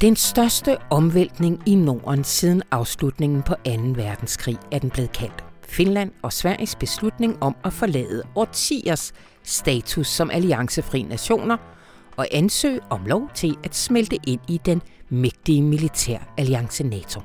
Den 0.00 0.16
største 0.16 0.76
omvæltning 0.90 1.62
i 1.66 1.74
Norden 1.74 2.24
siden 2.24 2.62
afslutningen 2.70 3.42
på 3.42 3.54
2. 3.54 3.70
verdenskrig 3.94 4.58
er 4.72 4.78
den 4.78 4.90
blevet 4.90 5.12
kaldt. 5.12 5.44
Finland 5.62 6.10
og 6.22 6.32
Sveriges 6.32 6.76
beslutning 6.76 7.42
om 7.42 7.56
at 7.64 7.72
forlade 7.72 8.22
årtiers 8.34 9.12
status 9.42 10.06
som 10.06 10.30
alliancefri 10.30 11.02
nationer 11.02 11.56
og 12.16 12.26
ansøge 12.32 12.80
om 12.90 13.06
lov 13.06 13.30
til 13.34 13.56
at 13.64 13.74
smelte 13.74 14.16
ind 14.26 14.40
i 14.48 14.60
den 14.64 14.82
mægtige 15.08 15.62
militæralliance 15.62 16.84
NATO. 16.84 17.20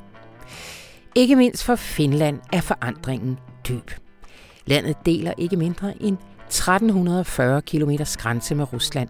Ikke 1.16 1.36
mindst 1.36 1.64
for 1.64 1.76
Finland 1.76 2.40
er 2.54 2.62
forandringen 2.62 3.40
dyb. 3.68 3.92
Landet 4.66 4.96
deler 5.06 5.34
ikke 5.38 5.58
mindre 5.58 6.04
end 6.04 6.18
1340 6.54 7.62
km 7.62 7.92
grænse 8.18 8.56
med 8.56 8.74
Rusland. 8.74 9.10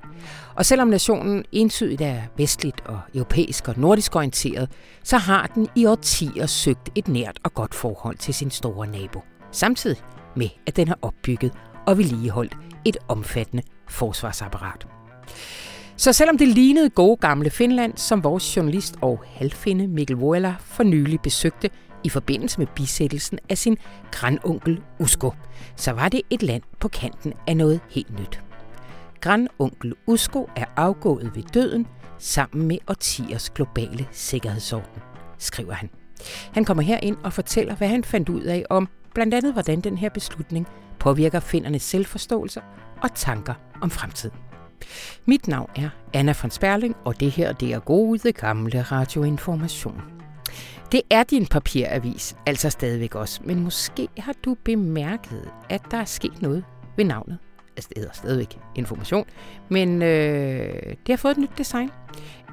Og 0.55 0.65
selvom 0.65 0.87
nationen 0.87 1.43
entydigt 1.51 2.01
er 2.01 2.21
vestligt 2.37 2.81
og 2.85 2.99
europæisk 3.15 3.67
og 3.67 3.73
nordisk 3.77 4.15
orienteret, 4.15 4.69
så 5.03 5.17
har 5.17 5.47
den 5.55 5.67
i 5.75 5.85
årtier 5.85 6.45
søgt 6.45 6.89
et 6.95 7.07
nært 7.07 7.39
og 7.43 7.53
godt 7.53 7.75
forhold 7.75 8.17
til 8.17 8.33
sin 8.33 8.51
store 8.51 8.87
nabo. 8.87 9.21
Samtidig 9.51 9.97
med, 10.35 10.49
at 10.67 10.75
den 10.75 10.87
har 10.87 10.97
opbygget 11.01 11.51
og 11.87 11.97
vedligeholdt 11.97 12.57
et 12.85 12.97
omfattende 13.07 13.63
forsvarsapparat. 13.89 14.87
Så 15.97 16.13
selvom 16.13 16.37
det 16.37 16.47
lignede 16.47 16.89
gode 16.89 17.17
gamle 17.17 17.49
Finland, 17.49 17.93
som 17.97 18.23
vores 18.23 18.57
journalist 18.57 18.95
og 19.01 19.23
halvfinde 19.25 19.87
Mikkel 19.87 20.15
Vuela 20.17 20.55
for 20.59 20.83
nylig 20.83 21.19
besøgte 21.21 21.69
i 22.03 22.09
forbindelse 22.09 22.59
med 22.59 22.67
bisættelsen 22.75 23.39
af 23.49 23.57
sin 23.57 23.77
grandonkel 24.11 24.81
Usko, 24.99 25.33
så 25.75 25.91
var 25.91 26.09
det 26.09 26.21
et 26.29 26.43
land 26.43 26.63
på 26.79 26.87
kanten 26.87 27.33
af 27.47 27.57
noget 27.57 27.79
helt 27.89 28.19
nyt. 28.19 28.41
Grandonkel 29.21 29.93
Usko 30.07 30.49
er 30.55 30.65
afgået 30.75 31.31
ved 31.35 31.43
døden 31.43 31.87
sammen 32.17 32.67
med 32.67 32.77
årtiers 32.87 33.49
globale 33.49 34.07
sikkerhedsorden, 34.11 35.01
skriver 35.37 35.73
han. 35.73 35.89
Han 36.53 36.65
kommer 36.65 36.83
her 36.83 36.97
ind 36.97 37.17
og 37.23 37.33
fortæller, 37.33 37.75
hvad 37.75 37.87
han 37.87 38.03
fandt 38.03 38.29
ud 38.29 38.41
af 38.41 38.65
om 38.69 38.87
blandt 39.13 39.33
andet, 39.33 39.53
hvordan 39.53 39.81
den 39.81 39.97
her 39.97 40.09
beslutning 40.09 40.67
påvirker 40.99 41.39
findernes 41.39 41.81
selvforståelse 41.81 42.61
og 43.01 43.09
tanker 43.15 43.53
om 43.81 43.89
fremtiden. 43.89 44.37
Mit 45.25 45.47
navn 45.47 45.69
er 45.75 45.89
Anna 46.13 46.33
von 46.41 46.51
Sperling, 46.51 46.95
og 47.05 47.19
det 47.19 47.31
her 47.31 47.53
det 47.53 47.73
er 47.73 47.79
gode 47.79 48.31
gamle 48.31 48.81
radioinformation. 48.81 50.12
Det 50.91 51.01
er 51.09 51.23
din 51.23 51.45
papiravis, 51.45 52.35
altså 52.45 52.69
stadigvæk 52.69 53.15
også, 53.15 53.41
men 53.43 53.59
måske 53.59 54.07
har 54.17 54.33
du 54.45 54.55
bemærket, 54.63 55.49
at 55.69 55.81
der 55.91 55.97
er 55.97 56.05
sket 56.05 56.41
noget 56.41 56.63
ved 56.97 57.05
navnet. 57.05 57.37
Altså 57.77 57.89
det 57.89 57.97
hedder 57.97 58.13
stadigvæk 58.13 58.57
information, 58.75 59.25
men 59.69 60.01
øh, 60.01 60.83
det 60.83 61.09
har 61.09 61.17
fået 61.17 61.31
et 61.31 61.37
nyt 61.37 61.57
design. 61.57 61.89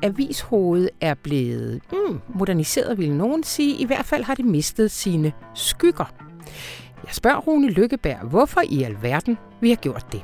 Avishovedet 0.02 0.90
er 1.00 1.14
blevet 1.14 1.80
mm, 1.92 2.20
moderniseret, 2.34 2.98
vil 2.98 3.12
nogen 3.12 3.42
sige. 3.42 3.76
I 3.76 3.84
hvert 3.84 4.04
fald 4.04 4.24
har 4.24 4.34
det 4.34 4.44
mistet 4.44 4.90
sine 4.90 5.32
skygger. 5.54 6.14
Jeg 7.04 7.14
spørger 7.14 7.38
Rune 7.38 7.68
Lykkeberg, 7.68 8.28
hvorfor 8.28 8.60
i 8.70 8.82
alverden 8.82 9.38
vi 9.60 9.68
har 9.68 9.76
gjort 9.76 10.06
det. 10.12 10.22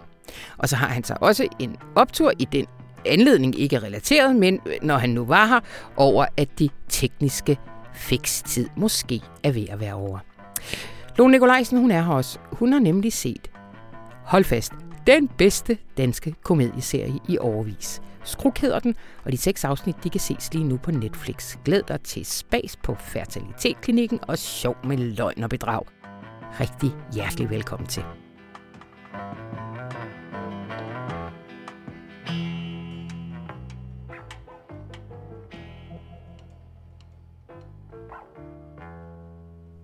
Og 0.58 0.68
så 0.68 0.76
har 0.76 0.86
han 0.86 1.04
så 1.04 1.16
også 1.20 1.48
en 1.58 1.76
optur 1.94 2.32
i 2.38 2.44
den 2.44 2.66
anledning, 3.06 3.60
ikke 3.60 3.78
relateret, 3.78 4.36
men 4.36 4.60
når 4.82 4.96
han 4.96 5.10
nu 5.10 5.24
var 5.24 5.46
her, 5.46 5.60
over 5.96 6.26
at 6.36 6.48
de 6.58 6.68
tekniske 6.88 7.58
fikstid 7.94 8.68
måske 8.76 9.20
er 9.42 9.52
ved 9.52 9.66
at 9.68 9.80
være 9.80 9.94
over. 9.94 10.18
Lone 11.18 11.32
Nikolajsen, 11.32 11.78
hun 11.78 11.90
er 11.90 12.02
her 12.02 12.12
også. 12.12 12.38
Hun 12.52 12.72
har 12.72 12.80
nemlig 12.80 13.12
set, 13.12 13.50
hold 14.24 14.44
fast, 14.44 14.72
den 15.06 15.28
bedste 15.28 15.78
danske 15.96 16.34
komedieserie 16.42 17.18
i 17.28 17.38
overvis. 17.38 18.00
Skruk 18.24 18.58
hedder 18.58 18.78
den, 18.78 18.94
og 19.24 19.32
de 19.32 19.36
seks 19.36 19.64
afsnit 19.64 19.96
de 20.04 20.10
kan 20.10 20.20
ses 20.20 20.54
lige 20.54 20.64
nu 20.64 20.76
på 20.76 20.90
Netflix. 20.90 21.56
Glæd 21.64 21.82
dig 21.88 22.00
til 22.00 22.24
spas 22.24 22.76
på 22.76 22.96
Fertilitetsklinikken 23.00 24.18
og 24.28 24.38
sjov 24.38 24.76
med 24.84 24.96
løgn 24.96 25.42
og 25.42 25.50
bedrag. 25.50 25.82
Rigtig 26.60 26.90
hjertelig 27.12 27.50
velkommen 27.50 27.88
til. 27.88 28.02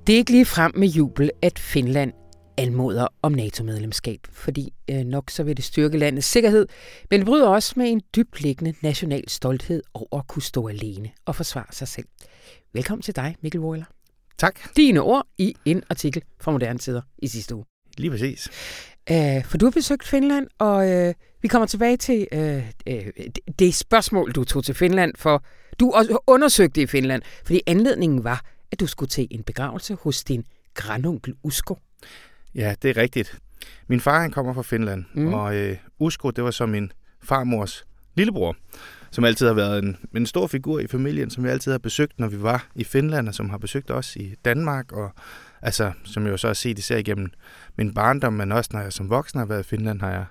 Det 0.06 0.12
er 0.12 0.16
ikke 0.16 0.30
lige 0.30 0.44
frem 0.44 0.72
med 0.76 0.88
jubel, 0.88 1.30
at 1.42 1.58
Finland 1.58 2.12
anmoder 2.58 3.06
om 3.22 3.32
NATO-medlemskab, 3.32 4.20
fordi 4.30 4.72
øh, 4.90 4.96
nok 4.96 5.30
så 5.30 5.42
vil 5.42 5.56
det 5.56 5.64
styrke 5.64 5.98
landets 5.98 6.26
sikkerhed, 6.26 6.66
men 7.10 7.20
det 7.20 7.26
bryder 7.26 7.48
også 7.48 7.72
med 7.76 7.92
en 7.92 8.02
dybliggende 8.16 8.74
national 8.82 9.28
stolthed 9.28 9.82
over 9.94 10.18
at 10.18 10.26
kunne 10.26 10.42
stå 10.42 10.68
alene 10.68 11.10
og 11.24 11.36
forsvare 11.36 11.66
sig 11.70 11.88
selv. 11.88 12.06
Velkommen 12.72 13.02
til 13.02 13.16
dig, 13.16 13.36
Mikkel 13.42 13.60
Wåler. 13.60 13.84
Tak. 14.38 14.76
Dine 14.76 15.00
ord 15.00 15.26
i 15.38 15.56
en 15.64 15.82
artikel 15.90 16.22
fra 16.40 16.52
Moderne 16.52 16.78
Tider 16.78 17.02
i 17.18 17.28
sidste 17.28 17.54
uge. 17.54 17.64
Lige 17.96 18.10
præcis. 18.10 18.48
Uh, 19.10 19.44
for 19.44 19.58
du 19.58 19.66
har 19.66 19.70
besøgt 19.70 20.08
Finland, 20.08 20.46
og 20.58 21.08
uh, 21.08 21.14
vi 21.42 21.48
kommer 21.48 21.66
tilbage 21.66 21.96
til 21.96 22.28
uh, 22.32 22.94
uh, 22.94 23.08
det 23.58 23.74
spørgsmål, 23.74 24.32
du 24.32 24.44
tog 24.44 24.64
til 24.64 24.74
Finland, 24.74 25.12
for 25.16 25.44
du 25.80 25.94
undersøgte 26.26 26.82
i 26.82 26.86
Finland, 26.86 27.22
fordi 27.44 27.60
anledningen 27.66 28.24
var, 28.24 28.51
at 28.72 28.80
du 28.80 28.86
skulle 28.86 29.08
til 29.08 29.28
en 29.30 29.42
begravelse 29.42 29.94
hos 29.94 30.24
din 30.24 30.44
grandonkel 30.74 31.34
Usko. 31.42 31.78
Ja, 32.54 32.74
det 32.82 32.90
er 32.90 32.96
rigtigt. 32.96 33.38
Min 33.86 34.00
far 34.00 34.20
han 34.20 34.30
kommer 34.30 34.52
fra 34.52 34.62
Finland, 34.62 35.04
mm. 35.14 35.34
og 35.34 35.56
øh, 35.56 35.76
Usko, 35.98 36.30
det 36.30 36.44
var 36.44 36.50
så 36.50 36.66
min 36.66 36.92
farmors 37.22 37.84
lillebror, 38.14 38.56
som 39.10 39.24
altid 39.24 39.46
har 39.46 39.54
været 39.54 39.84
en, 39.84 39.96
en 40.16 40.26
stor 40.26 40.46
figur 40.46 40.80
i 40.80 40.86
familien, 40.86 41.30
som 41.30 41.44
vi 41.44 41.48
altid 41.48 41.72
har 41.72 41.78
besøgt, 41.78 42.18
når 42.18 42.28
vi 42.28 42.42
var 42.42 42.66
i 42.74 42.84
Finland, 42.84 43.28
og 43.28 43.34
som 43.34 43.50
har 43.50 43.58
besøgt 43.58 43.90
os 43.90 44.16
i 44.16 44.34
Danmark, 44.44 44.92
og 44.92 45.10
altså, 45.62 45.92
som 46.04 46.24
jeg 46.24 46.32
jo 46.32 46.36
så 46.36 46.46
har 46.46 46.54
set 46.54 46.78
især 46.78 46.96
igennem 46.96 47.30
min 47.76 47.94
barndom, 47.94 48.32
men 48.32 48.52
også 48.52 48.70
når 48.72 48.80
jeg 48.80 48.92
som 48.92 49.10
voksen 49.10 49.38
har 49.38 49.46
været 49.46 49.60
i 49.60 49.68
Finland, 49.68 50.00
har 50.00 50.10
jeg 50.10 50.24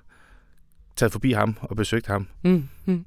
taget 0.95 1.11
forbi 1.11 1.31
ham 1.31 1.57
og 1.61 1.75
besøgt 1.75 2.07
ham. 2.07 2.27
Mm. 2.43 2.69
Mm. 2.85 3.05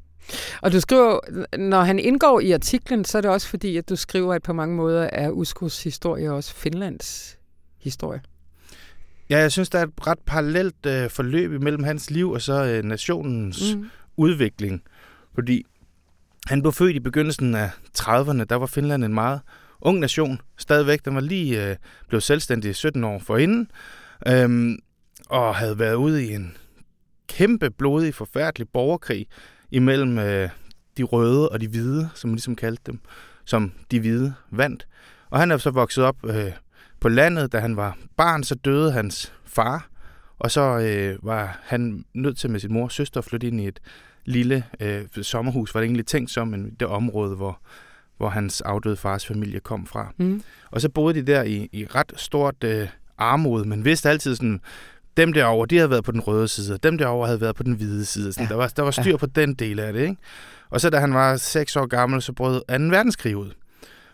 Og 0.62 0.72
du 0.72 0.80
skriver, 0.80 1.20
når 1.56 1.82
han 1.82 1.98
indgår 1.98 2.40
i 2.40 2.52
artiklen, 2.52 3.04
så 3.04 3.18
er 3.18 3.22
det 3.22 3.30
også 3.30 3.48
fordi, 3.48 3.76
at 3.76 3.88
du 3.88 3.96
skriver, 3.96 4.34
at 4.34 4.42
på 4.42 4.52
mange 4.52 4.76
måder 4.76 5.08
er 5.12 5.30
Uskos 5.30 5.82
historie 5.82 6.32
også 6.32 6.54
Finlands 6.54 7.38
historie. 7.80 8.22
Ja, 9.30 9.38
jeg 9.38 9.52
synes, 9.52 9.70
der 9.70 9.78
er 9.78 9.82
et 9.82 10.06
ret 10.06 10.18
parallelt 10.26 10.86
øh, 10.86 11.10
forløb 11.10 11.52
imellem 11.52 11.84
hans 11.84 12.10
liv 12.10 12.30
og 12.30 12.42
så 12.42 12.64
øh, 12.64 12.84
nationens 12.84 13.74
mm. 13.76 13.90
udvikling. 14.16 14.82
Fordi 15.34 15.64
han 16.46 16.62
blev 16.62 16.72
født 16.72 16.96
i 16.96 17.00
begyndelsen 17.00 17.54
af 17.54 17.70
30'erne, 17.98 18.44
der 18.44 18.54
var 18.54 18.66
Finland 18.66 19.04
en 19.04 19.14
meget 19.14 19.40
ung 19.80 19.98
nation. 19.98 20.40
Stadigvæk, 20.58 21.04
den 21.04 21.14
var 21.14 21.20
lige 21.20 21.70
øh, 21.70 21.76
blevet 22.08 22.22
selvstændig 22.22 22.76
17 22.76 23.04
år 23.04 23.18
forinden, 23.18 23.70
øhm, 24.28 24.78
og 25.28 25.54
havde 25.54 25.78
været 25.78 25.94
ude 25.94 26.24
i 26.24 26.34
en 26.34 26.56
kæmpe, 27.28 27.70
blodig, 27.70 28.14
forfærdelig 28.14 28.68
borgerkrig 28.68 29.26
imellem 29.70 30.18
øh, 30.18 30.48
de 30.96 31.02
røde 31.02 31.48
og 31.48 31.60
de 31.60 31.68
hvide, 31.68 32.08
som 32.14 32.30
man 32.30 32.34
ligesom 32.34 32.56
kaldte 32.56 32.82
dem, 32.86 33.00
som 33.44 33.72
de 33.90 34.00
hvide 34.00 34.34
vandt. 34.50 34.86
Og 35.30 35.38
han 35.40 35.50
er 35.50 35.56
så 35.56 35.70
vokset 35.70 36.04
op 36.04 36.16
øh, 36.24 36.52
på 37.00 37.08
landet, 37.08 37.52
da 37.52 37.58
han 37.58 37.76
var 37.76 37.96
barn, 38.16 38.44
så 38.44 38.54
døde 38.54 38.92
hans 38.92 39.32
far, 39.44 39.88
og 40.38 40.50
så 40.50 40.78
øh, 40.78 41.26
var 41.26 41.58
han 41.62 42.04
nødt 42.14 42.38
til 42.38 42.50
med 42.50 42.60
sin 42.60 42.72
mor 42.72 42.84
og 42.84 42.92
søster 42.92 43.18
at 43.18 43.24
flytte 43.24 43.46
ind 43.46 43.60
i 43.60 43.68
et 43.68 43.80
lille 44.24 44.64
øh, 44.80 45.04
sommerhus, 45.22 45.74
var 45.74 45.80
det 45.80 45.86
egentlig 45.86 46.06
tænkt 46.06 46.30
som, 46.30 46.48
men 46.48 46.76
det 46.80 46.88
område, 46.88 47.36
hvor, 47.36 47.60
hvor 48.16 48.28
hans 48.28 48.60
afdøde 48.60 48.96
fars 48.96 49.26
familie 49.26 49.60
kom 49.60 49.86
fra. 49.86 50.12
Mm. 50.16 50.42
Og 50.70 50.80
så 50.80 50.88
boede 50.88 51.14
de 51.14 51.32
der 51.32 51.42
i, 51.42 51.68
i 51.72 51.86
ret 51.86 52.12
stort 52.16 52.64
øh, 52.64 52.88
armod, 53.18 53.64
men 53.64 53.84
vidste 53.84 54.10
altid 54.10 54.36
sådan, 54.36 54.60
dem 55.16 55.32
derovre, 55.32 55.66
de 55.70 55.76
havde 55.76 55.90
været 55.90 56.04
på 56.04 56.12
den 56.12 56.20
røde 56.20 56.48
side, 56.48 56.74
og 56.74 56.82
dem 56.82 56.98
derovre 56.98 57.26
havde 57.26 57.40
været 57.40 57.56
på 57.56 57.62
den 57.62 57.74
hvide 57.74 58.04
side. 58.04 58.32
Sådan, 58.32 58.44
ja. 58.44 58.48
der, 58.48 58.56
var, 58.56 58.68
der 58.68 58.82
var 58.82 58.90
styr 58.90 59.10
ja. 59.10 59.16
på 59.16 59.26
den 59.26 59.54
del 59.54 59.78
af 59.78 59.92
det, 59.92 60.02
ikke? 60.02 60.16
Og 60.70 60.80
så 60.80 60.90
da 60.90 60.98
han 60.98 61.14
var 61.14 61.36
seks 61.36 61.76
år 61.76 61.86
gammel, 61.86 62.22
så 62.22 62.32
brød 62.32 62.60
2. 62.60 62.64
verdenskrig 62.68 63.36
ud. 63.36 63.50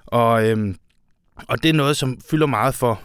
Og, 0.06 0.48
øhm, 0.48 0.76
og 1.48 1.62
det 1.62 1.68
er 1.68 1.72
noget, 1.72 1.96
som 1.96 2.20
fylder 2.30 2.46
meget 2.46 2.74
for 2.74 3.02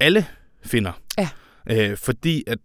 alle 0.00 0.26
finder. 0.62 0.92
Ja. 1.18 1.28
Øh, 1.70 1.96
fordi 1.96 2.44
at, 2.46 2.58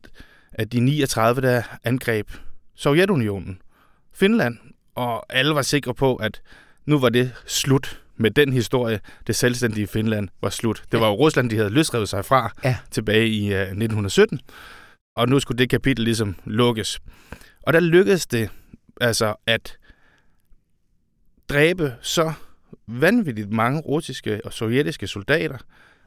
at 0.53 0.71
de 0.71 0.79
39, 0.79 1.41
der 1.41 1.61
angreb 1.83 2.31
Sovjetunionen, 2.75 3.61
Finland, 4.13 4.57
og 4.95 5.25
alle 5.29 5.55
var 5.55 5.61
sikre 5.61 5.93
på, 5.93 6.15
at 6.15 6.41
nu 6.85 6.99
var 6.99 7.09
det 7.09 7.31
slut 7.45 8.01
med 8.17 8.31
den 8.31 8.53
historie. 8.53 8.99
Det 9.27 9.35
selvstændige 9.35 9.87
Finland 9.87 10.29
var 10.41 10.49
slut. 10.49 10.83
Det 10.91 10.99
var 10.99 11.07
jo 11.07 11.13
Rusland, 11.13 11.49
de 11.49 11.57
havde 11.57 11.69
løsrevet 11.69 12.09
sig 12.09 12.25
fra 12.25 12.51
ja. 12.63 12.77
tilbage 12.91 13.27
i 13.27 13.47
uh, 13.47 13.55
øh, 13.55 13.61
1917. 13.61 14.39
Og 15.15 15.29
nu 15.29 15.39
skulle 15.39 15.57
det 15.57 15.69
kapitel 15.69 16.05
ligesom 16.05 16.35
lukkes. 16.45 16.99
Og 17.67 17.73
der 17.73 17.79
lykkedes 17.79 18.27
det 18.27 18.49
altså 19.01 19.35
at 19.47 19.77
dræbe 21.49 21.95
så 22.01 22.33
vanvittigt 22.87 23.51
mange 23.51 23.81
russiske 23.81 24.41
og 24.45 24.53
sovjetiske 24.53 25.07
soldater, 25.07 25.57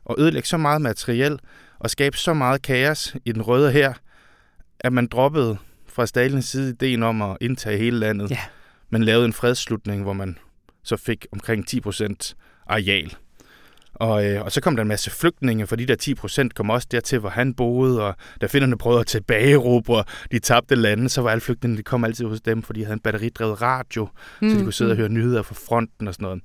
og 0.05 0.17
ødelægge 0.19 0.49
så 0.49 0.57
meget 0.57 0.83
materiel, 0.83 1.39
og 1.79 1.91
skabe 1.91 2.17
så 2.17 2.35
meget 2.35 2.63
kaos 2.63 3.17
i 3.25 3.33
den 3.33 3.43
røde 3.43 3.73
her, 3.73 3.93
at 4.81 4.93
man 4.93 5.07
droppede 5.07 5.57
fra 5.87 6.07
Stalins 6.07 6.45
side 6.45 6.71
ideen 6.71 7.03
om 7.03 7.23
at 7.23 7.37
indtage 7.41 7.79
hele 7.79 7.99
landet. 7.99 8.31
Ja. 8.31 8.41
Man 8.91 9.03
lavede 9.03 9.25
en 9.25 9.33
fredsslutning, 9.33 10.03
hvor 10.03 10.13
man 10.13 10.39
så 10.89 10.97
fik 10.97 11.27
omkring 11.33 11.67
10 11.67 11.81
procent 11.81 12.37
areal. 12.67 13.17
Og, 13.95 14.27
øh, 14.27 14.45
og 14.45 14.53
så 14.53 14.61
kom 14.61 14.77
der 14.77 14.83
en 14.83 14.89
masse 14.89 15.11
flygtninge, 15.11 15.67
for 15.67 15.77
de 15.77 15.87
der 15.87 15.95
10 15.95 16.15
procent 16.15 16.55
kom 16.55 16.71
også 16.71 16.89
dertil, 16.91 17.19
hvor 17.19 17.29
han 17.29 17.55
boede, 17.55 18.03
og 18.03 18.15
da 18.41 18.47
finderne 18.47 18.79
prøvede 18.79 19.01
at 19.01 19.07
tilbageerobre 19.07 20.05
de 20.33 20.39
tabte 20.39 20.75
lande, 20.75 21.09
så 21.09 21.23
var 21.23 21.31
alle 21.31 21.41
flygtningene, 21.41 21.79
de 21.79 21.83
kom 21.83 22.05
altid 22.05 22.25
hos 22.25 22.41
dem, 22.41 22.63
fordi 22.63 22.81
de 22.81 22.85
havde 22.85 22.95
en 22.95 23.01
batteridrevet 23.01 23.63
radio, 23.63 24.09
mm. 24.43 24.51
så 24.51 24.57
de 24.57 24.63
kunne 24.63 24.73
sidde 24.73 24.91
og 24.91 24.97
høre 24.97 25.09
nyheder 25.09 25.43
fra 25.43 25.55
fronten 25.69 26.09
og 26.09 26.15
sådan 26.15 26.25
noget. 26.25 26.43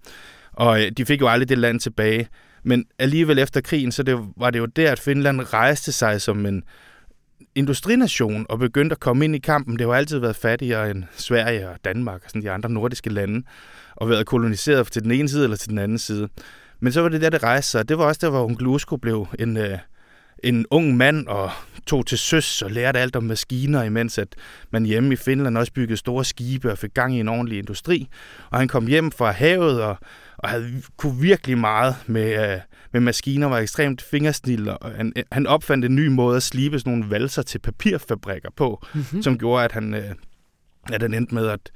Og 0.52 0.82
øh, 0.82 0.92
de 0.92 1.06
fik 1.06 1.22
jo 1.22 1.28
aldrig 1.28 1.50
det 1.50 1.58
land 1.58 1.80
tilbage. 1.80 2.28
Men 2.64 2.86
alligevel 3.00 3.40
efter 3.40 3.62
krigen, 3.62 3.92
så 3.92 4.04
det, 4.04 4.20
var 4.38 4.50
det 4.50 4.60
jo 4.60 4.66
der, 4.66 4.92
at 4.92 5.00
Finland 5.00 5.54
rejste 5.54 5.92
sig 5.92 6.22
som 6.22 6.46
en 6.46 6.64
industrination 7.56 8.46
og 8.50 8.60
begyndte 8.60 8.94
at 8.94 9.00
komme 9.00 9.26
ind 9.26 9.36
i 9.36 9.40
kampen. 9.40 9.80
Det 9.80 9.88
har 9.88 9.94
altid 9.94 10.20
været 10.20 10.36
fattigere 10.36 10.92
end 10.92 11.04
Sverige 11.16 11.70
og 11.70 11.76
Danmark 11.86 12.22
og 12.24 12.30
sådan 12.30 12.42
de 12.42 12.52
andre 12.52 12.70
nordiske 12.70 13.10
lande, 13.10 13.44
og 13.96 14.10
været 14.10 14.26
koloniseret 14.26 14.92
til 14.92 15.04
den 15.04 15.12
ene 15.12 15.30
side 15.30 15.44
eller 15.44 15.58
til 15.58 15.70
den 15.70 15.78
anden 15.78 15.98
side. 15.98 16.30
Men 16.80 16.94
så 16.94 17.02
var 17.02 17.10
det 17.10 17.22
der, 17.22 17.30
det 17.30 17.44
rejste 17.44 17.72
sig. 17.72 17.90
Det 17.90 17.98
var 17.98 18.06
også 18.06 18.20
der, 18.24 18.30
hvor 18.30 18.44
Unglusko 18.44 18.98
blev 18.98 19.28
en, 19.40 19.58
øh, 19.58 19.78
en 20.44 20.66
ung 20.72 20.98
mand 20.98 21.28
og 21.28 21.52
tog 21.88 22.06
til 22.06 22.18
søs 22.18 22.62
og 22.62 22.72
lærte 22.72 23.00
alt 23.00 23.16
om 23.16 23.24
maskiner, 23.24 23.84
imens 23.84 24.18
at 24.18 24.36
man 24.72 24.86
hjemme 24.86 25.14
i 25.14 25.16
Finland 25.16 25.58
også 25.58 25.74
byggede 25.74 25.98
store 25.98 26.26
skibe 26.26 26.72
og 26.72 26.78
fik 26.78 26.94
gang 26.94 27.16
i 27.16 27.20
en 27.20 27.28
ordentlig 27.28 27.58
industri. 27.58 28.08
Og 28.50 28.60
han 28.60 28.68
kom 28.68 28.88
hjem 28.88 29.12
fra 29.12 29.32
havet 29.32 29.82
og, 29.82 29.98
og 30.44 30.50
havde, 30.50 30.82
kunne 30.98 31.22
virkelig 31.22 31.58
meget 31.58 31.96
med, 32.08 32.54
øh, 32.54 32.60
med 32.92 33.02
maskiner, 33.02 33.48
var 33.48 33.58
ekstremt 33.58 34.02
fingersnil, 34.02 34.70
og 34.70 34.92
han, 34.96 35.14
han 35.32 35.48
opfandt 35.48 35.86
en 35.86 35.96
ny 35.96 36.08
måde 36.08 36.36
at 36.36 36.44
slibe 36.44 36.80
sådan 36.80 36.94
nogle 36.94 37.10
valser 37.10 37.42
til 37.42 37.60
papirfabrikker 37.60 38.50
på, 38.56 38.86
mm-hmm. 38.94 39.22
som 39.22 39.38
gjorde, 39.38 39.66
at 39.66 39.72
han, 39.72 39.94
øh, 39.94 40.12
at 40.94 41.02
han 41.02 41.14
endte 41.14 41.36
med 41.36 41.48
at, 41.48 41.72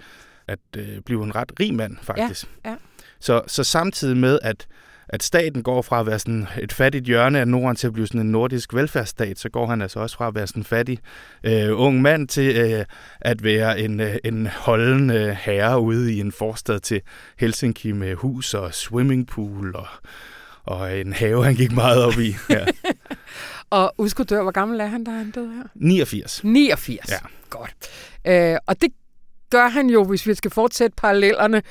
at 0.47 0.59
øh, 0.77 1.01
blive 1.05 1.23
en 1.23 1.35
ret 1.35 1.51
rig 1.59 1.73
mand, 1.73 1.97
faktisk. 2.01 2.47
Ja, 2.65 2.69
ja. 2.69 2.75
Så, 3.19 3.41
så 3.47 3.63
samtidig 3.63 4.17
med, 4.17 4.39
at 4.41 4.67
at 5.09 5.23
staten 5.23 5.63
går 5.63 5.81
fra 5.81 5.99
at 5.99 6.05
være 6.05 6.19
sådan 6.19 6.47
et 6.61 6.73
fattigt 6.73 7.05
hjørne 7.05 7.39
af 7.39 7.47
Norden 7.47 7.75
til 7.75 7.87
at 7.87 7.93
blive 7.93 8.07
sådan 8.07 8.21
en 8.21 8.31
nordisk 8.31 8.73
velfærdsstat, 8.73 9.39
så 9.39 9.49
går 9.49 9.67
han 9.67 9.81
altså 9.81 9.99
også 9.99 10.15
fra 10.15 10.27
at 10.27 10.35
være 10.35 10.47
sådan 10.47 10.61
en 10.61 10.65
fattig 10.65 10.99
øh, 11.43 11.69
ung 11.79 12.01
mand 12.01 12.27
til 12.27 12.55
øh, 12.55 12.85
at 13.21 13.43
være 13.43 13.79
en, 13.79 13.99
øh, 13.99 14.15
en 14.23 14.47
holden 14.47 15.09
øh, 15.09 15.27
herre 15.39 15.79
ude 15.79 16.13
i 16.13 16.19
en 16.19 16.31
forstad 16.31 16.79
til 16.79 17.01
Helsinki 17.39 17.91
med 17.91 18.15
hus 18.15 18.53
og 18.53 18.73
swimmingpool 18.73 19.75
og, 19.75 19.87
og 20.63 20.99
en 20.99 21.13
have, 21.13 21.43
han 21.43 21.55
gik 21.55 21.71
meget 21.71 22.03
op 22.03 22.19
i. 22.19 22.35
Ja. 22.49 22.65
og 23.69 23.93
Usko 23.97 24.23
dør, 24.23 24.41
hvor 24.41 24.51
gammel 24.51 24.79
er 24.79 24.85
han, 24.85 25.03
da 25.03 25.11
han 25.11 25.31
døde 25.31 25.53
her? 25.53 25.63
89. 25.75 26.43
89, 26.43 27.11
ja. 27.11 27.17
godt. 27.49 27.71
Øh, 28.27 28.57
og 28.65 28.81
det 28.81 28.91
gør 29.49 29.67
han 29.67 29.89
jo, 29.89 30.03
hvis 30.03 30.27
vi 30.27 30.33
skal 30.33 30.51
fortsætte 30.51 30.95
parallellerne, 30.97 31.61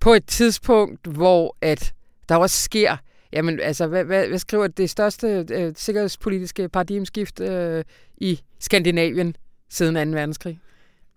på 0.00 0.12
et 0.12 0.26
tidspunkt, 0.26 1.06
hvor 1.06 1.56
at 1.60 1.92
der 2.28 2.36
også 2.36 2.62
sker, 2.62 2.96
jamen 3.32 3.60
altså, 3.60 3.86
hvad, 3.86 4.04
hvad, 4.04 4.28
hvad 4.28 4.38
skriver 4.38 4.66
det 4.66 4.90
største 4.90 5.46
øh, 5.50 5.72
sikkerhedspolitiske 5.76 6.68
paradigmskift 6.68 7.40
øh, 7.40 7.84
i 8.16 8.40
Skandinavien 8.60 9.36
siden 9.70 10.12
2. 10.12 10.16
verdenskrig? 10.16 10.58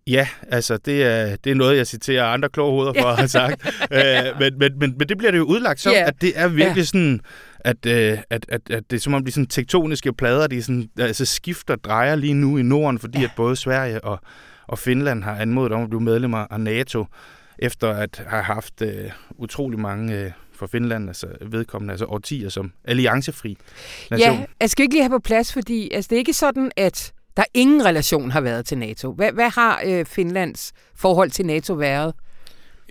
Ja, 0.07 0.27
altså 0.47 0.77
det 0.77 1.03
er, 1.03 1.35
det 1.35 1.51
er 1.51 1.55
noget, 1.55 1.77
jeg 1.77 1.87
citerer 1.87 2.25
andre 2.25 2.49
kloge 2.49 2.71
hoveder 2.71 2.93
for 3.01 3.07
at 3.07 3.17
have 3.17 3.27
sagt. 3.39 3.67
Æ, 3.91 3.97
øh, 3.97 4.39
men, 4.39 4.57
men, 4.59 4.79
men, 4.79 4.95
men 4.97 5.09
det 5.09 5.17
bliver 5.17 5.31
det 5.31 5.37
jo 5.37 5.43
udlagt 5.43 5.79
som, 5.79 5.93
yeah. 5.93 6.07
at 6.07 6.21
det 6.21 6.31
er 6.35 6.47
virkelig 6.47 6.75
yeah. 6.75 6.85
sådan, 6.85 7.19
at, 7.59 7.85
øh, 7.85 8.17
at, 8.29 8.45
at, 8.49 8.61
at 8.69 8.83
det 8.89 8.95
er 8.95 9.01
som 9.01 9.13
om 9.13 9.25
de 9.25 9.31
sådan 9.31 9.47
tektoniske 9.47 10.13
plader, 10.13 10.47
de 10.47 10.63
sådan, 10.63 10.89
altså 10.99 11.25
skifter 11.25 11.75
drejer 11.75 12.15
lige 12.15 12.33
nu 12.33 12.57
i 12.57 12.61
Norden, 12.61 12.99
fordi 12.99 13.17
yeah. 13.17 13.25
at 13.25 13.31
både 13.35 13.55
Sverige 13.55 14.03
og, 14.03 14.19
og 14.67 14.79
Finland 14.79 15.23
har 15.23 15.35
anmodet 15.35 15.71
om 15.71 15.83
at 15.83 15.89
blive 15.89 16.01
medlemmer 16.01 16.45
af 16.51 16.61
NATO, 16.61 17.05
efter 17.59 17.89
at 17.89 18.23
have 18.27 18.43
haft 18.43 18.81
øh, 18.81 19.11
utrolig 19.35 19.79
mange 19.79 20.19
øh, 20.19 20.31
for 20.57 20.67
Finland, 20.67 21.07
altså 21.07 21.27
vedkommende, 21.41 21.91
altså 21.91 22.05
årtier 22.05 22.49
som 22.49 22.71
alliancefri 22.85 23.57
nation. 24.11 24.35
Ja, 24.35 24.45
jeg 24.61 24.69
skal 24.69 24.83
ikke 24.83 24.95
lige 24.95 25.03
have 25.03 25.09
på 25.09 25.19
plads, 25.19 25.53
fordi 25.53 25.89
altså, 25.93 26.09
det 26.09 26.15
er 26.15 26.19
ikke 26.19 26.33
sådan, 26.33 26.71
at 26.75 27.13
der 27.37 27.43
ingen 27.53 27.85
relation 27.85 28.31
har 28.31 28.41
været 28.41 28.65
til 28.65 28.77
NATO. 28.77 29.13
Hvad, 29.13 29.31
hvad 29.31 29.49
har 29.49 29.81
øh, 29.85 30.05
Finlands 30.05 30.73
forhold 30.95 31.31
til 31.31 31.45
NATO 31.45 31.73
været? 31.73 32.13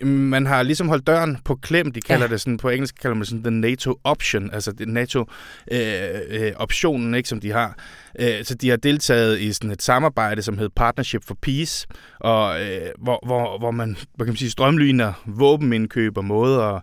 Man 0.03 0.47
har 0.47 0.63
ligesom 0.63 0.89
holdt 0.89 1.07
døren 1.07 1.39
på 1.45 1.55
klem, 1.55 1.93
de 1.93 2.01
kalder 2.01 2.27
ja. 2.27 2.33
det 2.33 2.41
sådan, 2.41 2.57
på 2.57 2.69
engelsk 2.69 3.01
kalder 3.01 3.15
man 3.15 3.25
sådan 3.25 3.45
den 3.45 3.61
NATO 3.61 4.01
option, 4.05 4.51
altså 4.51 4.73
det 4.73 4.89
NATO-optionen, 4.89 7.07
øh, 7.07 7.12
øh, 7.12 7.17
ikke, 7.17 7.29
som 7.29 7.41
de 7.41 7.53
har. 7.53 7.79
Øh, 8.19 8.45
så 8.45 8.55
de 8.55 8.69
har 8.69 8.77
deltaget 8.77 9.41
i 9.41 9.53
sådan 9.53 9.71
et 9.71 9.83
samarbejde, 9.83 10.43
som 10.43 10.59
hedder 10.59 10.73
Partnership 10.77 11.25
for 11.25 11.37
Peace, 11.43 11.87
og 12.21 12.62
øh, 12.62 12.91
hvor, 12.99 13.27
hvor, 13.27 13.59
hvor 13.59 13.71
man, 13.71 13.97
hvad 14.15 14.27
kan 14.27 14.33
man 14.33 14.37
sige, 14.37 14.51
strømlyner 14.51 15.12
våbenindkøb 15.27 16.19
og 16.19 16.25
måder 16.25 16.81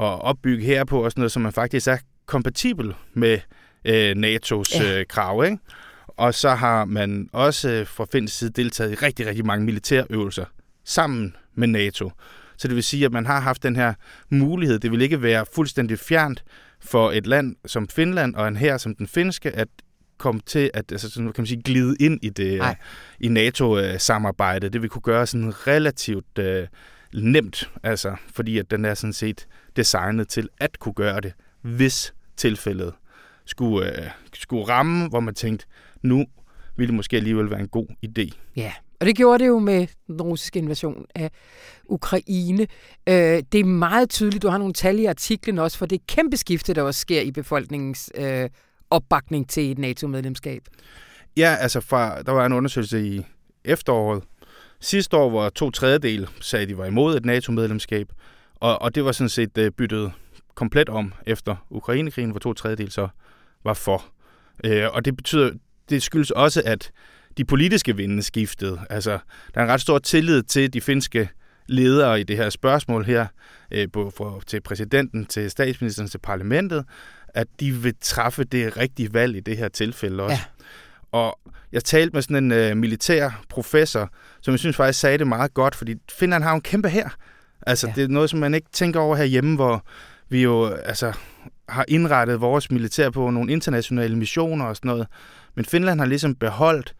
at 0.00 0.20
opbygge 0.22 0.64
her 0.64 0.84
på, 0.84 1.04
og 1.04 1.10
sådan 1.10 1.20
noget, 1.20 1.32
så 1.32 1.40
man 1.40 1.52
faktisk 1.52 1.88
er 1.88 1.96
kompatibel 2.26 2.94
med 3.14 3.38
øh, 3.84 4.10
NATO's 4.10 4.82
ja. 4.82 4.98
øh, 4.98 5.06
krav. 5.06 5.44
Ikke? 5.44 5.58
Og 6.06 6.34
så 6.34 6.50
har 6.50 6.84
man 6.84 7.28
også 7.32 7.70
øh, 7.70 7.86
fra 7.86 8.06
Finns 8.12 8.32
side 8.32 8.50
deltaget 8.50 8.92
i 8.92 8.94
rigtig, 8.94 9.26
rigtig 9.26 9.46
mange 9.46 9.66
militærøvelser 9.66 10.44
sammen 10.84 11.36
med 11.54 11.68
NATO. 11.68 12.10
Så 12.56 12.68
det 12.68 12.74
vil 12.74 12.84
sige, 12.84 13.04
at 13.04 13.12
man 13.12 13.26
har 13.26 13.40
haft 13.40 13.62
den 13.62 13.76
her 13.76 13.94
mulighed. 14.30 14.78
Det 14.78 14.90
vil 14.90 15.02
ikke 15.02 15.22
være 15.22 15.46
fuldstændig 15.54 15.98
fjernt 15.98 16.44
for 16.80 17.10
et 17.10 17.26
land 17.26 17.56
som 17.66 17.88
Finland 17.88 18.34
og 18.34 18.48
en 18.48 18.56
her 18.56 18.78
som 18.78 18.94
den 18.94 19.06
finske, 19.06 19.50
at 19.50 19.68
komme 20.18 20.40
til 20.46 20.70
at 20.74 20.92
altså, 20.92 21.10
sådan, 21.10 21.32
kan 21.32 21.42
man 21.42 21.46
sige, 21.46 21.62
glide 21.62 21.96
ind 22.00 22.18
i 22.22 22.28
det 22.28 22.58
Nej. 22.58 22.76
i 23.20 23.28
NATO-samarbejdet. 23.28 24.72
Det 24.72 24.82
vil 24.82 24.90
kunne 24.90 25.02
gøre 25.02 25.26
sådan 25.26 25.66
relativt 25.66 26.38
øh, 26.38 26.66
nemt, 27.14 27.70
altså, 27.82 28.16
fordi 28.34 28.58
at 28.58 28.70
den 28.70 28.84
er 28.84 28.94
sådan 28.94 29.12
set 29.12 29.46
designet 29.76 30.28
til 30.28 30.48
at 30.58 30.78
kunne 30.78 30.94
gøre 30.94 31.20
det, 31.20 31.32
hvis 31.60 32.14
tilfældet 32.36 32.92
skulle, 33.44 34.02
øh, 34.02 34.10
skulle 34.34 34.64
ramme, 34.68 35.08
hvor 35.08 35.20
man 35.20 35.34
tænkte, 35.34 35.66
nu 36.02 36.26
ville 36.76 36.88
det 36.88 36.94
måske 36.94 37.16
alligevel 37.16 37.50
være 37.50 37.60
en 37.60 37.68
god 37.68 37.86
idé. 38.06 38.30
Ja, 38.56 38.72
og 39.00 39.06
det 39.06 39.16
gjorde 39.16 39.44
det 39.44 39.48
jo 39.48 39.58
med 39.58 39.86
den 40.06 40.22
russiske 40.22 40.58
invasion 40.58 41.04
af 41.14 41.30
Ukraine. 41.84 42.66
Øh, 43.08 43.42
det 43.52 43.54
er 43.54 43.64
meget 43.64 44.10
tydeligt, 44.10 44.42
du 44.42 44.48
har 44.48 44.58
nogle 44.58 44.72
tal 44.72 44.98
i 44.98 45.04
artiklen 45.04 45.58
også, 45.58 45.78
for 45.78 45.86
det 45.86 46.06
kæmpe 46.06 46.36
skifte, 46.36 46.74
der 46.74 46.82
også 46.82 47.00
sker 47.00 47.20
i 47.20 47.30
befolkningens 47.30 48.10
øh, 48.14 48.48
opbakning 48.90 49.48
til 49.48 49.70
et 49.70 49.78
NATO-medlemskab. 49.78 50.62
Ja, 51.36 51.56
altså 51.60 51.80
fra, 51.80 52.22
der 52.22 52.32
var 52.32 52.46
en 52.46 52.52
undersøgelse 52.52 53.06
i 53.06 53.22
efteråret 53.64 54.22
sidste 54.82 55.16
år, 55.16 55.30
var 55.30 55.50
to 55.50 55.70
tredjedel 55.70 56.28
sagde, 56.40 56.62
at 56.62 56.68
de 56.68 56.78
var 56.78 56.86
imod 56.86 57.16
et 57.16 57.24
NATO-medlemskab, 57.24 58.08
og, 58.54 58.82
og 58.82 58.94
det 58.94 59.04
var 59.04 59.12
sådan 59.12 59.28
set 59.28 59.58
øh, 59.58 59.70
byttet 59.70 60.12
komplet 60.54 60.88
om 60.88 61.12
efter 61.26 61.66
Ukrainekrigen, 61.70 62.30
hvor 62.30 62.40
to 62.40 62.52
tredjedel 62.52 62.90
så 62.90 63.08
var 63.64 63.74
for. 63.74 64.04
Øh, 64.64 64.84
og 64.92 65.04
det 65.04 65.16
betyder, 65.16 65.50
det 65.90 66.02
skyldes 66.02 66.30
også, 66.30 66.62
at 66.64 66.90
de 67.36 67.44
politiske 67.44 67.96
vinde 67.96 68.22
skiftede. 68.22 68.80
Altså, 68.90 69.18
der 69.54 69.60
er 69.60 69.64
en 69.64 69.70
ret 69.70 69.80
stor 69.80 69.98
tillid 69.98 70.42
til 70.42 70.72
de 70.72 70.80
finske 70.80 71.28
ledere 71.68 72.20
i 72.20 72.22
det 72.22 72.36
her 72.36 72.50
spørgsmål 72.50 73.04
her, 73.04 73.26
uh, 73.76 73.82
både 73.92 74.10
for, 74.10 74.42
til 74.46 74.60
præsidenten, 74.60 75.26
til 75.26 75.50
statsministeren, 75.50 76.08
til 76.08 76.18
parlamentet, 76.18 76.84
at 77.28 77.46
de 77.60 77.72
vil 77.72 77.94
træffe 78.00 78.44
det 78.44 78.76
rigtige 78.76 79.14
valg 79.14 79.36
i 79.36 79.40
det 79.40 79.56
her 79.56 79.68
tilfælde 79.68 80.22
også. 80.22 80.42
Og 81.12 81.38
jeg 81.72 81.84
talte 81.84 82.14
med 82.14 82.22
sådan 82.22 82.52
en 82.52 82.70
uh, 82.70 82.76
militær 82.76 83.42
professor, 83.48 84.10
som 84.40 84.52
jeg 84.52 84.58
synes 84.58 84.76
faktisk 84.76 85.00
sagde 85.00 85.18
det 85.18 85.26
meget 85.26 85.54
godt, 85.54 85.74
fordi 85.74 85.94
Finland 86.12 86.42
har 86.42 86.54
en 86.54 86.60
kæmpe 86.60 86.88
her. 86.88 87.08
Altså, 87.66 87.86
ja. 87.86 87.92
det 87.96 88.04
er 88.04 88.08
noget, 88.08 88.30
som 88.30 88.38
man 88.38 88.54
ikke 88.54 88.66
tænker 88.72 89.00
over 89.00 89.16
herhjemme, 89.16 89.54
hvor 89.54 89.84
vi 90.28 90.42
jo 90.42 90.66
altså, 90.66 91.12
har 91.68 91.84
indrettet 91.88 92.40
vores 92.40 92.70
militær 92.70 93.10
på 93.10 93.30
nogle 93.30 93.52
internationale 93.52 94.16
missioner 94.16 94.64
og 94.64 94.76
sådan 94.76 94.88
noget. 94.88 95.06
Men 95.54 95.64
Finland 95.64 96.00
har 96.00 96.06
ligesom 96.06 96.34
beholdt 96.34 96.94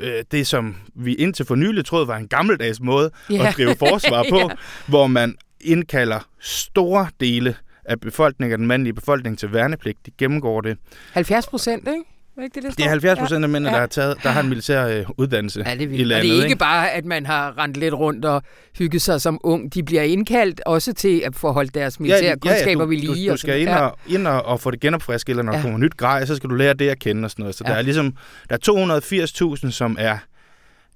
øh, 0.00 0.24
det, 0.30 0.46
som 0.46 0.76
vi 0.94 1.14
indtil 1.14 1.46
for 1.46 1.54
nylig 1.54 1.84
troede 1.84 2.08
var 2.08 2.16
en 2.16 2.28
gammeldags 2.28 2.80
måde 2.80 3.10
ja. 3.30 3.48
at 3.48 3.54
drive 3.56 3.74
forsvar 3.88 4.26
på, 4.30 4.38
ja. 4.38 4.48
hvor 4.86 5.06
man 5.06 5.36
indkalder 5.60 6.28
store 6.40 7.08
dele 7.20 7.56
af 7.84 8.00
befolkningen, 8.00 8.58
den 8.58 8.66
mandlige 8.66 8.92
befolkning 8.92 9.38
til 9.38 9.52
værnepligt. 9.52 10.06
De 10.06 10.10
gennemgår 10.18 10.60
det. 10.60 10.78
70 11.12 11.46
procent, 11.46 11.88
ikke? 11.88 12.04
Ikke 12.44 12.54
det, 12.54 12.62
det, 12.62 12.78
det 12.78 12.84
er 12.84 12.88
70 12.88 13.18
procent 13.18 13.44
af 13.44 13.48
mændene, 13.48 13.68
ja. 13.68 13.74
der 13.74 13.80
har, 13.80 13.86
taget, 13.86 14.16
der 14.22 14.28
har 14.28 14.40
en 14.40 14.48
militær 14.48 14.86
øh, 14.86 15.04
uddannelse 15.16 15.64
ja, 15.66 15.74
det 15.74 15.82
er 15.82 15.86
i 15.86 16.04
landet. 16.04 16.16
Og 16.16 16.22
det 16.22 16.30
er 16.30 16.34
ikke, 16.34 16.44
ikke 16.44 16.56
bare, 16.56 16.90
at 16.90 17.04
man 17.04 17.26
har 17.26 17.58
rendt 17.58 17.76
lidt 17.76 17.94
rundt 17.94 18.24
og 18.24 18.42
hygget 18.78 19.02
sig 19.02 19.20
som 19.20 19.40
ung. 19.42 19.74
De 19.74 19.82
bliver 19.82 20.02
indkaldt 20.02 20.60
også 20.66 20.92
til 20.92 21.22
at 21.26 21.36
få 21.36 21.52
holdt 21.52 21.74
deres 21.74 22.00
militære 22.00 22.24
ja, 22.24 22.36
kundskaber 22.36 22.70
ja, 22.70 22.78
ja, 22.78 22.84
ved 22.84 22.96
lige. 22.96 23.28
Du, 23.28 23.32
du 23.32 23.36
skal 23.36 23.60
ind, 23.60 23.68
og, 23.68 23.98
ind 24.08 24.26
og, 24.26 24.46
og 24.46 24.60
få 24.60 24.70
det 24.70 24.80
genopfrisket, 24.80 25.30
eller 25.30 25.42
når 25.42 25.52
ja. 25.52 25.56
der 25.56 25.62
kommer 25.62 25.78
nyt 25.78 25.96
grej, 25.96 26.24
så 26.24 26.36
skal 26.36 26.50
du 26.50 26.54
lære 26.54 26.74
det 26.74 26.88
at 26.88 26.98
kende 26.98 27.24
og 27.24 27.30
sådan 27.30 27.42
noget. 27.42 27.54
Så 27.54 27.64
ja. 27.66 27.72
der 27.72 27.78
er 27.78 27.82
ligesom 27.82 28.16
der 28.50 28.56
er 28.56 29.56
280.000, 29.64 29.70
som 29.70 29.96
er 30.00 30.18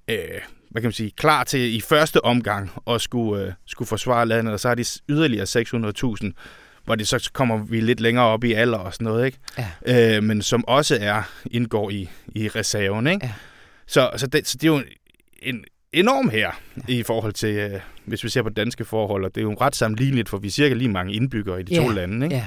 øh, 0.08 0.16
hvad 0.70 0.82
kan 0.82 0.86
man 0.86 0.92
sige, 0.92 1.10
klar 1.10 1.44
til 1.44 1.76
i 1.76 1.80
første 1.80 2.24
omgang 2.24 2.70
at 2.90 3.00
skulle, 3.00 3.44
øh, 3.44 3.52
skulle 3.66 3.88
forsvare 3.88 4.26
landet, 4.26 4.54
og 4.54 4.60
så 4.60 4.68
er 4.68 4.74
de 4.74 4.84
yderligere 5.08 5.46
600.000, 6.24 6.32
hvor 6.90 6.96
det 6.96 7.08
så 7.08 7.30
kommer 7.32 7.56
vi 7.56 7.80
lidt 7.80 8.00
længere 8.00 8.24
op 8.24 8.44
i 8.44 8.52
alder 8.52 8.78
og 8.78 8.94
sådan 8.94 9.04
noget, 9.04 9.26
ikke? 9.26 9.38
Ja. 9.86 10.16
Øh, 10.16 10.22
men 10.22 10.42
som 10.42 10.64
også 10.68 10.98
er 11.00 11.22
indgår 11.50 11.90
i, 11.90 12.10
i 12.34 12.48
reserven, 12.48 13.06
ikke? 13.06 13.26
Ja. 13.26 13.32
Så, 13.86 14.10
så, 14.16 14.26
det, 14.26 14.48
så 14.48 14.58
det 14.60 14.68
er 14.68 14.72
jo 14.72 14.82
en 15.42 15.64
enorm 15.92 16.28
her 16.28 16.50
ja. 16.88 16.94
i 16.94 17.02
forhold 17.02 17.32
til, 17.32 17.54
øh, 17.54 17.80
hvis 18.04 18.24
vi 18.24 18.28
ser 18.28 18.42
på 18.42 18.48
danske 18.48 18.84
forhold, 18.84 19.24
og 19.24 19.34
det 19.34 19.40
er 19.40 19.42
jo 19.42 19.56
ret 19.60 19.76
sammenligneligt, 19.76 20.28
for 20.28 20.38
vi 20.38 20.46
er 20.46 20.50
cirka 20.50 20.74
lige 20.74 20.88
mange 20.88 21.14
indbyggere 21.14 21.60
i 21.60 21.62
de 21.62 21.74
ja. 21.74 21.80
to 21.80 21.88
lande. 21.88 22.26
Ikke? 22.26 22.44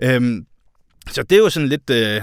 Ja. 0.00 0.14
Øhm, 0.14 0.46
så 1.10 1.22
det 1.22 1.36
er 1.36 1.40
jo 1.40 1.50
sådan 1.50 1.68
lidt... 1.68 1.90
Øh, 1.90 2.22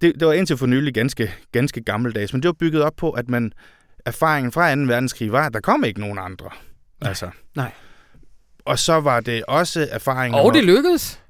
det, 0.00 0.14
det 0.20 0.26
var 0.26 0.32
indtil 0.32 0.56
for 0.56 0.66
nylig 0.66 0.94
ganske, 0.94 1.32
ganske 1.52 1.80
gammeldags, 1.80 2.32
men 2.32 2.42
det 2.42 2.48
var 2.48 2.52
bygget 2.52 2.82
op 2.82 2.96
på, 2.96 3.10
at 3.10 3.28
man 3.28 3.52
erfaringen 4.06 4.52
fra 4.52 4.74
2. 4.74 4.80
verdenskrig 4.80 5.32
var, 5.32 5.46
at 5.46 5.54
der 5.54 5.60
kom 5.60 5.84
ikke 5.84 6.00
nogen 6.00 6.18
andre. 6.18 6.50
Nej. 7.00 7.08
Altså. 7.08 7.30
Nej. 7.56 7.70
Og 8.64 8.78
så 8.78 9.00
var 9.00 9.20
det 9.20 9.44
også 9.48 9.88
erfaringen... 9.90 10.40
Og 10.40 10.54
det 10.54 10.64
lykkedes. 10.64 11.20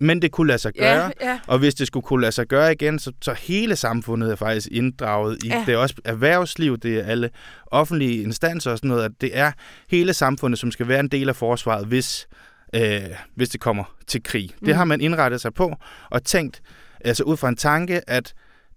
Men 0.00 0.22
det 0.22 0.32
kunne 0.32 0.46
lade 0.46 0.58
sig 0.58 0.72
gøre. 0.78 1.12
Ja, 1.20 1.30
ja. 1.30 1.40
Og 1.46 1.58
hvis 1.58 1.74
det 1.74 1.86
skulle 1.86 2.04
kunne 2.04 2.20
lade 2.20 2.32
sig 2.32 2.46
gøre 2.46 2.72
igen, 2.72 2.98
så, 2.98 3.12
så 3.22 3.34
hele 3.38 3.76
samfundet 3.76 4.30
er 4.30 4.36
faktisk 4.36 4.68
inddraget 4.70 5.44
i. 5.44 5.48
Ja. 5.48 5.62
Det 5.66 5.74
er 5.74 5.78
også 5.78 5.94
erhvervsliv, 6.04 6.78
det 6.78 6.98
er 6.98 7.04
alle 7.04 7.30
offentlige 7.66 8.22
instanser 8.22 8.70
og 8.70 8.78
sådan 8.78 8.88
noget. 8.88 9.04
At 9.04 9.10
det 9.20 9.38
er 9.38 9.52
hele 9.90 10.12
samfundet, 10.12 10.58
som 10.58 10.70
skal 10.70 10.88
være 10.88 11.00
en 11.00 11.08
del 11.08 11.28
af 11.28 11.36
forsvaret, 11.36 11.86
hvis, 11.86 12.28
øh, 12.74 13.00
hvis 13.34 13.48
det 13.48 13.60
kommer 13.60 13.84
til 14.06 14.22
krig. 14.22 14.50
Mm. 14.60 14.66
Det 14.66 14.74
har 14.74 14.84
man 14.84 15.00
indrettet 15.00 15.40
sig 15.40 15.54
på 15.54 15.76
og 16.10 16.24
tænkt, 16.24 16.62
altså 17.00 17.24
ud 17.24 17.36
fra 17.36 17.48
en 17.48 17.56
tanke, 17.56 18.10
at 18.10 18.34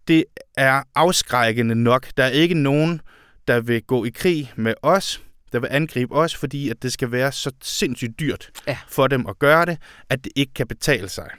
det 0.08 0.24
er 0.58 0.84
afskrækkende 0.96 1.76
nok. 1.76 2.08
Der 2.18 2.24
er 2.24 2.30
ikke 2.30 2.56
nogen, 2.56 3.02
der 3.48 3.60
vil 3.60 3.84
gå 3.84 4.06
i 4.06 4.10
krig 4.10 4.52
med 4.56 4.74
os, 4.82 5.22
der 5.52 5.60
vil 5.60 5.68
angribe 5.72 6.16
os, 6.16 6.36
fordi 6.36 6.70
at 6.70 6.84
det 6.84 6.94
skal 6.94 7.12
være 7.12 7.32
så 7.32 7.52
sindssygt 7.62 8.20
dyrt 8.20 8.50
Ja. 8.68 8.78
for 8.88 9.08
dem 9.08 9.28
at 9.28 9.40
gøre 9.40 9.66
det, 9.66 9.78
at 10.10 10.24
det 10.24 10.32
ikke 10.36 10.54
kan 10.54 10.68
betale 10.68 11.10
sig. 11.10 11.30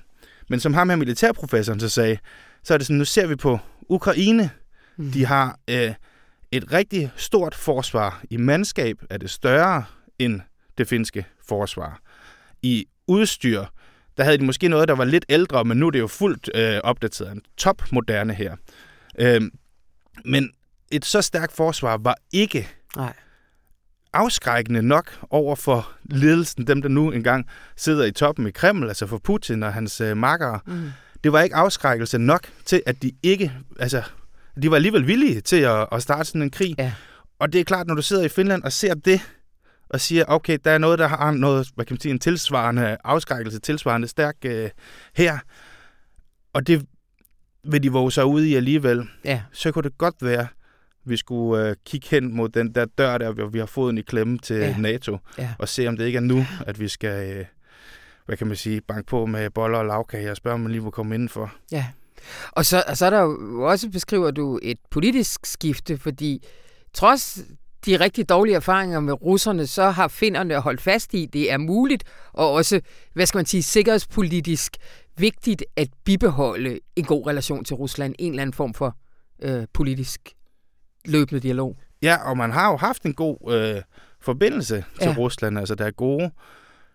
Men 0.49 0.61
som 0.61 0.75
ham 0.75 0.89
her 0.89 0.97
militærprofessoren 0.97 1.81
så 1.81 1.89
sagde, 1.89 2.19
så 2.65 2.75
er 2.75 2.79
det 2.79 2.87
sådan, 2.87 2.99
nu 2.99 3.05
ser 3.05 3.27
vi 3.27 3.37
på 3.37 3.59
Ukraine. 3.89 4.51
Mm. 4.97 5.13
De 5.13 5.25
har 5.27 5.59
øh, 5.71 5.95
et 6.53 6.73
rigtig 6.73 7.11
stort 7.17 7.55
forsvar. 7.55 8.23
I 8.31 8.37
mandskab 8.37 8.97
er 9.11 9.19
det 9.19 9.31
større 9.31 9.85
end 10.19 10.41
det 10.79 10.89
finske 10.89 11.27
forsvar. 11.49 12.01
I 12.63 12.87
udstyr, 13.07 13.65
der 14.17 14.25
havde 14.25 14.39
de 14.39 14.45
måske 14.45 14.69
noget, 14.69 14.89
der 14.89 14.95
var 14.95 15.05
lidt 15.05 15.25
ældre, 15.29 15.65
men 15.65 15.77
nu 15.79 15.87
er 15.87 15.91
det 15.91 15.99
jo 15.99 16.07
fuldt 16.07 16.51
øh, 16.55 16.81
opdateret. 16.85 17.33
En 17.33 17.43
topmoderne 17.57 18.35
her. 18.35 18.57
Øh, 19.19 19.41
men 20.25 20.51
et 20.91 21.05
så 21.05 21.23
stærkt 21.23 21.53
forsvar 21.53 21.97
var 21.97 22.17
ikke 22.33 22.69
Nej. 22.97 23.13
Afskrækkende 24.13 24.83
nok 24.83 25.19
over 25.31 25.57
for 25.57 25.93
ledelsen, 26.05 26.67
dem 26.67 26.83
der 26.83 26.89
nu 26.89 27.11
engang 27.11 27.47
sidder 27.77 28.05
i 28.05 28.13
toppen 28.13 28.47
i 28.47 28.51
Kreml, 28.51 28.89
altså 28.89 29.07
for 29.07 29.19
Putin 29.19 29.63
og 29.63 29.75
hans 29.75 30.01
øh, 30.01 30.17
makkere. 30.17 30.61
Mm. 30.67 30.91
Det 31.25 31.33
var 31.33 31.41
ikke 31.41 31.57
afskrækkelse 31.57 32.19
nok 32.19 32.41
til, 32.65 32.83
at 32.87 33.03
de 33.03 33.13
ikke, 33.23 33.53
altså, 33.79 34.03
de 34.63 34.71
var 34.71 34.77
alligevel 34.77 35.07
villige 35.07 35.41
til 35.41 35.57
at, 35.61 35.87
at 35.93 36.03
starte 36.03 36.25
sådan 36.25 36.43
en 36.43 36.51
krig. 36.51 36.75
Ja. 36.79 36.93
Og 37.39 37.53
det 37.53 37.61
er 37.61 37.65
klart, 37.65 37.87
når 37.87 37.95
du 37.95 38.03
sidder 38.03 38.23
i 38.25 38.29
Finland 38.29 38.63
og 38.63 38.73
ser 38.73 38.95
det, 38.95 39.21
og 39.89 40.01
siger, 40.01 40.25
okay, 40.29 40.59
der 40.65 40.71
er 40.71 40.79
noget, 40.79 40.99
der 40.99 41.07
har 41.09 41.31
noget, 41.31 41.69
hvad 41.75 41.85
kan 41.85 41.95
man 41.95 42.01
sige, 42.01 42.13
en 42.13 42.19
tilsvarende 42.19 42.97
afskrækkelse, 43.05 43.59
tilsvarende 43.61 44.09
stærk 44.09 44.37
øh, 44.45 44.71
her, 45.17 45.39
og 46.53 46.67
det 46.67 46.87
vil 47.65 47.83
de 47.83 47.93
våge 47.93 48.13
sig 48.13 48.25
ud 48.25 48.43
i 48.43 48.55
alligevel, 48.55 49.09
Ja. 49.25 49.43
så 49.53 49.73
kunne 49.73 49.83
det 49.83 49.99
godt 49.99 50.15
være, 50.21 50.47
vi 51.05 51.17
skulle 51.17 51.69
øh, 51.69 51.77
kigge 51.87 52.09
hen 52.11 52.37
mod 52.37 52.49
den 52.49 52.75
der 52.75 52.85
dør 52.85 53.19
der, 53.19 53.33
hvor 53.33 53.47
vi 53.47 53.59
har 53.59 53.67
foden 53.67 53.99
i 53.99 54.03
klemme 54.03 54.39
til 54.39 54.57
Ja. 54.57 54.77
NATO, 54.79 55.19
Ja. 55.39 55.51
og 55.59 55.69
se, 55.69 55.87
om 55.87 55.97
det 55.97 56.07
ikke 56.07 56.17
er 56.17 56.21
nu, 56.21 56.45
at 56.67 56.81
vi 56.81 56.89
skal, 56.89 57.37
øh, 57.37 57.45
hvad 58.27 58.37
kan 58.37 58.47
man 58.47 58.57
sige, 58.57 58.81
banke 58.81 59.07
på 59.07 59.27
med 59.27 59.51
boller 59.51 59.79
og 59.79 59.87
lavkage 59.87 60.31
og 60.31 60.37
spørge, 60.37 60.55
om 60.55 60.61
man 60.61 60.73
lige 60.73 60.83
må 60.83 60.91
komme 60.91 61.15
indenfor. 61.15 61.53
Ja. 61.73 61.87
Og 62.53 62.65
så, 62.65 62.85
og 62.89 62.97
så 62.97 63.07
er 63.07 63.11
der 63.11 63.21
jo 63.21 63.63
også, 63.63 63.91
beskriver 63.91 64.31
du, 64.31 64.59
et 64.63 64.79
politisk 64.91 65.47
skifte, 65.47 65.99
fordi 65.99 66.43
trods 66.95 67.39
de 67.87 68.01
rigtig 68.01 68.29
dårlige 68.29 68.57
erfaringer 68.57 69.01
med 69.01 69.23
russerne, 69.23 69.67
så 69.67 69.91
har 69.91 70.09
finnerne 70.09 70.61
holdt 70.61 70.81
fast 70.81 71.15
i, 71.15 71.27
det 71.27 71.53
er 71.53 71.59
muligt, 71.59 72.05
og 72.33 72.53
også, 72.53 72.81
hvad 73.15 73.27
skal 73.27 73.39
man 73.39 73.47
sige, 73.47 73.63
sikkerhedspolitisk 73.63 74.77
vigtigt 75.17 75.65
at 75.77 75.89
bibeholde 76.05 76.79
en 76.97 77.05
god 77.05 77.27
relation 77.27 77.65
til 77.65 77.77
Rusland, 77.77 78.15
en 78.19 78.33
eller 78.33 78.43
anden 78.43 78.55
form 78.55 78.75
for 78.75 78.97
øh, 79.43 79.65
politisk 79.73 80.21
løbende 81.05 81.41
dialog. 81.41 81.77
Ja, 82.03 82.17
og 82.31 82.37
man 82.37 82.51
har 82.53 82.71
jo 82.71 82.77
haft 82.77 83.03
en 83.03 83.15
god 83.15 83.53
øh, 83.55 83.83
forbindelse 84.21 84.85
til 85.01 85.09
Ja. 85.09 85.15
Rusland. 85.19 85.59
Altså, 85.59 85.75
der 85.75 85.85
er 85.87 85.91
gode 85.91 86.31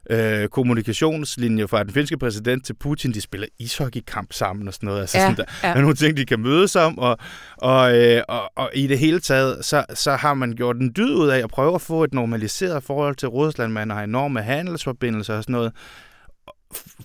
øh, 0.10 0.48
kommunikationslinjer 0.48 1.68
fra 1.68 1.84
den 1.84 1.94
finske 1.94 2.18
præsident 2.18 2.66
til 2.66 2.74
Putin. 2.74 3.14
De 3.14 3.22
spiller 3.22 3.48
ishockeykamp 3.60 4.34
sammen 4.34 4.68
og 4.68 4.74
sådan 4.74 4.88
noget. 4.88 5.02
Altså, 5.02 5.18
Ja, 5.18 5.24
sådan, 5.24 5.38
der, 5.38 5.44
ja. 5.64 5.68
der 5.68 5.74
er 5.76 5.82
nogle 5.82 5.96
ting, 5.96 6.18
de 6.18 6.26
kan 6.26 6.40
mødes 6.40 6.76
om. 6.76 6.98
Og, 7.00 7.18
og, 7.58 7.98
øh, 7.98 8.22
og, 8.28 8.52
og 8.56 8.72
i 8.74 8.88
det 8.88 9.00
hele 9.00 9.20
taget, 9.20 9.66
så, 9.66 9.86
så 9.94 10.16
har 10.16 10.34
man 10.34 10.54
gjort 10.54 10.76
en 10.76 10.94
dyd 10.98 11.14
ud 11.16 11.28
af 11.28 11.40
at 11.40 11.50
prøve 11.50 11.76
at 11.76 11.82
få 11.82 12.04
et 12.04 12.14
normaliseret 12.14 12.84
forhold 12.84 13.16
til 13.16 13.28
Rusland. 13.28 13.72
Man 13.74 13.90
har 13.90 14.04
enorme 14.04 14.42
handelsforbindelser 14.42 15.38
og 15.38 15.44
sådan 15.44 15.54
noget. 15.54 15.72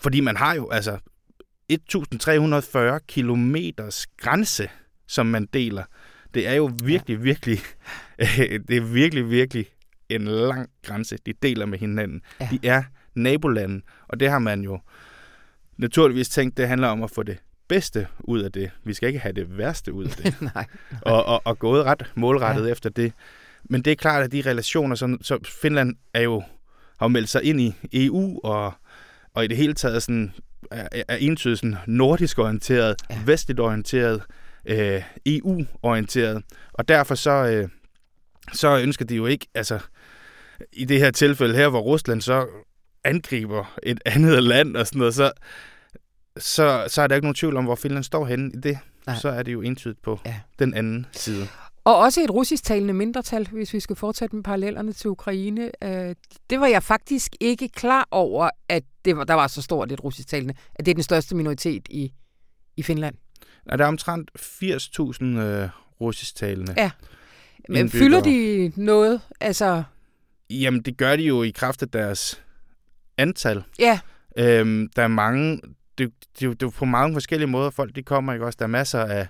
Fordi 0.03 0.21
man 0.21 0.37
har 0.37 0.55
jo 0.55 0.71
altså 0.71 0.99
1340 1.69 3.01
kilometers 3.09 4.07
grænse, 4.17 4.69
som 5.09 5.27
man 5.27 5.47
deler. 5.53 5.83
Det 6.35 6.49
er 6.49 6.55
jo 6.55 6.71
virkelig, 6.85 7.25
virkelig, 7.25 7.59
det 8.69 8.77
er 8.77 8.81
virkelig, 8.93 9.31
virkelig 9.31 9.67
en 10.09 10.25
lang 10.25 10.71
grænse, 10.83 11.19
de 11.27 11.33
deler 11.43 11.67
med 11.67 11.79
hinanden. 11.79 12.23
Ja. 12.41 12.49
De 12.51 12.59
er 12.69 12.83
nabolanden, 13.15 13.83
og 14.09 14.21
det 14.21 14.31
har 14.31 14.39
man 14.39 14.61
jo 14.61 14.81
naturligvis 15.77 16.29
tænkt, 16.29 16.57
det 16.57 16.69
handler 16.69 16.89
om 16.89 17.03
at 17.03 17.11
få 17.11 17.23
det 17.23 17.39
bedste 17.69 18.07
ud 18.21 18.41
af 18.41 18.53
det. 18.53 18.71
Vi 18.85 18.95
skal 18.95 19.07
ikke 19.07 19.19
have 19.19 19.33
det 19.33 19.59
værste 19.59 19.93
ud 19.93 20.05
af 20.05 20.11
det, 20.11 20.35
Nej. 20.55 20.67
og, 21.03 21.27
og, 21.27 21.43
og 21.45 21.59
gået 21.59 21.85
ret 21.85 22.11
målrettet 22.15 22.67
ja. 22.67 22.73
efter 22.73 22.91
det. 22.91 23.13
Men 23.65 23.83
det 23.83 23.91
er 23.91 23.95
klart, 23.97 24.25
at 24.25 24.33
de 24.33 24.43
relationer, 24.47 24.95
så, 24.97 25.19
så 25.23 25.39
Finland 25.63 25.97
er 26.15 26.21
jo, 26.21 26.41
har 26.99 27.07
jo 27.07 27.09
meldt 27.09 27.29
sig 27.29 27.43
ind 27.45 27.61
i 27.61 27.75
EU, 27.93 28.41
og, 28.45 28.75
og 29.35 29.45
i 29.45 29.49
det 29.49 29.57
hele 29.57 29.75
taget 29.75 30.03
sådan, 30.03 30.33
er, 30.71 31.03
er 31.09 31.17
entydigt 31.17 31.59
sådan 31.61 31.77
nordisk 31.87 32.39
orienteret, 32.39 32.97
Ja. 33.11 33.15
ja. 33.15 33.21
vestligt 33.27 33.61
orienteret, 33.61 34.23
øh, 34.65 35.03
EU-orienteret. 35.27 36.43
Og 36.73 36.89
derfor 36.89 37.15
så, 37.15 37.31
øh, 37.31 37.69
så 38.53 38.79
ønsker 38.79 39.05
de 39.05 39.15
jo 39.15 39.27
ikke, 39.27 39.47
altså 39.55 39.79
i 40.73 40.85
det 40.85 40.99
her 40.99 41.11
tilfælde 41.11 41.55
her, 41.57 41.69
hvor 41.69 41.81
Rusland 41.81 42.21
så 42.21 42.47
angriber 43.05 43.75
et 43.83 44.01
andet 44.15 44.43
land 44.43 44.77
og 44.77 44.87
sådan 44.87 44.99
noget, 44.99 45.15
så, 45.15 45.33
så, 46.39 46.85
så 46.89 47.03
er 47.03 47.07
der 47.07 47.15
ikke 47.15 47.27
nogen 47.27 47.35
tvivl 47.35 47.57
om, 47.57 47.65
hvor 47.65 47.75
Finland 47.75 48.05
står 48.05 48.25
henne 48.27 48.51
i 48.55 48.57
det. 48.57 48.79
Nej. 49.07 49.17
Så 49.17 49.29
er 49.29 49.43
det 49.43 49.53
jo 49.53 49.63
entydigt 49.63 50.03
på 50.03 50.21
ja. 50.27 50.41
den 50.59 50.75
anden 50.75 51.07
side. 51.13 51.49
Og 51.85 51.99
også 51.99 52.21
et 52.21 52.31
russisktalende 52.31 52.95
mindretal, 52.95 53.49
hvis 53.53 53.73
vi 53.75 53.81
skal 53.81 53.97
fortsætte 53.97 54.37
med 54.37 54.45
parallellerne 54.45 54.93
til 54.93 55.11
Ukraine. 55.11 55.71
Øh, 55.85 56.15
Det 56.51 56.61
var 56.61 56.67
jeg 56.67 56.83
faktisk 56.83 57.37
ikke 57.41 57.69
klar 57.69 58.09
over, 58.11 58.51
at 58.69 58.83
det 59.05 59.17
var, 59.17 59.25
der 59.25 59.35
var 59.35 59.47
så 59.47 59.63
stort 59.63 59.93
et 59.93 60.05
russisktalende, 60.05 60.55
at 60.75 60.87
det 60.87 60.91
er 60.93 60.95
den 60.95 61.03
største 61.03 61.37
minoritet 61.37 61.87
i, 61.91 62.13
i 62.77 62.83
Finland. 62.83 63.15
Ja, 63.71 63.77
der 63.77 63.85
er 63.85 63.89
omtrent 63.89 64.31
80.000 64.39 65.25
øh, 65.25 65.69
russisktalende. 66.01 66.75
Ja. 66.77 66.91
Men 67.69 67.77
Indbyggere. 67.77 68.05
fylder 68.05 68.21
de 68.23 68.73
noget? 68.77 69.21
Altså, 69.41 69.83
Jamen, 70.51 70.83
det 70.83 70.97
gør 70.97 71.17
de 71.17 71.23
jo 71.23 71.43
i 71.43 71.51
kraft 71.51 71.83
af 71.83 71.89
deres 71.89 72.43
antal. 73.19 73.63
ja, 73.79 74.01
Øhm, 74.39 74.89
der 74.97 75.03
er 75.03 75.09
mange, 75.09 75.61
det, 75.99 76.13
det, 76.41 76.47
er 76.49 76.55
det 76.55 76.63
er 76.63 76.71
på 76.71 76.85
mange 76.85 77.15
forskellige 77.15 77.49
måder, 77.49 77.71
folk 77.71 77.97
de 77.97 78.03
kommer, 78.03 78.33
ikke 78.33 78.47
også? 78.47 78.57
Der 78.59 78.65
er 78.65 78.69
masser 78.69 79.01
af, 79.05 79.27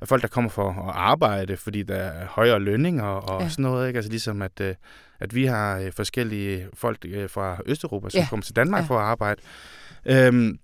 af 0.00 0.08
folk, 0.08 0.22
der 0.22 0.28
kommer 0.28 0.50
for 0.50 0.68
at 0.70 0.94
arbejde, 0.96 1.56
fordi 1.56 1.82
der 1.82 1.94
er 1.96 2.26
højere 2.26 2.60
lønninger 2.60 3.04
og 3.04 3.42
Ja. 3.42 3.48
sådan 3.48 3.62
noget, 3.62 3.88
ikke? 3.88 3.96
Altså 3.98 4.10
ligesom, 4.10 4.42
at, 4.42 4.60
øh, 4.60 4.74
at 5.20 5.34
vi 5.34 5.44
har 5.46 5.78
øh, 5.78 5.92
forskellige 5.92 6.66
folk 6.74 6.98
øh, 7.08 7.30
fra 7.30 7.58
Østeuropa, 7.66 8.10
som 8.10 8.18
Ja. 8.18 8.26
kommer 8.30 8.44
til 8.44 8.56
Danmark 8.56 8.82
ja. 8.82 8.86
for 8.88 8.98
at 8.98 9.04
arbejde. 9.04 9.40
Øhm, 10.06 10.58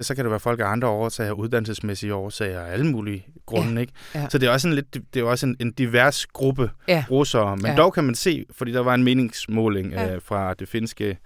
så 0.00 0.14
kan 0.14 0.24
det 0.24 0.30
være 0.30 0.40
folk 0.40 0.60
af 0.60 0.64
andre 0.66 0.88
årsager, 0.88 1.32
uddannelsesmæssige 1.32 2.14
årsager 2.14 2.60
og 2.60 2.68
alle 2.68 2.86
mulige 2.86 3.26
grunde, 3.46 3.72
Ja. 3.74 3.80
ikke? 3.80 3.92
Ja. 4.14 4.28
Så 4.28 4.38
det 4.38 4.46
er 4.46 4.50
også 4.50 4.68
en 4.68 4.74
lidt, 4.74 4.94
det 5.14 5.20
er 5.20 5.24
også 5.24 5.46
en, 5.46 5.56
en 5.60 5.72
divers 5.72 6.26
gruppe 6.26 6.70
Ja. 6.88 7.04
russere, 7.10 7.56
men 7.56 7.66
Ja. 7.66 7.76
dog 7.76 7.92
kan 7.94 8.04
man 8.04 8.14
se, 8.14 8.46
fordi 8.50 8.72
der 8.72 8.80
var 8.80 8.94
en 8.94 9.04
meningsmåling 9.04 9.92
Ja. 9.92 10.14
øh, 10.14 10.22
fra 10.22 10.54
det 10.54 10.68
finske 10.68 11.18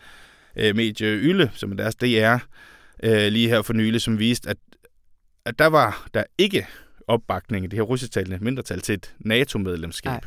øh, 0.57 0.77
medie 0.77 1.07
Yle, 1.09 1.51
som 1.55 1.73
er 1.73 1.77
deres 1.77 1.95
DR, 1.95 2.37
øh, 3.03 3.33
lige 3.33 3.49
her 3.49 3.63
for 3.63 3.73
nylig, 3.73 4.01
som 4.01 4.19
viste, 4.19 4.49
at, 4.51 4.57
at 5.45 5.59
der 5.59 5.67
var 5.67 6.09
der 6.15 6.25
ikke 6.39 6.67
opbakning 7.07 7.65
i 7.65 7.69
det 7.69 7.77
her 7.77 7.83
russisktalende 7.83 8.39
mindretal 8.45 8.81
til 8.81 8.93
et 8.93 9.15
NATO-medlemskab. 9.19 10.11
Nej. 10.11 10.21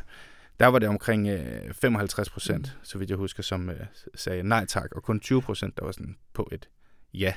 Der 0.60 0.66
var 0.66 0.78
det 0.78 0.88
omkring 0.88 1.28
øh, 1.28 1.74
55 1.74 2.30
procent, 2.30 2.72
mm. 2.78 2.84
så 2.84 2.98
vidt 2.98 3.10
jeg 3.10 3.16
husker, 3.18 3.42
som 3.42 3.70
øh, 3.70 3.76
sagde 4.14 4.42
nej 4.42 4.66
tak, 4.66 4.92
og 4.96 5.02
kun 5.02 5.20
20 5.20 5.42
procent, 5.42 5.76
der 5.78 5.84
var 5.84 5.92
sådan 5.92 6.16
på 6.34 6.48
et 6.52 6.68
ja. 7.14 7.32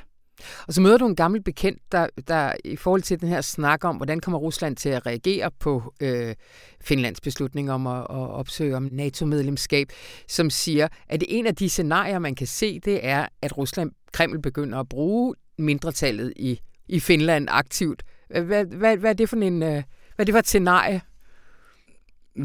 Og 0.67 0.74
så 0.74 0.82
møder 0.82 0.98
du 0.98 1.08
en 1.08 1.15
gammel 1.15 1.44
bekendt, 1.44 1.82
der, 1.91 2.08
der 2.27 2.53
i 2.65 2.75
forhold 2.75 3.01
til 3.01 3.22
den 3.22 3.29
her 3.29 3.41
snak 3.41 3.84
om, 3.84 3.96
hvordan 3.96 4.20
kommer 4.20 4.39
Rusland 4.39 4.75
til 4.75 4.89
at 4.89 5.06
reagere 5.06 5.51
på 5.60 5.94
øh, 6.01 6.36
Finlands 6.82 7.22
beslutning 7.22 7.72
om 7.72 7.88
at, 7.88 8.01
at 8.01 8.08
opsøge 8.10 8.75
om 8.75 8.89
NATO-medlemskab, 8.91 9.88
som 10.27 10.50
siger, 10.50 10.88
at 11.10 11.20
det 11.20 11.27
en 11.29 11.48
af 11.48 11.56
de 11.56 11.70
scenarier, 11.70 12.20
man 12.20 12.36
kan 12.36 12.48
se, 12.48 12.79
det 12.79 13.06
er, 13.06 13.27
at 13.41 13.58
Rusland, 13.58 13.91
Kreml 14.13 14.41
begynder 14.41 14.79
at 14.79 14.89
bruge 14.89 15.36
mindretallet 15.58 16.34
i, 16.36 16.60
i 16.88 17.00
Finland 17.00 17.48
aktivt. 17.51 18.03
Hvad, 18.27 18.65
hvad, 18.65 18.98
hvad 18.98 19.10
er 19.10 19.13
det 19.13 19.29
for 19.29 19.36
en, 19.36 19.63
øh, 19.63 19.70
hvad 19.70 19.84
er 20.20 20.24
det 20.24 20.34
for 20.34 20.39
et 20.39 20.48
scenarie? 20.48 21.01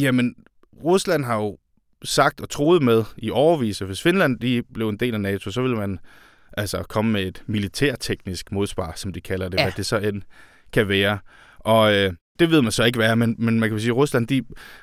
Jamen, 0.00 0.34
Rusland 0.84 1.24
har 1.24 1.36
jo 1.36 1.58
sagt 2.04 2.40
og 2.40 2.50
troet 2.50 2.82
med 2.82 3.04
i 3.16 3.30
overvis, 3.30 3.80
at 3.80 3.86
hvis 3.86 4.02
Finland 4.02 4.40
de 4.40 4.62
blev 4.74 4.88
en 4.88 4.96
del 4.96 5.14
af 5.14 5.20
NATO, 5.20 5.50
så 5.50 5.62
ville 5.62 5.76
man 5.76 5.98
altså 6.56 6.82
komme 6.82 7.12
med 7.12 7.22
et 7.22 7.42
militærteknisk 7.46 8.52
modsvar, 8.52 8.92
som 8.96 9.12
de 9.12 9.20
kalder 9.20 9.48
det, 9.48 9.58
ja. 9.58 9.64
hvad 9.64 9.72
det 9.76 9.86
så 9.86 9.98
end 9.98 10.22
kan 10.72 10.88
være. 10.88 11.18
Og 11.58 11.94
øh, 11.94 12.12
det 12.38 12.50
ved 12.50 12.62
man 12.62 12.72
så 12.72 12.84
ikke 12.84 12.98
hvad 12.98 13.16
men, 13.16 13.36
men 13.38 13.60
man 13.60 13.68
kan 13.68 13.80
sige, 13.80 13.90
at 13.90 13.96
Rusland 13.96 14.26
de 14.26 14.42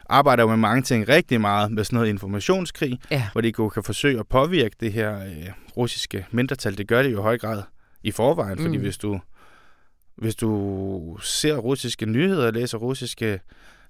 arbejder 0.09 0.43
jo 0.43 0.49
med 0.49 0.57
mange 0.57 0.81
ting 0.81 1.09
rigtig 1.09 1.41
meget 1.41 1.71
med 1.71 1.83
sådan 1.83 1.97
noget 1.97 2.09
informationskrig, 2.09 2.99
ja. 3.11 3.27
hvor 3.31 3.41
de 3.41 3.53
kan 3.53 3.83
forsøge 3.83 4.19
at 4.19 4.27
påvirke 4.27 4.75
det 4.79 4.93
her 4.93 5.19
øh, 5.25 5.49
russiske 5.77 6.25
mindretal. 6.31 6.77
Det 6.77 6.87
gør 6.87 7.03
det 7.03 7.11
jo 7.11 7.19
i 7.19 7.21
høj 7.21 7.37
grad 7.37 7.63
i 8.03 8.11
forvejen, 8.11 8.57
mm. 8.57 8.65
fordi 8.65 8.77
hvis 8.77 8.97
du 8.97 9.19
hvis 10.17 10.35
du 10.35 11.17
ser 11.21 11.57
russiske 11.57 12.05
nyheder, 12.05 12.51
læser 12.51 12.77
russiske 12.77 13.39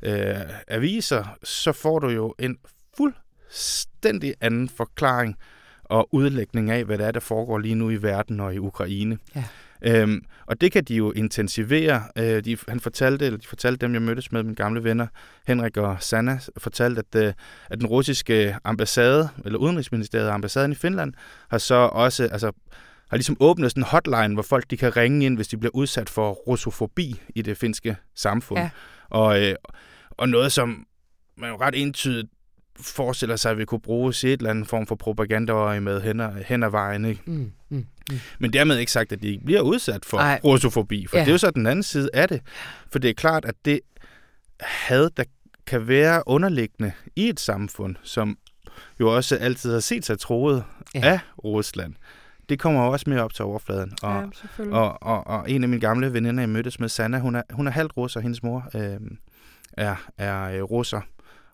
øh, 0.04 0.36
aviser, 0.68 1.38
så 1.44 1.72
får 1.72 2.00
du 2.00 2.10
jo 2.10 2.36
en 2.40 2.58
fuldstændig 2.98 4.34
anden 4.42 4.70
forklaring 4.70 5.36
og 5.90 6.08
udlægning 6.12 6.72
af, 6.72 6.86
hvad 6.86 6.98
der 6.98 7.06
er, 7.06 7.12
der 7.12 7.20
foregår 7.20 7.58
lige 7.58 7.76
nu 7.76 7.90
i 7.90 8.02
verden 8.02 8.40
og 8.40 8.56
i 8.56 8.58
Ukraine. 8.58 9.18
Ja. 9.36 9.44
Øhm, 9.82 10.26
og 10.46 10.62
det 10.62 10.72
kan 10.72 10.84
de 10.84 10.96
jo 10.96 11.12
intensivere. 11.12 12.04
Øh, 12.16 12.46
de, 12.46 12.58
han 12.68 12.80
fortalte, 12.80 13.26
eller 13.26 13.40
de 13.40 13.48
fortalte 13.48 13.86
dem, 13.86 13.94
jeg 13.94 14.02
mødtes 14.02 14.32
med, 14.32 14.44
mine 14.44 14.56
gamle 14.56 14.84
venner, 14.84 15.08
Henrik 15.48 15.78
og 15.78 15.98
Sanna, 16.00 16.40
fortalte, 16.58 17.04
at, 17.14 17.24
øh, 17.24 17.34
at 17.70 17.80
den 17.80 17.88
russiske 17.88 18.56
ambassade, 18.64 19.30
eller 19.46 19.60
udenrigsministeriet 19.60 20.30
ambassaden 20.30 20.72
i 20.72 20.76
Finland, 20.76 21.14
har 21.50 21.58
så 21.58 21.76
også, 21.76 22.24
altså, 22.24 22.52
har 23.10 23.18
ligesom 23.18 23.38
åbnet 23.40 23.72
sådan 23.72 23.84
en 23.84 23.88
hotline, 23.88 24.34
hvor 24.34 24.44
folk 24.44 24.70
de 24.70 24.78
kan 24.78 24.98
ringe 24.98 25.26
ind, 25.26 25.36
hvis 25.36 25.48
de 25.48 25.58
bliver 25.58 25.76
udsat 25.76 26.10
for 26.10 26.32
russofobi 26.32 27.22
i 27.36 27.42
det 27.42 27.58
finske 27.58 27.96
samfund. 28.16 28.60
Ja. 28.60 28.70
Og, 29.10 29.42
øh, 29.42 29.56
og 30.10 30.30
noget, 30.30 30.52
som 30.52 30.86
man 31.38 31.50
jo 31.50 31.58
ret 31.58 31.82
entydigt 31.82 32.28
forestiller 32.82 33.36
sig, 33.36 33.52
at 33.52 33.58
vi 33.58 33.66
kunne 33.66 33.82
bruge 33.82 34.10
et 34.10 34.24
eller 34.24 34.50
andet 34.50 34.68
form 34.68 34.88
for 34.88 34.96
propaganda 34.96 35.80
med 35.80 36.02
hen 36.02 36.20
ad, 36.20 36.44
hen 36.46 36.64
ad 36.64 36.70
vejen. 36.70 37.06
Ikke? 37.06 37.22
Mm, 37.26 37.52
mm, 37.70 37.86
mm. 38.12 38.20
Men 38.40 38.54
dermed 38.54 38.78
ikke 38.78 38.92
sagt, 38.92 39.12
at 39.12 39.22
de 39.22 39.28
ikke 39.28 39.46
bliver 39.46 39.62
udsat 39.62 40.06
for 40.06 40.18
Ej. 40.18 40.40
russofobi, 40.44 41.08
for 41.08 41.18
ja. 41.18 41.24
det 41.24 41.28
er 41.28 41.32
jo 41.32 41.38
så 41.38 41.52
den 41.52 41.68
anden 41.68 41.84
side 41.84 42.10
af 42.14 42.28
det. 42.28 42.42
For 42.92 43.00
det 43.00 43.10
er 43.10 43.14
klart, 43.14 43.46
at 43.46 43.56
det 43.66 43.80
had, 44.60 45.10
der 45.18 45.24
kan 45.68 45.88
være 45.88 46.24
underliggende 46.26 46.92
i 47.16 47.30
et 47.30 47.40
samfund, 47.40 47.96
som 48.04 48.38
jo 49.00 49.16
også 49.16 49.36
altid 49.36 49.74
har 49.74 49.80
set 49.80 50.06
sig 50.06 50.20
troet 50.20 50.64
ja. 50.96 51.02
af 51.04 51.20
Rusland, 51.44 51.94
det 52.50 52.60
kommer 52.60 52.82
også 52.82 53.10
mere 53.10 53.24
op 53.24 53.34
til 53.34 53.46
overfladen. 53.46 53.94
Og, 54.02 54.32
ja, 54.60 54.64
og, 54.72 55.04
og, 55.04 55.28
og 55.28 55.52
en 55.52 55.64
af 55.64 55.70
mine 55.70 55.82
gamle 55.82 56.14
veninder, 56.14 56.42
jeg 56.42 56.50
mødtes 56.50 56.80
med, 56.80 56.90
Sanna, 56.90 57.20
hun 57.20 57.36
er, 57.36 57.42
hun 57.52 57.68
er 57.68 57.72
halvt 57.72 57.98
russer, 57.98 58.20
hendes 58.20 58.44
mor 58.44 58.70
øh, 58.76 59.00
er, 59.74 59.96
er 60.18 60.44
øh, 60.44 60.64
russer 60.64 61.02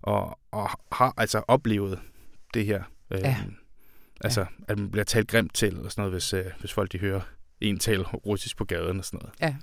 og, 0.05 0.39
og 0.51 0.69
har 0.91 1.13
altså 1.17 1.41
oplevet 1.47 1.99
det 2.53 2.65
her. 2.65 2.83
Øh, 3.11 3.19
ja. 3.19 3.37
Altså, 4.21 4.41
ja. 4.41 4.47
at 4.67 4.79
man 4.79 4.91
bliver 4.91 5.03
talt 5.03 5.27
grimt 5.27 5.53
til, 5.53 5.67
eller 5.67 5.89
sådan 5.89 6.01
noget, 6.01 6.13
hvis, 6.13 6.33
øh, 6.33 6.45
hvis 6.59 6.73
folk 6.73 6.91
de 6.91 6.97
hører 6.97 7.21
en 7.61 7.79
tale 7.79 8.03
russisk 8.03 8.57
på 8.57 8.65
gaden 8.65 8.99
og 8.99 9.05
sådan 9.05 9.19
noget. 9.23 9.33
Ja. 9.41 9.55